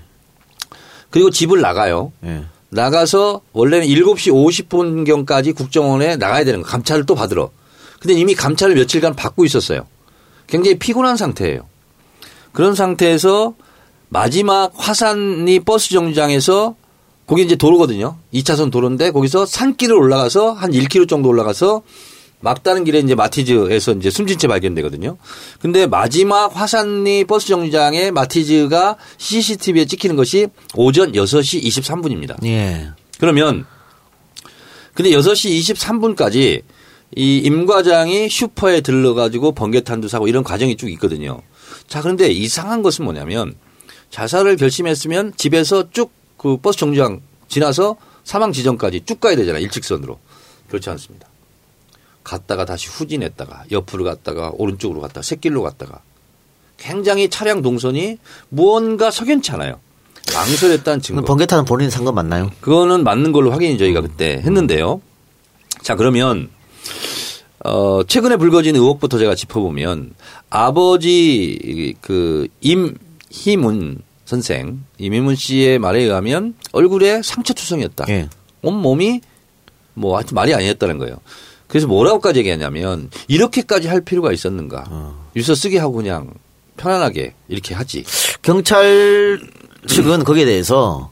그리고 1.10 1.30
집을 1.30 1.60
나가요. 1.60 2.12
예. 2.24 2.44
나가서 2.70 3.42
원래는 3.52 3.86
7시 3.86 4.32
50분경까지 4.32 5.54
국정원에 5.54 6.16
나가야 6.16 6.44
되는 6.44 6.62
거 6.62 6.68
감찰을 6.68 7.04
또 7.04 7.14
받으러. 7.14 7.50
근데 8.00 8.14
이미 8.14 8.34
감찰을 8.34 8.74
며칠간 8.74 9.14
받고 9.14 9.44
있었어요. 9.44 9.86
굉장히 10.46 10.78
피곤한 10.78 11.16
상태예요. 11.16 11.66
그런 12.52 12.74
상태에서 12.74 13.54
마지막 14.08 14.72
화산리 14.74 15.60
버스 15.60 15.90
정류장에서 15.90 16.74
거기 17.26 17.42
이제 17.42 17.56
도로거든요. 17.56 18.16
2차선 18.34 18.70
도로인데 18.70 19.10
거기서 19.10 19.46
산길을 19.46 19.94
올라가서 19.94 20.52
한 20.52 20.72
1km 20.72 21.08
정도 21.08 21.28
올라가서 21.28 21.82
막다른 22.40 22.82
길에 22.84 22.98
이제 22.98 23.14
마티즈에서 23.14 23.92
이제 23.92 24.10
숨진 24.10 24.36
채 24.38 24.48
발견되거든요. 24.48 25.16
근데 25.60 25.86
마지막 25.86 26.48
화산리 26.54 27.24
버스 27.24 27.46
정류장에 27.46 28.10
마티즈가 28.10 28.96
CCTV에 29.16 29.84
찍히는 29.84 30.16
것이 30.16 30.48
오전 30.74 31.12
6시 31.12 31.62
23분입니다. 31.62 32.44
예. 32.44 32.90
그러면 33.20 33.64
근데 34.94 35.10
6시 35.10 35.74
23분까지 35.74 36.62
이 37.14 37.42
임 37.44 37.66
과장이 37.66 38.28
슈퍼에 38.28 38.80
들러가지고 38.80 39.52
번개탄도 39.52 40.08
사고 40.08 40.28
이런 40.28 40.42
과정이 40.42 40.76
쭉 40.76 40.90
있거든요. 40.92 41.40
자, 41.86 42.00
그런데 42.00 42.28
이상한 42.28 42.82
것은 42.82 43.04
뭐냐면 43.04 43.54
자살을 44.10 44.56
결심했으면 44.56 45.34
집에서 45.36 45.90
쭉 45.90 46.10
그 46.42 46.56
버스 46.56 46.78
정류장 46.78 47.20
지나서 47.48 47.96
사망 48.24 48.52
지점까지 48.52 49.02
쭉 49.04 49.20
가야 49.20 49.36
되잖아요. 49.36 49.62
일직선으로. 49.62 50.18
그렇지 50.68 50.90
않습니다. 50.90 51.28
갔다가 52.24 52.64
다시 52.64 52.88
후진했다가 52.88 53.64
옆으로 53.70 54.04
갔다가 54.04 54.52
오른쪽으로 54.54 55.00
갔다가 55.00 55.22
새길로 55.22 55.62
갔다가 55.62 56.00
굉장히 56.78 57.28
차량 57.28 57.62
동선이 57.62 58.18
무언가 58.48 59.10
석연치 59.10 59.52
않아요. 59.52 59.80
망설였다는 60.32 61.00
증거. 61.00 61.22
번개탄은 61.22 61.64
본인 61.64 61.90
산건 61.90 62.14
맞나요? 62.14 62.50
그거는 62.60 63.04
맞는 63.04 63.32
걸로 63.32 63.50
확인이 63.50 63.76
저희가 63.76 64.00
그때 64.00 64.40
했는데요. 64.44 65.00
자, 65.82 65.96
그러면 65.96 66.48
어, 67.64 68.02
최근에 68.04 68.36
불거진 68.36 68.74
의혹부터 68.76 69.18
제가 69.18 69.34
짚어보면 69.34 70.14
아버지 70.50 71.94
그 72.00 72.48
임희문 72.60 74.02
선생, 74.32 74.82
임희문 74.96 75.36
씨의 75.36 75.78
말에 75.78 76.00
의하면 76.00 76.54
얼굴에 76.72 77.20
상처 77.22 77.52
투성이었다. 77.52 78.06
예. 78.08 78.30
온 78.62 78.80
몸이 78.80 79.20
뭐 79.92 80.16
하여튼 80.16 80.34
말이 80.36 80.54
아니었다는 80.54 80.96
거예요. 80.96 81.16
그래서 81.68 81.86
뭐라고까지 81.86 82.38
얘기하냐면 82.38 83.10
이렇게까지 83.28 83.88
할 83.88 84.00
필요가 84.00 84.32
있었는가. 84.32 85.12
유서 85.36 85.54
쓰게 85.54 85.78
하고 85.78 85.92
그냥 85.92 86.32
편안하게 86.78 87.34
이렇게 87.48 87.74
하지. 87.74 88.04
경찰 88.40 89.38
측은 89.86 90.24
거기에 90.24 90.46
대해서 90.46 91.10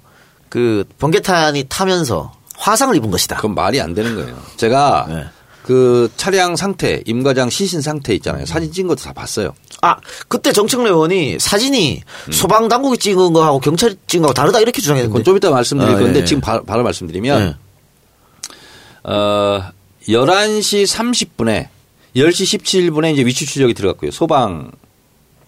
그 0.49 0.85
번개탄이 0.99 1.67
타면서 1.69 2.33
화상을 2.57 2.97
입은 2.97 3.11
것이다. 3.11 3.37
그건 3.37 3.55
말이 3.55 3.83
안 3.83 3.93
되는 3.93 4.15
거예요. 4.15 4.35
제가 4.57 5.07
네. 5.11 5.25
그 5.71 6.11
차량 6.17 6.57
상태, 6.57 7.01
임과장 7.07 7.49
시신 7.49 7.81
상태 7.81 8.13
있잖아요. 8.17 8.45
사진 8.45 8.73
찍은 8.73 8.89
것도 8.89 9.03
다 9.03 9.13
봤어요. 9.13 9.55
아 9.83 9.99
그때 10.27 10.51
정청래 10.51 10.91
의원이 10.91 11.39
사진이 11.39 12.03
소방 12.33 12.67
당국이 12.67 12.99
찍은 12.99 13.33
거하고 13.33 13.61
경찰이 13.61 13.95
찍은 14.09 14.23
거하고 14.23 14.35
다르다 14.35 14.59
이렇게 14.59 14.81
주장했는데. 14.81 15.13
그건 15.13 15.23
좀 15.23 15.37
이따 15.37 15.49
말씀드릴 15.49 15.95
아, 15.95 15.99
건데 16.01 16.19
예, 16.19 16.23
예. 16.23 16.25
지금 16.25 16.41
바, 16.41 16.57
로 16.57 16.83
말씀드리면 16.83 17.41
예. 17.41 19.09
어 19.09 19.63
11시 20.09 20.89
30분에 20.89 21.69
10시 22.17 22.91
17분에 22.91 23.13
이제 23.13 23.25
위치 23.25 23.47
추적이 23.47 23.73
들어갔고요. 23.75 24.11
소방 24.11 24.73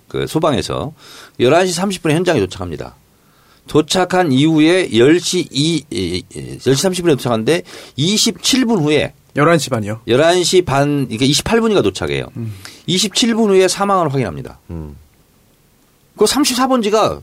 그 0.06 0.28
소방에서 0.28 0.92
11시 1.40 2.00
30분에 2.00 2.12
현장에 2.12 2.38
도착합니다. 2.38 2.94
도착한 3.66 4.30
이후에 4.30 4.88
10시 4.88 5.48
2 5.50 5.84
10시 5.90 6.60
30분에 6.60 7.08
도착하는데 7.16 7.62
27분 7.98 8.82
후에 8.82 9.14
11시 9.36 9.70
반이요. 9.70 10.00
11시 10.06 10.64
반, 10.64 11.06
그러니까 11.08 11.24
28분이가 11.26 11.82
도착해요. 11.82 12.26
27분 12.88 13.48
후에 13.48 13.66
사망을 13.68 14.12
확인합니다. 14.12 14.58
그 14.68 16.24
34번지가 16.24 17.22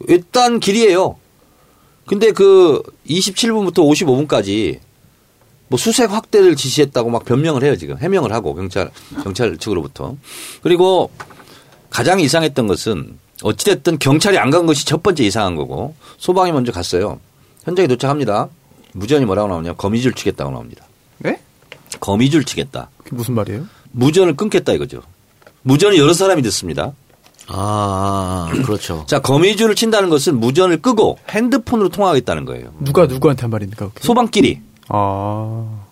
외딴 0.00 0.60
길이에요. 0.60 1.16
근데 2.06 2.32
그 2.32 2.82
27분부터 3.08 3.76
55분까지 4.28 4.80
뭐 5.68 5.78
수색 5.78 6.10
확대를 6.10 6.56
지시했다고 6.56 7.10
막 7.10 7.24
변명을 7.26 7.62
해요, 7.62 7.76
지금. 7.76 7.98
해명을 7.98 8.32
하고, 8.32 8.54
경찰, 8.54 8.90
경찰 9.22 9.58
측으로부터. 9.58 10.16
그리고 10.62 11.10
가장 11.90 12.20
이상했던 12.20 12.66
것은 12.66 13.18
어찌됐든 13.42 13.98
경찰이 13.98 14.38
안 14.38 14.50
간 14.50 14.66
것이 14.66 14.84
첫 14.86 15.02
번째 15.02 15.22
이상한 15.24 15.54
거고 15.56 15.94
소방이 16.16 16.50
먼저 16.52 16.72
갔어요. 16.72 17.20
현장에 17.64 17.86
도착합니다. 17.86 18.48
무전이 18.94 19.26
뭐라고 19.26 19.48
나오냐. 19.48 19.74
거미줄 19.74 20.14
치겠다고 20.14 20.50
나옵니다. 20.50 20.86
네? 21.18 21.40
거미줄 22.00 22.44
치겠다. 22.44 22.90
그게 22.98 23.16
무슨 23.16 23.34
말이에요? 23.34 23.66
무전을 23.92 24.36
끊겠다 24.36 24.72
이거죠. 24.72 25.02
무전을 25.62 25.98
여러 25.98 26.12
사람이 26.12 26.42
듣습니다. 26.42 26.92
아, 27.48 28.50
그렇죠. 28.64 29.04
자, 29.08 29.20
거미줄을 29.20 29.74
친다는 29.74 30.10
것은 30.10 30.38
무전을 30.38 30.82
끄고 30.82 31.18
핸드폰으로 31.30 31.88
통화하겠다는 31.88 32.44
거예요. 32.44 32.72
누가 32.80 33.06
누구한테 33.06 33.42
한 33.42 33.50
말입니까? 33.50 33.88
그게? 33.88 34.06
소방끼리. 34.06 34.60
아. 34.88 35.84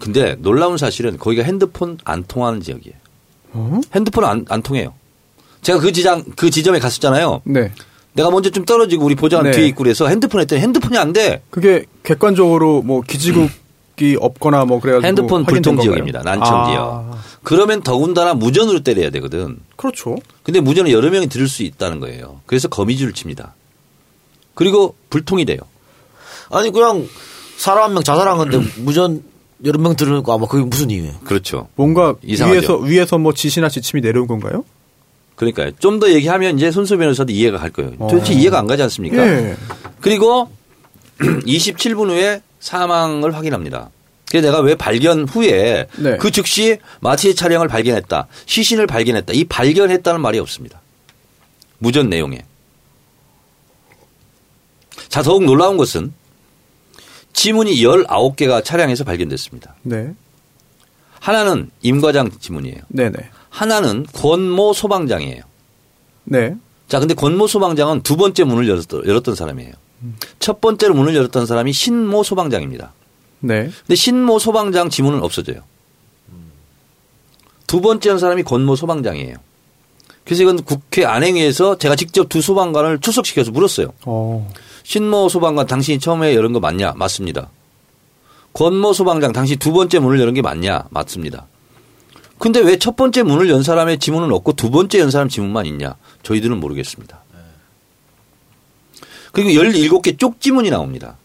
근데 0.00 0.36
놀라운 0.40 0.76
사실은 0.76 1.18
거기가 1.18 1.42
핸드폰 1.42 1.98
안 2.04 2.24
통하는 2.26 2.60
지역이에요. 2.60 2.96
어? 3.52 3.80
핸드폰 3.94 4.24
안, 4.24 4.44
안 4.48 4.62
통해요. 4.62 4.94
제가 5.62 5.80
그 5.80 5.92
지장, 5.92 6.24
그 6.36 6.50
지점에 6.50 6.78
갔었잖아요. 6.78 7.42
네. 7.44 7.72
내가 8.12 8.30
먼저 8.30 8.50
좀 8.50 8.64
떨어지고 8.64 9.04
우리 9.04 9.14
보좌관 9.14 9.50
네. 9.50 9.50
뒤에 9.52 9.66
있고 9.68 9.84
그래서 9.84 10.06
핸드폰 10.08 10.40
했더니 10.40 10.60
핸드폰이 10.60 10.98
안 10.98 11.12
돼. 11.12 11.42
그게 11.50 11.84
객관적으로 12.02 12.82
뭐 12.82 13.00
기지국 13.02 13.50
이 14.02 14.16
없거나 14.20 14.64
뭐 14.64 14.80
그래가지고 14.80 15.06
핸드폰 15.06 15.44
불통? 15.44 15.78
지역입니다. 15.80 16.22
난청 16.22 16.54
아, 16.56 16.70
지역. 16.70 17.18
그러면 17.42 17.82
더군다나 17.82 18.34
무전으로 18.34 18.80
때려야 18.80 19.10
되거든. 19.10 19.58
그렇죠. 19.76 20.16
근데 20.42 20.60
무전을 20.60 20.90
여러 20.92 21.10
명이 21.10 21.28
들을 21.28 21.48
수 21.48 21.62
있다는 21.62 22.00
거예요. 22.00 22.40
그래서 22.46 22.68
거미줄을 22.68 23.12
칩니다. 23.12 23.54
그리고 24.54 24.94
불통이 25.10 25.44
돼요. 25.44 25.58
아니 26.50 26.70
그냥 26.70 27.06
사람 27.56 27.84
한 27.84 27.92
명 27.94 28.02
자살한 28.02 28.36
건데 28.38 28.60
무전 28.82 29.22
여러 29.64 29.78
명 29.80 29.96
들으니까 29.96 30.34
아마 30.34 30.46
그게 30.46 30.64
무슨 30.64 30.90
이유예요? 30.90 31.14
그렇죠. 31.24 31.68
뭔가 31.74 32.14
이상하죠. 32.22 32.58
위에서 32.58 32.76
위에서 32.78 33.18
뭐 33.18 33.32
지시나 33.32 33.68
지침이 33.68 34.00
내려온 34.02 34.26
건가요? 34.28 34.64
그러니까요. 35.36 35.70
좀 35.78 36.00
더 36.00 36.10
얘기하면 36.10 36.56
이제 36.56 36.70
손수 36.70 36.96
변호사도 36.98 37.32
이해가 37.32 37.58
갈 37.58 37.70
거예요. 37.70 37.92
도대체 37.98 38.34
어. 38.34 38.36
이해가 38.36 38.58
안 38.58 38.66
가지 38.66 38.82
않습니까? 38.84 39.24
예. 39.26 39.56
그리고 40.00 40.50
27분 41.18 42.10
후에 42.10 42.42
사망을 42.60 43.34
확인합니다. 43.34 43.90
그래서 44.30 44.48
내가 44.48 44.60
왜 44.60 44.74
발견 44.74 45.26
후에 45.26 45.86
네. 45.96 46.16
그 46.18 46.30
즉시 46.30 46.78
마티의 47.00 47.34
차량을 47.34 47.68
발견했다. 47.68 48.26
시신을 48.46 48.86
발견했다. 48.86 49.32
이 49.32 49.44
발견했다는 49.44 50.20
말이 50.20 50.38
없습니다. 50.38 50.80
무전 51.78 52.10
내용에. 52.10 52.44
자, 55.08 55.22
더욱 55.22 55.44
놀라운 55.44 55.76
것은 55.76 56.12
지문이 57.32 57.76
19개가 57.76 58.64
차량에서 58.64 59.04
발견됐습니다. 59.04 59.76
네. 59.82 60.12
하나는 61.20 61.70
임 61.82 62.00
과장 62.00 62.30
지문이에요. 62.38 62.78
네네. 62.88 63.16
하나는 63.48 64.06
권모 64.12 64.72
소방장이에요. 64.72 65.42
네. 66.24 66.54
자, 66.88 66.98
근데 66.98 67.14
권모 67.14 67.46
소방장은 67.46 68.02
두 68.02 68.16
번째 68.16 68.44
문을 68.44 68.68
열었던, 68.68 69.06
열었던 69.06 69.34
사람이에요. 69.34 69.72
첫 70.38 70.60
번째로 70.60 70.94
문을 70.94 71.14
열었던 71.14 71.46
사람이 71.46 71.72
신모 71.72 72.22
소방장입니다. 72.22 72.92
네. 73.40 73.70
근데 73.86 73.94
신모 73.94 74.38
소방장 74.38 74.90
지문은 74.90 75.22
없어져요. 75.22 75.60
두 77.66 77.80
번째 77.80 78.10
한 78.10 78.18
사람이 78.18 78.42
권모 78.44 78.76
소방장이에요. 78.76 79.36
그래서 80.24 80.42
이건 80.42 80.62
국회 80.62 81.04
안행위에서 81.04 81.78
제가 81.78 81.96
직접 81.96 82.28
두 82.28 82.40
소방관을 82.40 83.00
출석시켜서 83.00 83.50
물었어요. 83.50 83.92
어. 84.04 84.50
신모 84.84 85.28
소방관 85.28 85.66
당신이 85.66 85.98
처음에 86.00 86.34
열은 86.34 86.52
거 86.52 86.60
맞냐? 86.60 86.92
맞습니다. 86.96 87.50
권모 88.54 88.92
소방장 88.92 89.32
당신 89.32 89.58
두 89.58 89.72
번째 89.72 89.98
문을 89.98 90.20
여는 90.20 90.34
게 90.34 90.42
맞냐? 90.42 90.84
맞습니다. 90.90 91.46
근데 92.38 92.60
왜 92.60 92.78
첫 92.78 92.96
번째 92.96 93.22
문을 93.24 93.48
연 93.50 93.62
사람의 93.62 93.98
지문은 93.98 94.32
없고 94.32 94.52
두 94.52 94.70
번째 94.70 95.00
연 95.00 95.10
사람 95.10 95.28
지문만 95.28 95.66
있냐? 95.66 95.96
저희들은 96.22 96.58
모르겠습니다. 96.60 97.22
그리고 99.32 99.50
17개 99.50 100.18
쪽지문이 100.18 100.70
나옵니다. 100.70 101.16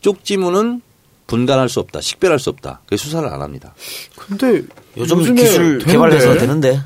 쪽지문은 0.00 0.82
분간할 1.26 1.68
수 1.68 1.80
없다. 1.80 2.00
식별할 2.00 2.38
수 2.38 2.50
없다. 2.50 2.80
그래서 2.86 3.04
수사를 3.04 3.28
안 3.28 3.42
합니다. 3.42 3.74
근데 4.16 4.62
요즘 4.96 5.22
기술 5.34 5.78
되는데? 5.78 5.92
개발해서 5.92 6.34
되는데 6.38 6.80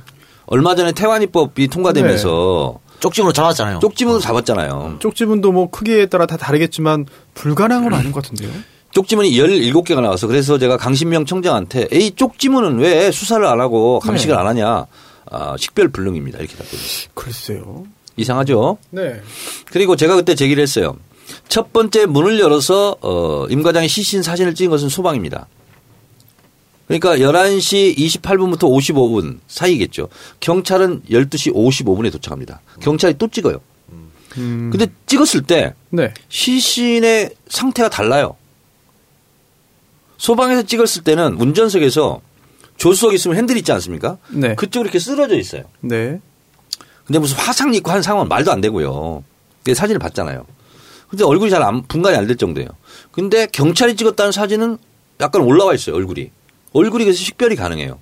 얼마 0.47 0.75
전에 0.75 0.93
태완이법이 0.93 1.68
통과되면서 1.68 2.81
쪽지문으로 3.01 3.33
잡았잖아요. 3.33 3.79
쪽지문을 3.79 4.20
잡았잖아요. 4.20 4.97
쪽지문도 5.01 5.53
뭐 5.53 5.70
크기에 5.70 6.07
따라 6.07 6.27
다 6.27 6.37
다르겠지만 6.37 7.07
불가능은 7.35 7.93
아닌 7.95 8.12
것 8.12 8.23
같은데요. 8.23 8.51
쪽지문이 8.93 9.33
17개가 9.33 10.01
나와서 10.03 10.27
그래서 10.27 10.59
제가 10.59 10.77
강신명 10.77 11.25
청장한테 11.25 11.89
이 11.93 12.11
쪽지문은 12.14 12.79
왜 12.79 13.11
수사를 13.11 13.45
안 13.47 13.61
하고 13.61 13.99
감식을 14.01 14.35
네. 14.35 14.41
안 14.41 14.47
하냐. 14.49 14.87
아, 15.31 15.57
식별 15.59 15.89
불능입니다. 15.89 16.39
이렇게 16.39 16.55
답변했어요. 16.57 17.09
글쎄요. 17.14 17.87
이상하죠? 18.17 18.79
네. 18.91 19.21
그리고 19.67 19.97
제가 19.97 20.17
그때 20.17 20.35
제기를 20.35 20.63
했어요. 20.63 20.97
첫 21.49 21.73
번째 21.73 22.07
문을 22.07 22.39
열어서 22.41 22.97
어, 23.01 23.47
임 23.49 23.63
과장의 23.63 23.89
시신 23.89 24.23
사진을 24.23 24.55
찍은 24.55 24.71
것은 24.71 24.89
소방입니다. 24.89 25.47
그러니까 26.87 27.17
11시 27.17 27.97
28분부터 27.97 28.61
55분 28.61 29.39
사이겠죠. 29.47 30.09
경찰은 30.41 31.03
12시 31.11 31.55
55분에 31.55 32.13
도착합니다. 32.13 32.61
경찰이 32.81 33.15
또 33.19 33.29
찍어요. 33.29 33.61
음. 34.37 34.71
근데 34.71 34.87
찍었을 35.07 35.43
때 35.43 35.75
네. 35.91 36.13
시신의 36.29 37.31
상태가 37.49 37.89
달라요. 37.89 38.37
소방에서 40.19 40.63
찍었을 40.63 41.03
때는 41.03 41.35
운전석에서 41.35 42.21
조수석 42.77 43.15
있으면 43.15 43.37
핸들 43.37 43.57
있지 43.57 43.73
않습니까? 43.73 44.19
네. 44.31 44.55
그쪽으로 44.55 44.87
이렇게 44.87 44.99
쓰러져 44.99 45.37
있어요. 45.37 45.65
네. 45.81 46.21
근데 47.07 47.18
무슨 47.18 47.36
화상 47.36 47.74
입고 47.74 47.90
한 47.90 48.03
상황은 48.03 48.28
말도 48.28 48.53
안 48.53 48.61
되고요. 48.61 49.24
그 49.64 49.74
사진을 49.74 49.98
봤잖아요. 49.98 50.44
근데 51.09 51.24
얼굴이 51.24 51.50
잘 51.50 51.62
안, 51.62 51.82
분간이 51.86 52.16
안 52.16 52.26
될 52.26 52.36
정도예요. 52.36 52.68
근데 53.11 53.46
경찰이 53.46 53.96
찍었다는 53.96 54.32
사진은 54.32 54.78
약간 55.20 55.42
올라와 55.42 55.74
있어요, 55.74 55.96
얼굴이. 55.96 56.30
얼굴이 56.72 57.05
그래서 57.05 57.18
식별이 57.18 57.57
가능해요. 57.57 57.98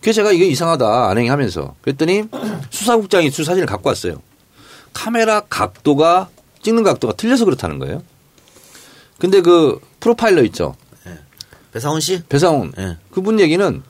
그래서 0.00 0.16
제가 0.16 0.30
이게 0.32 0.46
이상하다, 0.46 1.08
안행하면서. 1.10 1.74
그랬더니 1.82 2.24
수사국장이 2.70 3.30
두 3.30 3.42
사진을 3.42 3.66
갖고 3.66 3.88
왔어요. 3.88 4.22
카메라 4.92 5.40
각도가, 5.40 6.28
찍는 6.62 6.84
각도가 6.84 7.14
틀려서 7.14 7.44
그렇다는 7.44 7.78
거예요. 7.78 8.02
근데 9.18 9.40
그 9.40 9.80
프로파일러 10.00 10.42
있죠. 10.44 10.76
배상훈 11.72 12.00
씨? 12.00 12.22
배상훈. 12.28 12.72
예. 12.78 12.96
그분 13.10 13.40
얘기는 13.40 13.82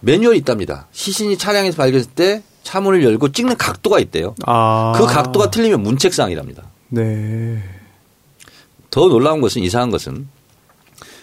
매뉴얼이 0.00 0.38
있답니다. 0.38 0.88
시신이 0.92 1.36
차량에서 1.38 1.76
발견했을 1.76 2.10
때 2.12 2.42
차문을 2.62 3.02
열고 3.04 3.32
찍는 3.32 3.56
각도가 3.56 3.98
있대요. 4.00 4.34
아. 4.46 4.92
그 4.96 5.06
각도가 5.06 5.50
틀리면 5.50 5.82
문책상이랍니다. 5.82 6.64
네. 6.88 7.62
더 8.90 9.08
놀라운 9.08 9.40
것은 9.40 9.62
이상한 9.62 9.90
것은 9.90 10.28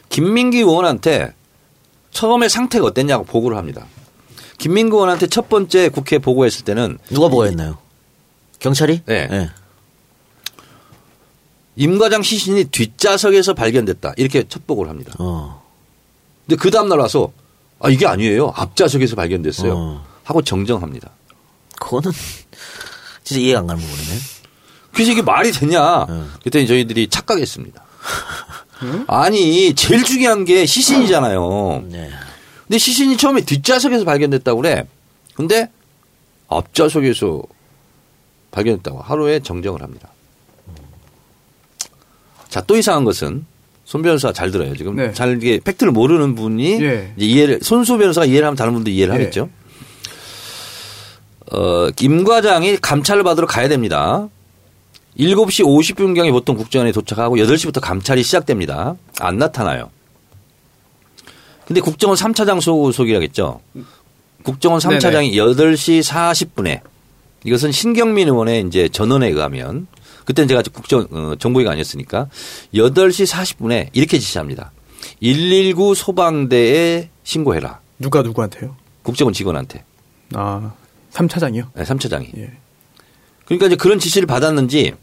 김민기 0.09 0.59
의원한테 0.59 1.33
처음에 2.11 2.49
상태가 2.49 2.85
어땠냐고 2.85 3.25
보고를 3.25 3.57
합니다. 3.57 3.85
김민기 4.57 4.93
의원한테 4.93 5.27
첫 5.27 5.49
번째 5.49 5.89
국회 5.89 6.17
보고했을 6.17 6.65
때는 6.65 6.97
누가 7.09 7.27
보고했나요? 7.27 7.77
경찰이? 8.59 9.01
네. 9.05 9.27
네. 9.27 9.49
임 11.75 11.99
과장 11.99 12.23
시신이 12.23 12.65
뒷좌석에서 12.65 13.53
발견됐다. 13.53 14.13
이렇게 14.17 14.47
첫 14.47 14.65
보고를 14.65 14.89
합니다. 14.89 15.13
어. 15.19 15.63
근데 16.47 16.59
그 16.59 16.71
다음 16.71 16.89
날 16.89 16.97
와서 16.99 17.31
아, 17.79 17.89
이게 17.89 18.07
아니에요. 18.07 18.51
앞좌석에서 18.55 19.15
발견됐어요. 19.15 19.73
어. 19.75 20.05
하고 20.23 20.41
정정합니다. 20.41 21.11
그거는 21.79 22.11
진짜 23.23 23.41
이해가 23.41 23.59
안 23.59 23.67
가는 23.67 23.81
부분이네. 23.81 24.19
그래서 24.93 25.11
이게 25.11 25.21
말이 25.21 25.51
되냐. 25.51 26.05
네. 26.07 26.23
그때 26.43 26.65
저희들이 26.65 27.07
착각했습니다. 27.09 27.83
아니, 29.07 29.73
제일 29.75 30.03
중요한 30.03 30.45
게 30.45 30.65
시신이잖아요. 30.65 31.83
네. 31.89 32.09
근데 32.67 32.77
시신이 32.77 33.17
처음에 33.17 33.41
뒷좌석에서 33.41 34.05
발견됐다고 34.05 34.61
그래. 34.61 34.85
근데 35.35 35.69
앞좌석에서 36.47 37.43
발견됐다고 38.51 39.01
하루에 39.01 39.39
정정을 39.39 39.81
합니다. 39.81 40.09
자, 42.49 42.61
또 42.61 42.75
이상한 42.75 43.03
것은 43.03 43.45
손 43.85 44.01
변호사 44.01 44.33
잘 44.33 44.51
들어요. 44.51 44.75
지금 44.75 44.95
네. 44.95 45.13
잘 45.13 45.37
이게 45.37 45.59
팩트를 45.63 45.91
모르는 45.93 46.35
분이 46.35 46.81
예. 46.81 47.13
이제 47.15 47.25
이해를 47.25 47.59
손수 47.61 47.97
변호사가 47.97 48.25
이해를 48.25 48.45
하면 48.47 48.57
다른 48.57 48.73
분도 48.73 48.89
이해를 48.89 49.13
예. 49.13 49.19
하겠죠. 49.19 49.49
어, 51.51 51.89
김 51.91 52.23
과장이 52.23 52.77
감찰을 52.77 53.23
받으러 53.23 53.47
가야 53.47 53.67
됩니다. 53.67 54.27
7시 55.19 55.65
50분경에 55.65 56.31
보통 56.31 56.55
국정원에 56.55 56.91
도착하고 56.91 57.37
8시부터 57.37 57.81
감찰이 57.81 58.23
시작됩니다. 58.23 58.95
안 59.19 59.37
나타나요. 59.37 59.89
근데 61.65 61.81
국정원 61.81 62.17
3차장 62.17 62.61
소속이라겠죠. 62.61 63.59
국정원 64.43 64.79
3차장이 64.79 65.33
8시 65.33 66.01
40분에 66.03 66.81
이것은 67.43 67.71
신경민 67.71 68.27
의원의 68.27 68.65
이제 68.67 68.87
전원에 68.89 69.27
의하면 69.27 69.87
그때는 70.25 70.47
제가 70.47 70.61
국정 70.73 71.07
어, 71.11 71.35
정보위가 71.37 71.71
아니었으니까 71.71 72.29
8시 72.73 73.27
40분에 73.27 73.89
이렇게 73.93 74.19
지시합니다. 74.19 74.71
119 75.21 75.95
소방대에 75.95 77.09
신고해라. 77.23 77.79
누가 77.99 78.21
누구한테요? 78.21 78.75
국정원 79.03 79.33
직원한테. 79.33 79.83
아, 80.33 80.73
3차장이요? 81.17 81.67
네, 81.73 81.83
3차장이. 81.83 82.37
예. 82.37 82.51
그러니까 83.45 83.67
이제 83.67 83.75
그런 83.75 83.99
지시를 83.99 84.27
받았는지 84.27 84.93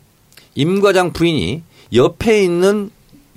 임 0.54 0.80
과장 0.80 1.12
부인이 1.12 1.62
옆에 1.94 2.42
있는 2.42 2.90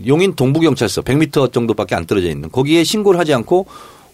용인 0.06 0.36
동부경찰서 0.36 1.02
100m 1.02 1.52
정도밖에 1.52 1.96
안 1.96 2.06
떨어져 2.06 2.30
있는 2.30 2.52
거기에 2.52 2.84
신고를 2.84 3.20
하지 3.20 3.34
않고 3.34 3.66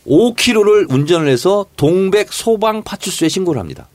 5km를 0.08 0.92
운전을 0.92 1.28
해서 1.28 1.66
동백 1.76 2.32
소방 2.32 2.84
파출소에 2.84 3.30
신고를 3.30 3.60
합니다. 3.60 3.88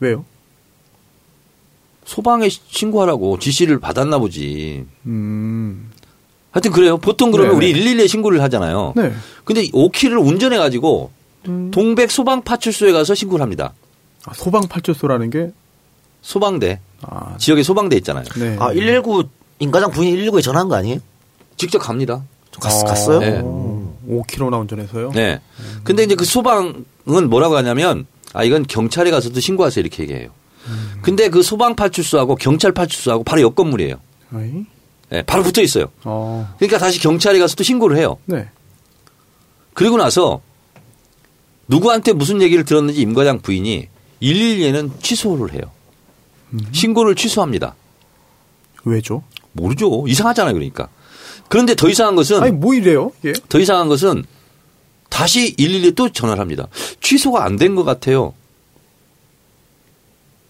왜요? 0.00 0.24
소방에 2.04 2.48
신고하라고 2.48 3.38
지시를 3.38 3.78
받았나 3.78 4.18
보지. 4.18 4.84
음. 5.06 5.90
하여튼 6.50 6.72
그래요. 6.72 6.98
보통 6.98 7.30
그러면 7.30 7.58
네, 7.58 7.70
우리 7.70 7.74
112에 7.74 8.08
신고를 8.08 8.42
하잖아요. 8.42 8.94
네. 8.96 9.12
근데 9.44 9.62
5km를 9.68 10.26
운전해 10.26 10.58
가지고 10.58 11.12
음. 11.48 11.70
동백 11.70 12.10
소방 12.10 12.42
파출소에 12.42 12.92
가서 12.92 13.14
신고를 13.14 13.42
합니다. 13.42 13.72
아, 14.26 14.34
소방팔출소라는 14.34 15.30
게 15.30 15.52
소방대. 16.22 16.80
아, 17.02 17.36
지역에 17.38 17.62
소방대 17.62 17.96
있잖아요. 17.96 18.24
네. 18.36 18.56
아, 18.58 18.68
119 18.72 19.24
임과장 19.58 19.90
부인이 19.90 20.16
119에 20.18 20.42
전화한 20.42 20.68
거 20.68 20.74
아니에요? 20.74 20.98
직접 21.56 21.78
갑니다. 21.78 22.22
좀 22.50 22.60
갔, 22.60 22.84
갔어요? 22.84 23.18
네. 23.20 23.42
5km나 24.08 24.60
운전해서요? 24.60 25.12
네. 25.12 25.40
근데 25.84 26.02
이제 26.02 26.14
그 26.14 26.24
소방은 26.24 26.84
뭐라고 27.28 27.56
하냐면 27.56 28.06
아 28.32 28.44
이건 28.44 28.64
경찰에 28.66 29.10
가서도 29.10 29.40
신고하세요 29.40 29.82
이렇게 29.82 30.02
얘기해요. 30.02 30.30
근데 31.02 31.28
그 31.28 31.42
소방 31.42 31.74
파출소하고 31.76 32.36
경찰 32.36 32.72
파출소하고 32.72 33.24
바로 33.24 33.42
옆 33.42 33.54
건물이에요. 33.54 33.96
어이? 34.34 34.64
네, 35.10 35.22
바로 35.22 35.42
붙어 35.42 35.60
있어요. 35.62 35.86
어. 36.04 36.52
그러니까 36.58 36.78
다시 36.78 37.00
경찰에 37.00 37.38
가서 37.38 37.56
또 37.56 37.64
신고를 37.64 37.96
해요. 37.96 38.18
네. 38.26 38.48
그리고 39.74 39.96
나서 39.96 40.40
누구한테 41.74 42.12
무슨 42.12 42.42
얘기를 42.42 42.64
들었는지 42.64 43.00
임 43.00 43.14
과장 43.14 43.40
부인이 43.40 43.86
112에는 44.20 45.00
취소를 45.02 45.54
해요. 45.54 45.62
신고를 46.72 47.14
취소합니다. 47.14 47.76
왜죠? 48.84 49.22
모르죠. 49.52 50.04
이상하잖아요, 50.08 50.52
그러니까. 50.54 50.88
그런데 51.48 51.74
더 51.76 51.88
이상한 51.88 52.16
것은 52.16 52.42
아니, 52.42 52.50
뭐 52.52 52.74
이래요? 52.74 53.12
이게? 53.20 53.32
더 53.48 53.60
이상한 53.60 53.88
것은 53.88 54.24
다시 55.08 55.54
112에 55.56 55.94
또 55.94 56.08
전화를 56.10 56.40
합니다. 56.40 56.66
취소가 57.00 57.44
안 57.44 57.56
된 57.56 57.74
것 57.76 57.84
같아요. 57.84 58.34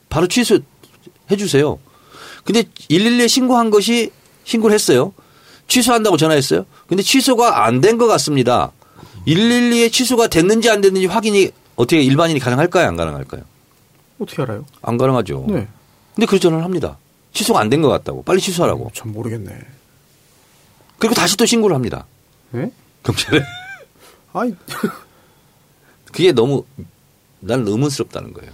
바로 0.08 0.26
취소해 0.26 0.60
주세요. 1.38 1.78
근데 2.44 2.62
112에 2.62 3.28
신고한 3.28 3.70
것이 3.70 4.10
신고를 4.44 4.74
했어요. 4.74 5.12
취소한다고 5.68 6.16
전화했어요. 6.16 6.64
근데 6.88 7.02
취소가 7.02 7.64
안 7.66 7.80
된 7.80 7.98
것 7.98 8.06
같습니다. 8.06 8.72
112에 9.26 9.92
취소가 9.92 10.26
됐는지 10.28 10.70
안 10.70 10.80
됐는지 10.80 11.06
확인이 11.06 11.50
어떻게 11.76 12.02
일반인이 12.02 12.40
가능할까요? 12.40 12.86
안 12.88 12.96
가능할까요? 12.96 13.42
어떻게 14.20 14.42
알아요? 14.42 14.64
안 14.82 14.96
가능하죠. 14.98 15.46
네. 15.48 15.68
근데 16.14 16.26
그 16.26 16.38
전화를 16.38 16.64
합니다. 16.64 16.98
취소가 17.32 17.60
안 17.60 17.70
된 17.70 17.80
것 17.82 17.88
같다고. 17.88 18.22
빨리 18.22 18.40
취소하라고. 18.40 18.90
참 18.94 19.12
모르겠네. 19.12 19.56
그리고 20.98 21.14
다시 21.14 21.36
또 21.36 21.46
신고를 21.46 21.74
합니다. 21.74 22.06
네? 22.50 22.70
경찰에. 23.02 23.40
아이, 24.32 24.52
그게 26.12 26.32
너무 26.32 26.64
난 27.40 27.66
의문스럽다는 27.66 28.32
거예요. 28.34 28.50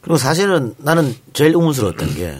그리고 0.00 0.16
사실은 0.18 0.74
나는 0.78 1.16
제일 1.32 1.54
의문스러웠던 1.54 2.14
게, 2.14 2.38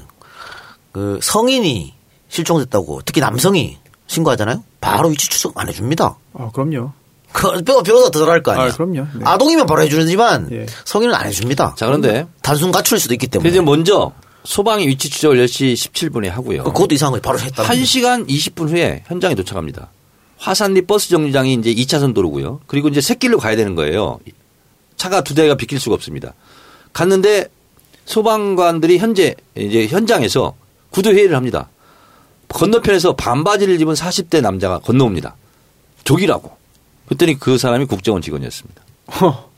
그 0.93 1.19
성인이 1.23 1.95
실종됐다고, 2.29 3.03
특히 3.05 3.21
남성이 3.21 3.79
신고하잖아요? 4.07 4.63
바로 4.81 5.09
위치 5.09 5.29
추적 5.29 5.59
안 5.59 5.69
해줍니다. 5.69 6.17
아, 6.35 6.51
그럼요. 6.53 6.93
그, 7.35 7.63
뼈, 7.65 7.83
뼈가 7.83 8.05
더 8.05 8.11
들어갈 8.11 8.43
거 8.45 8.53
아니야. 8.53 8.67
아, 8.67 8.71
그럼요. 8.71 8.95
네. 9.15 9.25
아동이면 9.25 9.67
바로 9.67 9.83
해주지만, 9.83 10.49
예. 10.53 10.67
성인은 10.85 11.13
안 11.15 11.27
해줍니다. 11.27 11.75
자, 11.77 11.87
그런데 11.87 12.27
단순 12.43 12.71
가출일 12.71 13.01
수도 13.01 13.13
있기 13.15 13.27
때문에. 13.27 13.51
이제 13.51 13.61
먼저 13.61 14.13
소방이 14.45 14.87
위치 14.87 15.11
추적을 15.11 15.37
10시 15.45 15.75
17분에 15.75 16.29
하고요. 16.29 16.63
그- 16.63 16.73
그것도 16.73 16.95
이상한 16.95 17.13
거예요. 17.13 17.23
바로 17.23 17.41
했다. 17.41 17.65
1시간 17.65 18.29
20분 18.29 18.69
후에 18.71 19.03
현장에 19.09 19.35
도착합니다. 19.35 19.89
화산리 20.39 20.83
버스 20.83 21.09
정류장이 21.09 21.55
이제 21.55 21.75
2차선 21.75 22.15
도로고요. 22.15 22.61
그리고 22.69 22.87
이제 22.89 23.01
새길로 23.01 23.39
가야 23.39 23.57
되는 23.57 23.75
거예요. 23.75 24.21
차가 24.97 25.23
두 25.23 25.35
대가 25.35 25.57
비킬 25.57 25.81
수가 25.81 25.95
없습니다. 25.97 26.35
갔는데 26.93 27.49
소방관들이 28.05 28.99
현재 28.99 29.35
이제 29.57 29.87
현장에서 29.89 30.55
구두 30.91 31.11
회의를 31.11 31.35
합니다. 31.37 31.69
건너편에서 32.49 33.17
반바지를 33.17 33.81
입은 33.81 33.95
40대 33.95 34.41
남자가 34.41 34.79
건너옵니다. 34.79 35.35
조기라고. 36.05 36.57
그랬더니 37.07 37.39
그 37.39 37.59
사람이 37.59 37.87
국정원 37.87 38.23
직원이었습니다. 38.23 38.83
허. 39.21 39.51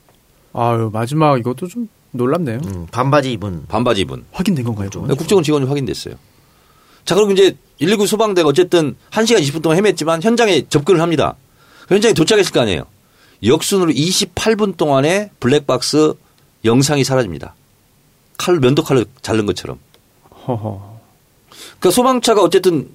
아유, 0.52 0.90
마지막 0.92 1.38
이것도 1.38 1.68
좀 1.68 1.88
놀랍네요. 2.12 2.58
음, 2.64 2.86
반바지 2.90 3.32
입은. 3.32 3.66
반바지 3.68 4.02
입은. 4.02 4.24
확인된 4.32 4.64
건가요? 4.64 4.88
네, 5.06 5.14
국정원 5.14 5.44
직원이 5.44 5.66
확인됐어요. 5.66 6.14
자, 7.04 7.14
그럼 7.14 7.30
이제 7.32 7.56
119 7.78 8.06
소방대가 8.06 8.48
어쨌든 8.48 8.96
1시간 9.10 9.40
20분 9.40 9.62
동안 9.62 9.78
헤맸지만 9.78 10.22
현장에 10.22 10.66
접근을 10.68 11.00
합니다. 11.00 11.36
현장에 11.88 12.14
도착했을 12.14 12.52
거 12.52 12.60
아니에요. 12.60 12.84
역순으로 13.44 13.92
28분 13.92 14.76
동안에 14.76 15.30
블랙박스 15.38 16.14
영상이 16.64 17.04
사라집니다. 17.04 17.54
칼, 18.38 18.58
면도칼로 18.58 19.04
자른 19.22 19.46
것처럼. 19.46 19.78
허허. 20.46 20.98
그러니까 21.78 21.90
소방차가 21.90 22.42
어쨌든 22.42 22.88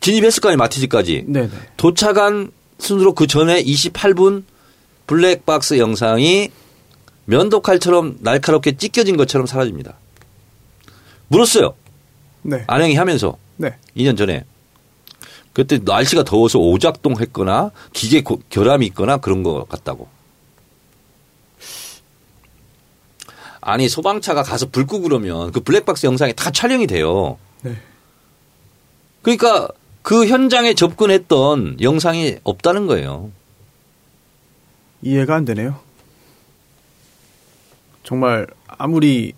진입했을 0.00 0.40
거 0.40 0.48
아니에요. 0.48 0.58
마티즈까지. 0.58 1.24
네네. 1.26 1.50
도착한 1.76 2.50
순으로 2.78 3.14
그 3.14 3.26
전에 3.26 3.62
28분 3.62 4.44
블랙박스 5.06 5.78
영상이 5.78 6.50
면도칼처럼 7.26 8.18
날카롭게 8.20 8.76
찢겨진 8.76 9.16
것처럼 9.16 9.46
사라집니다. 9.46 9.96
물었어요. 11.28 11.74
네. 12.42 12.64
안행이 12.66 12.94
하면서 12.96 13.36
네. 13.56 13.76
2년 13.96 14.16
전에 14.18 14.44
그때 15.52 15.78
날씨가 15.82 16.24
더워서 16.24 16.58
오작동 16.58 17.18
했거나 17.20 17.70
기계 17.92 18.22
고- 18.22 18.40
결함이 18.50 18.86
있거나 18.86 19.16
그런 19.18 19.42
것 19.42 19.68
같다고. 19.68 20.08
아니 23.60 23.88
소방차가 23.88 24.42
가서 24.42 24.66
불 24.68 24.86
끄고 24.86 25.02
그러면 25.04 25.50
그 25.52 25.60
블랙박스 25.60 26.04
영상이 26.06 26.34
다 26.34 26.50
촬영이 26.50 26.86
돼요. 26.86 27.38
네. 27.62 27.76
그러니까 29.22 29.68
그 30.04 30.26
현장에 30.26 30.74
접근했던 30.74 31.78
영상이 31.80 32.36
없다는 32.44 32.86
거예요. 32.86 33.30
이해가 35.00 35.34
안 35.34 35.46
되네요. 35.46 35.80
정말 38.02 38.46
아무리 38.68 39.32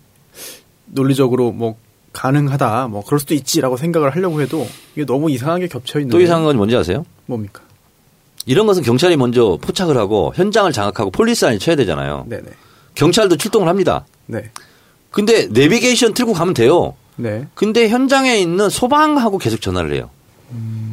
논리적으로 0.87 1.53
뭐 1.53 1.77
가능하다, 2.11 2.89
뭐 2.89 3.01
그럴 3.05 3.17
수도 3.17 3.33
있지라고 3.33 3.77
생각을 3.77 4.13
하려고 4.13 4.41
해도 4.41 4.67
이게 4.93 5.05
너무 5.05 5.31
이상하게 5.31 5.69
겹쳐 5.69 5.99
있는. 5.99 6.11
또 6.11 6.19
이상한 6.19 6.43
건 6.43 6.57
뭔지 6.57 6.75
아세요? 6.75 7.05
뭡니까? 7.27 7.61
이런 8.45 8.67
것은 8.67 8.83
경찰이 8.83 9.15
먼저 9.15 9.57
포착을 9.61 9.95
하고 9.95 10.33
현장을 10.35 10.69
장악하고 10.73 11.11
폴리스 11.11 11.45
라인을 11.45 11.59
쳐야 11.59 11.77
되잖아요. 11.77 12.25
네네. 12.27 12.43
경찰도 12.95 13.37
출동을 13.37 13.69
합니다. 13.69 14.05
네. 14.25 14.51
근데 15.11 15.47
내비게이션 15.47 16.13
틀고 16.13 16.33
가면 16.33 16.53
돼요. 16.53 16.97
네. 17.15 17.47
근데 17.53 17.87
현장에 17.87 18.37
있는 18.37 18.69
소방하고 18.69 19.37
계속 19.37 19.61
전화를 19.61 19.93
해요. 19.93 20.09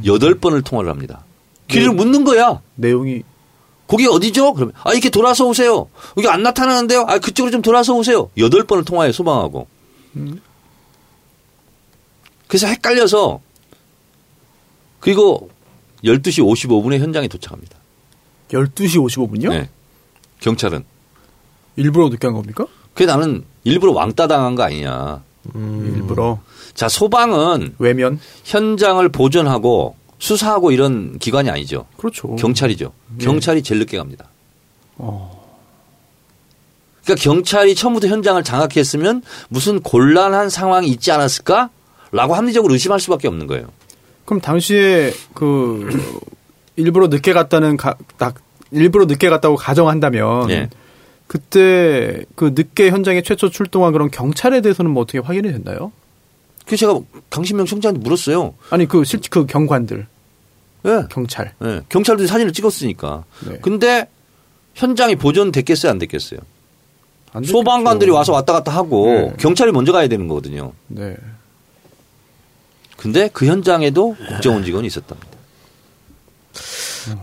여덟 0.05 0.35
번을 0.35 0.63
통화를 0.63 0.91
합니다. 0.91 1.25
길을 1.69 1.89
네. 1.89 1.95
묻는 1.95 2.25
거야. 2.25 2.61
내용이 2.75 3.23
거기 3.87 4.07
어디죠? 4.07 4.55
그러면 4.55 4.75
아 4.83 4.93
이렇게 4.93 5.11
돌아서 5.11 5.47
오세요. 5.47 5.89
여기 6.17 6.29
안 6.29 6.43
나타나는데요. 6.43 7.05
아 7.09 7.19
그쪽으로 7.19 7.51
좀 7.51 7.63
돌아서 7.63 7.95
오세요. 7.95 8.31
여덟 8.39 8.65
번을 8.65 8.85
통화해 8.85 9.13
소방하고. 9.13 9.67
그래서 12.47 12.67
헷갈려서 12.67 13.41
그리고 15.01 15.51
12시 16.05 16.43
55분에 16.45 16.99
현장에 16.99 17.29
도착합니다. 17.29 17.77
12시 18.51 18.97
55분요? 18.97 19.49
네. 19.51 19.71
경찰은. 20.41 20.85
일부러 21.77 22.09
늦게 22.09 22.27
한 22.27 22.35
겁니까? 22.35 22.67
그게 22.93 23.07
나는 23.07 23.45
일부러 23.65 23.93
왕따 23.93 24.29
당한 24.29 24.55
거 24.55 24.63
아니냐. 24.63 25.23
일부러. 25.55 26.39
자, 26.75 26.89
소방은 26.89 27.77
외면 27.79 28.19
현장을 28.45 29.07
보존하고 29.11 29.97
수사하고 30.19 30.73
이런 30.73 31.19
기관이 31.19 31.51
아니죠. 31.51 31.87
그렇죠. 31.97 32.35
경찰이죠. 32.37 32.93
네. 33.19 33.25
경찰이 33.25 33.63
제일 33.63 33.81
늦게 33.81 33.99
갑니다. 33.99 34.27
어. 34.97 35.45
그러니까 37.05 37.23
경찰이 37.23 37.75
처음부터 37.75 38.09
현장을 38.09 38.43
장악했으면 38.43 39.23
무슨 39.49 39.81
곤란한 39.81 40.49
상황이 40.49 40.89
있지 40.89 41.13
않았을까? 41.13 41.71
라고 42.13 42.35
합리적으로 42.35 42.73
의심할 42.73 43.01
수밖에 43.01 43.29
없는 43.29 43.47
거예요. 43.47 43.67
그럼 44.25 44.41
당시에 44.41 45.13
그 45.35 45.89
일부러 46.77 47.09
늦게 47.09 47.33
갔다는 47.33 47.77
가, 47.77 47.97
딱 48.17 48.37
일부러 48.71 49.05
늦게 49.05 49.29
갔다고 49.29 49.57
가정한다면 49.57 50.51
예. 50.51 50.71
그때 51.27 52.25
그 52.35 52.53
늦게 52.55 52.91
현장에 52.91 53.23
최초 53.23 53.51
출동한 53.51 53.93
그런 53.93 54.11
경찰에 54.11 54.61
대해서는 54.61 54.91
뭐 54.91 55.03
어떻게 55.03 55.19
확인이 55.19 55.53
됐나요? 55.53 55.93
그 56.67 56.77
제가 56.77 56.99
강신명 57.31 57.67
청장한테 57.67 58.01
물었어요. 58.03 58.55
아니 58.71 58.87
그 58.87 59.05
실제 59.05 59.29
그 59.31 59.47
경관들 59.47 60.07
예. 60.87 61.03
경찰 61.11 61.55
예. 61.63 61.81
경찰들이 61.89 62.27
사진을 62.27 62.53
찍었으니까. 62.53 63.25
네. 63.49 63.59
근데 63.61 64.09
현장이 64.75 65.17
보존됐겠어요, 65.17 65.91
안 65.91 65.99
됐겠어요? 65.99 66.41
안. 67.33 67.45
소방관들이 67.45 68.11
와서 68.11 68.33
왔다 68.33 68.53
갔다 68.53 68.73
하고 68.73 69.07
네. 69.07 69.33
경찰이 69.39 69.73
먼저 69.73 69.93
가야 69.93 70.09
되는 70.09 70.29
거거든요. 70.29 70.73
네. 70.89 71.17
근데 72.97 73.29
그 73.33 73.47
현장에도 73.47 74.17
국정원 74.29 74.65
직원이 74.65 74.87
있었답니다. 74.87 75.34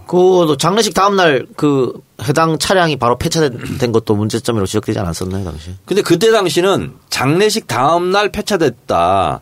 그 0.08 0.56
장례식 0.60 0.94
다음 0.94 1.16
날 1.16 1.48
그 1.56 1.94
해당 2.24 2.58
차량이 2.60 2.96
바로 2.98 3.18
폐차된 3.18 3.92
것도 3.92 4.16
문제점으로 4.16 4.66
지적되지 4.66 5.00
않았었나요 5.00 5.44
당시? 5.44 5.76
근데 5.86 6.02
그때 6.02 6.32
당시는 6.32 6.94
장례식 7.10 7.68
다음 7.68 8.12
날 8.12 8.30
폐차됐다. 8.32 9.42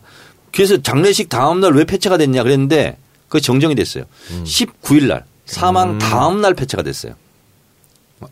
그래서 0.53 0.81
장례식 0.81 1.29
다음 1.29 1.59
날 1.59 1.73
왜 1.73 1.83
폐차가 1.83 2.17
됐냐 2.17 2.43
그랬는데 2.43 2.97
그게 3.27 3.41
정정이 3.41 3.75
됐어요. 3.75 4.05
19일 4.43 5.07
날 5.07 5.25
사망 5.45 5.97
다음 5.99 6.41
날 6.41 6.53
폐차가 6.53 6.83
됐어요. 6.83 7.13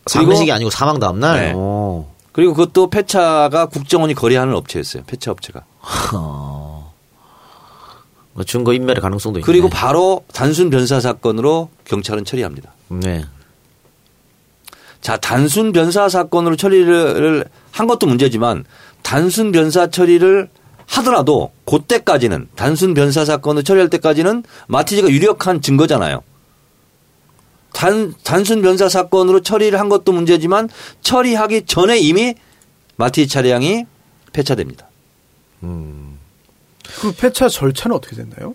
장례식이 0.06 0.50
아니고 0.52 0.70
사망 0.70 0.98
다음 0.98 1.20
날. 1.20 1.40
네. 1.40 1.52
오. 1.54 2.06
그리고 2.32 2.54
그것도 2.54 2.90
폐차가 2.90 3.66
국정원이 3.66 4.14
거래하는 4.14 4.54
업체였어요. 4.54 5.02
폐차 5.06 5.30
업체가. 5.30 5.62
뭐 8.38 8.44
증거 8.44 8.72
인멸의 8.72 9.02
가능성도. 9.02 9.40
그리고 9.40 9.68
바로 9.68 10.24
단순 10.32 10.70
변사 10.70 11.00
사건으로 11.00 11.70
경찰은 11.86 12.24
처리합니다. 12.24 12.72
네. 12.86 13.24
자, 15.00 15.16
단순 15.16 15.72
변사 15.72 16.08
사건으로 16.08 16.54
처리를 16.54 17.44
한 17.72 17.88
것도 17.88 18.06
문제지만 18.06 18.64
단순 19.02 19.50
변사 19.50 19.88
처리를 19.88 20.48
하더라도 20.86 21.50
그때까지는 21.64 22.46
단순 22.54 22.94
변사 22.94 23.24
사건을 23.24 23.64
처리할 23.64 23.90
때까지는 23.90 24.44
마티즈가 24.68 25.08
유력한 25.08 25.60
증거잖아요. 25.60 26.22
단, 27.72 28.14
단순 28.22 28.62
변사 28.62 28.88
사건으로 28.88 29.40
처리를 29.40 29.80
한 29.80 29.88
것도 29.88 30.12
문제지만 30.12 30.68
처리하기 31.00 31.66
전에 31.66 31.98
이미 31.98 32.36
마티즈 32.94 33.32
차량이 33.32 33.84
폐차됩니다. 34.32 34.88
그 37.00 37.12
폐차 37.12 37.48
절차는 37.48 37.96
어떻게 37.96 38.16
됐나요? 38.16 38.54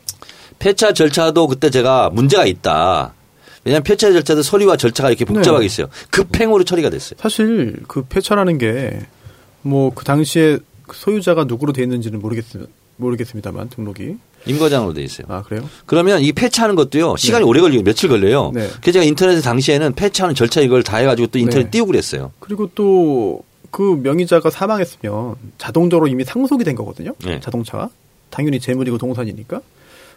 폐차 0.59 0.93
절차도 0.93 1.47
그때 1.47 1.69
제가 1.69 2.09
문제가 2.09 2.45
있다. 2.45 3.13
왜냐하면 3.65 3.83
폐차 3.83 4.11
절차도 4.11 4.41
서류와 4.43 4.77
절차가 4.77 5.09
이렇게 5.09 5.25
복잡하게 5.25 5.59
네. 5.59 5.65
있어요. 5.65 5.87
급행으로 6.09 6.63
처리가 6.63 6.89
됐어요. 6.89 7.17
사실 7.21 7.77
그 7.87 8.03
폐차라는 8.03 8.57
게 8.57 9.05
뭐 9.63 9.91
그 9.95 10.03
당시에 10.03 10.59
그 10.87 10.97
소유자가 10.97 11.45
누구로 11.45 11.71
돼 11.73 11.83
있는지는 11.83 12.19
모르겠 12.19 12.43
모르겠습니다만 12.97 13.69
등록이 13.69 14.17
임 14.45 14.59
과장으로 14.59 14.93
돼 14.93 15.01
있어요. 15.01 15.25
아 15.29 15.41
그래요? 15.41 15.67
그러면 15.85 16.21
이 16.21 16.33
폐차하는 16.33 16.75
것도요 16.75 17.15
시간이 17.15 17.43
네. 17.43 17.49
오래 17.49 17.61
걸리고 17.61 17.83
며칠 17.83 18.09
걸려요. 18.09 18.51
네. 18.53 18.67
그래서 18.81 18.91
제가 18.91 19.05
인터넷에 19.05 19.41
당시에는 19.41 19.93
폐차하는 19.93 20.35
절차 20.35 20.59
이걸 20.61 20.83
다 20.83 20.97
해가지고 20.97 21.27
또 21.27 21.39
인터넷 21.39 21.63
네. 21.65 21.69
띄우고 21.71 21.87
그랬어요. 21.87 22.31
그리고 22.39 22.69
또 22.75 23.43
그 23.73 23.99
명의자가 24.03 24.51
사망했으면 24.51 25.33
자동적으로 25.57 26.07
이미 26.07 26.23
상속이 26.23 26.63
된 26.63 26.75
거거든요. 26.75 27.15
네. 27.25 27.39
자동차가 27.39 27.89
당연히 28.33 28.59
재물이고 28.59 28.97
동산이니까 28.97 29.61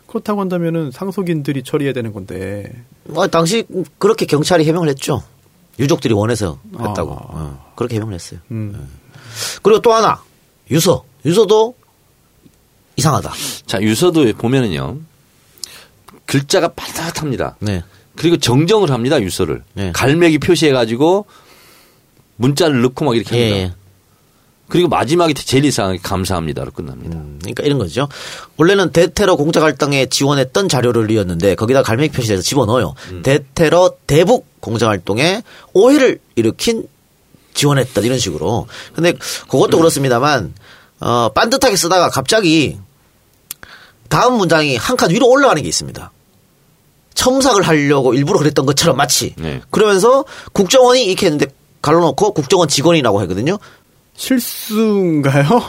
그렇다고 0.07 0.41
한다면은 0.41 0.91
상속인들이 0.91 1.63
처리해야 1.63 1.93
되는 1.93 2.15
건데 2.15 2.73
뭐 3.05 3.27
당시 3.27 3.65
그렇게 3.99 4.25
경찰이 4.25 4.65
해명을 4.65 4.89
했죠. 4.89 5.23
유족들이 5.79 6.15
원해서 6.15 6.59
했다고. 6.73 7.13
아. 7.13 7.19
어, 7.21 7.73
그렇게 7.77 7.97
해명을 7.97 8.15
했어요. 8.15 8.41
음. 8.51 8.89
그리고 9.63 9.81
또 9.83 9.93
하나 9.93 10.23
유서. 10.71 11.05
유서도 11.27 11.75
이상하다. 12.97 13.33
자 13.67 13.83
유서도 13.83 14.33
보면은요 14.39 14.99
글자가 16.25 16.69
빠듯합니다. 16.69 17.57
네. 17.61 17.83
그리고 18.15 18.39
정정을 18.39 18.91
합니다 18.91 19.21
유서를 19.21 19.63
네. 19.75 19.93
갈매기 19.93 20.39
표시해가지고 20.39 21.27
문자를 22.37 22.81
넣고 22.81 23.05
막 23.05 23.15
이렇게 23.15 23.37
예, 23.37 23.51
합니다. 23.51 23.75
예. 23.75 23.86
그리고 24.69 24.89
마지막에 24.89 25.33
제일 25.35 25.65
이상하게 25.65 25.99
감사합니다로 26.03 26.73
끝납니다. 26.73 27.17
음, 27.17 27.39
그러니까 27.41 27.63
이런 27.65 27.79
거죠. 27.79 28.09
원래는 28.57 28.91
대테러 28.91 29.37
공작 29.37 29.63
활동에 29.63 30.07
지원했던 30.07 30.69
자료를 30.69 31.11
이었는데 31.11 31.55
거기다 31.55 31.83
갈매기 31.83 32.13
표시해서 32.13 32.43
집어넣어요. 32.43 32.95
음. 33.13 33.23
대테러 33.23 33.93
대북 34.07 34.47
공작 34.61 34.89
활동에 34.89 35.43
오해를 35.73 36.19
일으킨 36.35 36.89
지원했다 37.55 38.01
이런 38.01 38.19
식으로. 38.19 38.67
근데 38.95 39.11
음. 39.11 39.19
그것도 39.49 39.77
그렇습니다만 39.79 40.53
어 41.01 41.29
반듯하게 41.29 41.77
쓰다가 41.77 42.09
갑자기 42.11 42.79
다음 44.09 44.35
문장이 44.35 44.77
한 44.77 44.97
칸 44.97 45.11
위로 45.11 45.29
올라가는 45.29 45.63
게 45.63 45.69
있습니다. 45.69 46.11
첨삭을 47.15 47.63
하려고 47.63 48.15
일부러 48.15 48.39
그랬던 48.39 48.67
것처럼 48.67 48.97
마치 48.97 49.35
네. 49.39 49.61
그러면서 49.71 50.25
국정원이 50.53 51.05
이렇게 51.05 51.27
했는데 51.27 51.47
갈라놓고 51.83 52.33
국정원 52.33 52.69
직원이라고 52.69 53.21
하거든요. 53.23 53.59
실수인가요? 54.17 55.63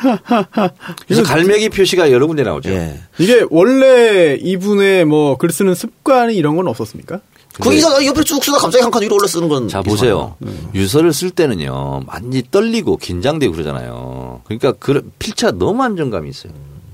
그래서 1.06 1.22
갈매기 1.24 1.70
표시가 1.70 2.12
여러 2.12 2.26
군데 2.26 2.42
나오죠. 2.44 2.70
예. 2.70 3.00
이게 3.18 3.44
원래 3.50 4.34
이분의 4.40 5.04
뭐 5.04 5.36
글 5.36 5.50
쓰는 5.50 5.74
습관이 5.74 6.36
이런 6.36 6.56
건 6.56 6.68
없었습니까? 6.68 7.20
그 7.60 7.70
기사가 7.70 8.04
옆에 8.06 8.22
쭉 8.22 8.42
쓰다 8.44 8.58
갑자기 8.58 8.82
한 8.82 8.92
칸 8.92 9.02
위로 9.02 9.16
올라 9.16 9.26
쓰는 9.26 9.48
건. 9.48 9.66
자. 9.68 9.82
보세요. 9.82 10.36
유서를 10.74 11.12
쓸 11.12 11.30
때는요 11.30 12.02
많이 12.06 12.42
떨리고 12.48 12.96
긴장되고 12.98 13.52
그러잖아요. 13.52 14.42
그러니까 14.44 14.72
그 14.78 15.10
필차 15.18 15.50
너무 15.50 15.82
안정감이 15.82 16.28
있어요. 16.30 16.52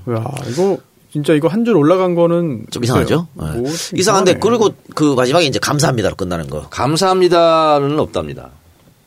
야 0.09 0.23
이거 0.49 0.77
진짜 1.11 1.33
이거 1.33 1.47
한 1.47 1.63
줄 1.63 1.77
올라간 1.77 2.15
거는 2.15 2.65
좀 2.71 2.83
이상하죠? 2.83 3.27
글쎄요. 3.37 3.53
네. 3.53 3.59
뭐좀 3.61 3.99
이상한데. 3.99 4.39
그리고 4.39 4.71
그 4.95 5.13
마지막에 5.13 5.45
이제 5.45 5.59
감사합니다로 5.59 6.15
끝나는 6.15 6.49
거. 6.49 6.67
감사합니다는 6.69 7.99
없답니다. 7.99 8.49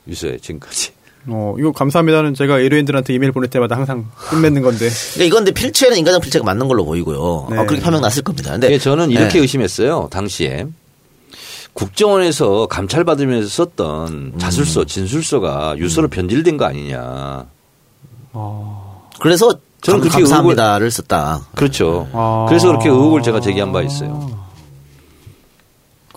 유서에 0.07 0.39
지금까지. 0.39 0.93
어 1.29 1.55
이거 1.59 1.73
감사합니다는 1.73 2.35
제가 2.35 2.59
에르엔들한테 2.61 3.15
이메일 3.15 3.33
보낼 3.33 3.51
때마다 3.51 3.77
항상 3.77 4.07
끝맺는 4.31 4.63
건데 4.63 4.89
그러니까 5.15 5.25
이건데 5.25 5.51
필체는 5.53 5.99
인간적 5.99 6.23
필체가 6.23 6.45
맞는 6.45 6.69
걸로 6.69 6.85
보이고요. 6.85 7.49
네. 7.51 7.59
어, 7.59 7.67
그렇게 7.67 7.83
판명 7.83 8.01
났을 8.01 8.23
겁니다. 8.23 8.53
근데 8.53 8.73
예, 8.73 8.79
저는 8.79 9.11
이렇게 9.11 9.35
네. 9.35 9.39
의심했어요. 9.41 10.09
당시에 10.11 10.67
국정원에서 11.75 12.67
감찰 12.67 13.05
받으면서 13.05 13.49
썼던 13.49 14.09
음. 14.09 14.39
자술서, 14.39 14.85
진술서가 14.85 15.77
유서로 15.79 16.09
변질된 16.09 16.57
거 16.57 16.65
아니냐. 16.65 17.45
그래서 19.21 19.49
저는 19.49 19.61
저는 19.83 20.01
그렇게 20.01 20.19
감사합니다를 20.19 20.91
썼다. 20.91 21.47
그렇죠. 21.55 22.09
아. 22.13 22.47
그래서 22.49 22.67
그렇게 22.69 22.89
의혹을 22.89 23.23
제가 23.23 23.41
제기한 23.41 23.71
바 23.73 23.83
있어요. 23.83 24.48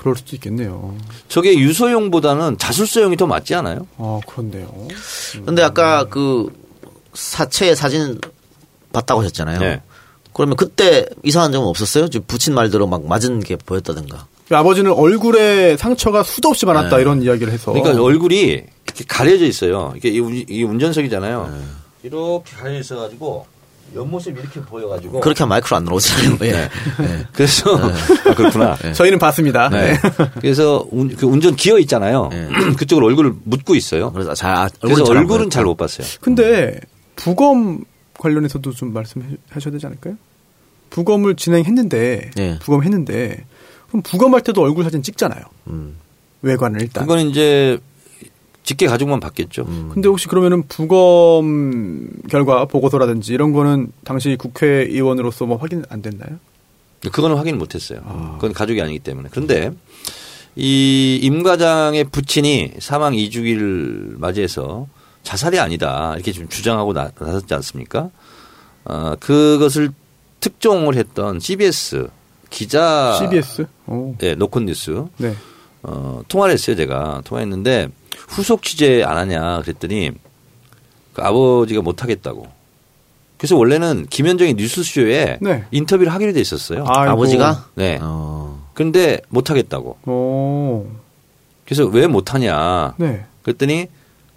그럴 0.02 0.16
수도 0.16 0.36
있겠네요. 0.36 0.96
저게 1.28 1.54
유소용보다는 1.60 2.58
자술서용이 2.58 3.18
더 3.18 3.28
맞지 3.28 3.54
않아요? 3.54 3.86
아, 3.98 4.20
그런데요. 4.28 4.88
근데 5.46 5.62
아까 5.62 6.06
그 6.06 6.52
사체 7.14 7.76
사진 7.76 8.20
봤다고 8.92 9.22
하셨잖아요. 9.22 9.60
네. 9.60 9.82
그러면 10.34 10.56
그때 10.58 11.06
이상한 11.24 11.52
점은 11.52 11.68
없었어요? 11.68 12.08
지금 12.10 12.26
붙인 12.26 12.56
말대로 12.56 12.88
막 12.88 13.06
맞은 13.06 13.42
게 13.42 13.58
보였다든가. 13.58 14.26
그 14.48 14.56
아버지는 14.58 14.92
얼굴에 14.92 15.78
상처가 15.78 16.24
수도 16.24 16.50
없이 16.50 16.66
많았다 16.66 16.96
네. 16.96 17.02
이런 17.04 17.22
이야기를 17.22 17.54
해서. 17.54 17.72
그러니까 17.72 18.04
얼굴이 18.04 18.40
이렇게 18.42 19.04
가려져 19.08 19.46
있어요. 19.46 19.94
이게 19.96 20.10
이 20.10 20.20
운- 20.20 20.44
이 20.50 20.64
운전석이잖아요. 20.64 21.54
이렇게 22.02 22.56
가려져 22.56 22.80
있어가지고 22.80 23.46
옆모습이 23.96 24.40
이렇게 24.40 24.62
보여가지고 24.62 25.20
그렇게 25.22 25.40
하면 25.40 25.50
마이크로 25.50 25.78
안 25.78 25.84
나오잖아요. 25.86 26.38
예. 26.44 26.52
네. 26.52 26.70
그래서 27.34 27.76
아, 28.26 28.34
그렇구나. 28.36 28.78
저희는 28.94 29.20
봤습니다. 29.20 29.70
네. 29.70 29.94
네. 29.94 30.00
그래서 30.40 30.86
운, 30.92 31.16
그 31.16 31.26
운전 31.26 31.56
기어 31.56 31.78
있잖아요. 31.80 32.30
그쪽으로 32.78 33.08
얼굴을 33.08 33.34
묻고 33.44 33.76
있어요. 33.76 34.12
그래서 34.14 34.34
잘 34.34 34.56
아, 34.56 34.70
그래서 34.82 35.04
얼굴은. 35.04 35.50
잘 35.50 35.66
못 35.66 35.76
봤어요. 35.76 36.08
근데 36.22 36.80
부검 37.16 37.84
관련해서도 38.18 38.72
좀 38.72 38.94
말씀하셔야 38.94 39.72
되지 39.72 39.86
않을까요? 39.86 40.16
부검을 40.90 41.36
진행했는데 41.36 42.32
예. 42.38 42.60
부검했는데 42.60 43.46
그럼 43.90 44.02
부검할 44.04 44.42
때도 44.42 44.62
얼굴 44.62 44.84
사진 44.84 45.02
찍잖아요. 45.04 45.42
음. 45.68 45.96
외관을 46.44 46.82
일단. 46.82 47.04
그건 47.06 47.28
이제 47.28 47.78
직계 48.64 48.88
가족만 48.88 49.20
봤겠죠. 49.20 49.66
근데 49.94 50.08
혹시 50.08 50.28
그러면은 50.28 50.64
부검 50.68 52.10
결과 52.30 52.66
보고서라든지 52.66 53.34
이런 53.34 53.54
거는 53.54 53.92
당시 54.04 54.36
국회의원으로서 54.38 55.46
뭐 55.46 55.58
확인 55.58 55.84
안 55.90 56.02
됐나요? 56.02 56.38
그거는 57.12 57.36
확인 57.38 57.58
못 57.58 57.74
했어요. 57.74 58.02
그건 58.36 58.54
가족이 58.54 58.82
아니기 58.82 59.00
때문에. 59.00 59.30
그런데 59.32 59.72
이 60.56 61.20
임 61.24 61.44
과장의 61.44 62.06
부친이 62.06 62.74
사망 62.80 63.14
2주기를 63.14 64.20
맞이해서 64.20 64.88
자살이 65.24 65.60
아니다. 65.60 66.14
이렇게 66.16 66.32
좀 66.32 66.48
주장하고 66.48 66.94
나, 66.94 67.12
나섰지 67.20 67.54
않습니까? 67.56 68.10
어, 68.86 69.14
그것을 69.20 69.92
특종을 70.40 70.96
했던 70.96 71.40
CBS 71.40 72.10
기자 72.50 73.16
CBS. 73.20 73.66
오. 73.88 74.16
예, 74.24 74.36
노컷 74.36 74.64
뉴스 74.64 75.06
네. 75.18 75.36
어, 75.84 76.22
통화를 76.28 76.54
했어요, 76.54 76.76
제가. 76.76 77.22
통화했는데 77.24 77.90
후속 78.32 78.64
취재 78.64 79.04
안 79.04 79.18
하냐 79.18 79.62
그랬더니 79.62 80.12
그 81.14 81.22
아버지가 81.22 81.82
못 81.82 82.02
하겠다고. 82.04 82.48
그래서 83.38 83.58
원래는 83.58 84.06
김현정의 84.10 84.54
뉴스쇼에 84.54 85.40
네. 85.42 85.66
인터뷰를 85.72 86.14
하기로 86.14 86.32
돼 86.34 86.40
있었어요. 86.40 86.86
아이고. 86.88 87.12
아버지가? 87.14 87.66
네. 87.76 87.98
어. 88.02 88.68
근데 88.74 89.20
못 89.30 89.50
하겠다고. 89.50 89.98
오. 90.10 90.88
그래서 91.66 91.86
왜 91.86 92.08
못 92.08 92.34
하냐? 92.34 92.94
네. 92.98 93.26
그랬더니 93.44 93.88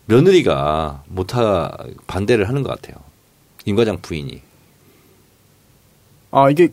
며느리가 0.06 1.02
못하 1.06 1.70
반대를 2.06 2.48
하는 2.48 2.62
것 2.62 2.70
같아요. 2.70 3.02
임 3.66 3.76
과장 3.76 3.98
부인이. 4.00 4.40
아 6.30 6.50
이게 6.50 6.68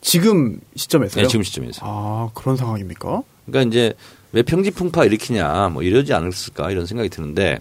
지금 0.00 0.60
시점에서요? 0.76 1.22
네, 1.22 1.28
지금 1.28 1.42
시점에서. 1.42 1.80
아 1.84 2.30
그런 2.34 2.56
상황입니까? 2.56 3.22
그러니까 3.46 3.68
이제 3.68 3.94
왜 4.32 4.42
평지 4.42 4.70
풍파 4.70 5.04
일으키냐 5.04 5.70
뭐 5.70 5.82
이러지 5.82 6.12
않았을까 6.14 6.70
이런 6.70 6.86
생각이 6.86 7.08
드는데 7.08 7.60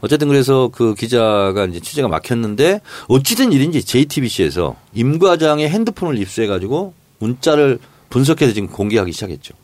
어쨌든 0.00 0.28
그래서 0.28 0.70
그 0.72 0.94
기자가 0.94 1.64
이제 1.66 1.80
취재가 1.80 2.08
막혔는데 2.08 2.80
어찌된 3.08 3.52
일인지 3.52 3.82
JTBC에서 3.82 4.76
임 4.94 5.18
과장의 5.18 5.68
핸드폰을 5.68 6.18
입수해 6.18 6.46
가지고 6.46 6.94
문자를 7.18 7.78
분석해서 8.10 8.52
지금 8.52 8.68
공개하기 8.68 9.10
시작했죠. 9.12 9.54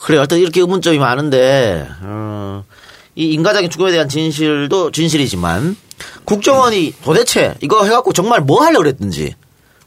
그래요. 0.00 0.20
하여튼 0.20 0.38
이렇게 0.38 0.60
의문점이 0.60 0.98
많은데, 0.98 1.86
어, 2.02 2.62
이 3.14 3.32
인가장의 3.32 3.70
죽음에 3.70 3.90
대한 3.90 4.06
진실도 4.06 4.90
진실이지만, 4.90 5.76
국정원이 6.24 6.94
도대체 7.02 7.54
이거 7.60 7.84
해갖고 7.84 8.12
정말 8.12 8.40
뭐 8.40 8.62
하려고 8.62 8.84
그랬는지, 8.84 9.34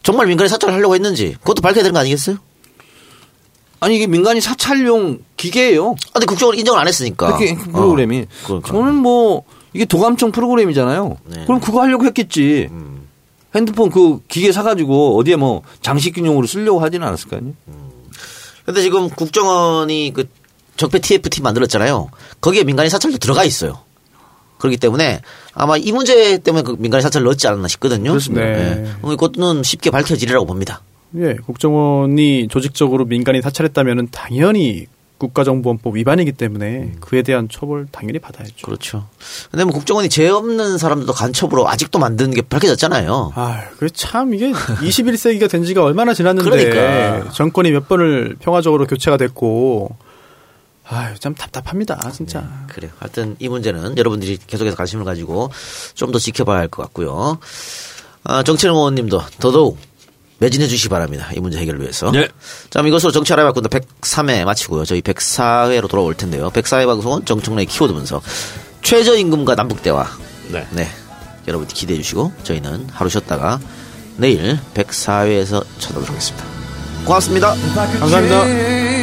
정말 0.04 0.28
민간인 0.28 0.50
사찰을 0.50 0.74
하려고 0.74 0.96
했는지, 0.96 1.36
그것도 1.40 1.62
밝혀야 1.62 1.84
되는 1.84 1.94
거 1.94 2.00
아니겠어요? 2.00 2.38
아니 3.80 3.96
이게 3.96 4.08
민간인 4.08 4.42
사찰용 4.42 5.20
기계예요. 5.36 5.92
아, 5.92 6.14
근데 6.14 6.26
국정원이 6.26 6.60
인정을 6.60 6.80
안 6.80 6.88
했으니까. 6.88 7.28
이렇게 7.30 7.56
프로그램이. 7.56 8.22
어, 8.22 8.26
그러니까. 8.46 8.72
저는 8.72 8.96
뭐 8.96 9.44
이게 9.74 9.86
도감청 9.86 10.32
프로그램이잖아요. 10.32 11.18
네. 11.26 11.46
그럼 11.46 11.60
그거 11.60 11.82
하려고 11.82 12.06
했겠지. 12.06 12.70
핸드폰 13.56 13.90
그 13.92 14.20
기계 14.28 14.52
사가지고 14.52 15.18
어디에 15.18 15.36
뭐 15.36 15.62
장식균용으로 15.82 16.48
쓰려고 16.48 16.80
하지는 16.80 17.08
않았을 17.08 17.30
거 17.30 17.38
아니에요? 17.38 17.54
근데 18.66 18.82
지금 18.82 19.10
국정원이 19.10 20.12
그 20.14 20.28
적폐 20.76 21.00
TFT 21.00 21.42
만들었잖아요. 21.42 22.10
거기에 22.42 22.64
민간인 22.64 22.90
사찰도 22.90 23.18
들어가 23.20 23.44
있어요. 23.44 23.80
그렇기 24.58 24.78
때문에 24.78 25.22
아마 25.54 25.78
이 25.78 25.92
문제 25.92 26.38
때문에 26.38 26.64
그 26.64 26.76
민간인 26.78 27.02
사찰을 27.02 27.26
넣었지 27.26 27.48
않았나 27.48 27.68
싶거든요. 27.68 28.12
그렇습니다. 28.12 28.46
네. 28.46 28.86
어, 29.02 29.14
이것은 29.14 29.64
쉽게 29.64 29.92
밝혀지리라고 29.92 30.46
봅니다. 30.46 30.82
예, 31.18 31.36
국정원이 31.36 32.48
조직적으로 32.50 33.06
민간인 33.06 33.42
사찰했다면은 33.42 34.10
당연히 34.12 34.88
국가정보원법 35.18 35.96
위반이기 35.96 36.32
때문에 36.32 36.94
그에 37.00 37.24
대한 37.24 37.50
처벌 37.50 37.88
당연히 37.92 38.20
받아야죠. 38.20 38.54
그렇죠. 38.62 39.08
근데 39.50 39.64
뭐 39.64 39.74
국정원이 39.74 40.10
죄 40.10 40.30
없는 40.30 40.78
사람들도 40.78 41.12
간첩으로 41.14 41.68
아직도 41.68 41.98
만드는 41.98 42.36
게 42.36 42.42
밝혀졌잖아요. 42.42 43.32
아, 43.36 43.64
그참 43.78 44.36
이게 44.36 44.52
21세기가 44.52 45.50
된 45.50 45.64
지가 45.64 45.84
얼마나 45.84 46.14
지났는데 46.14 46.50
그러니까. 46.50 47.32
정권이 47.32 47.72
몇 47.72 47.88
번을 47.88 48.36
평화적으로 48.40 48.86
교체가 48.86 49.18
됐고 49.18 49.96
아유, 50.90 51.16
참 51.20 51.36
답답합니다, 51.36 52.12
진짜. 52.12 52.48
그래요. 52.70 52.92
하여튼 53.00 53.36
이 53.40 53.50
문제는 53.50 53.98
여러분들이 53.98 54.38
계속해서 54.48 54.76
관심을 54.78 55.04
가지고 55.06 55.52
좀 55.96 56.12
더 56.12 56.20
지켜봐야 56.20 56.60
할 56.60 56.68
것 56.70 56.82
같고요. 56.84 57.40
아, 58.24 58.44
정치는 58.44 58.74
의원님도 58.74 59.22
더더욱 59.40 59.78
매진해 60.40 60.68
주시기 60.68 60.90
바랍니다. 60.90 61.30
이 61.36 61.40
문제 61.40 61.58
해결을 61.58 61.82
위해서. 61.82 62.12
네. 62.12 62.28
자, 62.70 62.80
그럼 62.80 62.88
이것으로 62.88 63.12
정치 63.12 63.34
알아야 63.34 63.48
바꾼다 63.48 63.70
103회 63.70 64.46
마치고요. 64.46 64.86
저희 64.86 65.02
104회로 65.02 65.90
돌아올 65.90 66.14
텐데요. 66.14 66.50
104회 66.52 66.86
방송은 66.86 67.26
정청래의 67.26 67.66
키워드 67.66 67.94
분석. 67.94 68.22
최저임금과 68.84 69.56
남북대화. 69.56 70.08
네. 70.50 70.68
네. 70.72 70.88
여러분 71.48 71.68
기대해 71.68 72.00
주시고 72.02 72.32
저희는 72.44 72.88
하루 72.92 73.10
쉬었다가 73.10 73.60
내일 74.18 74.60
104회에서 74.74 75.66
찾아오도록 75.80 76.10
하겠습니다. 76.10 76.46
고맙습니다. 77.06 77.56
감사합니다. 78.00 78.97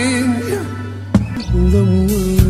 the 1.55 1.84
world. 1.84 2.43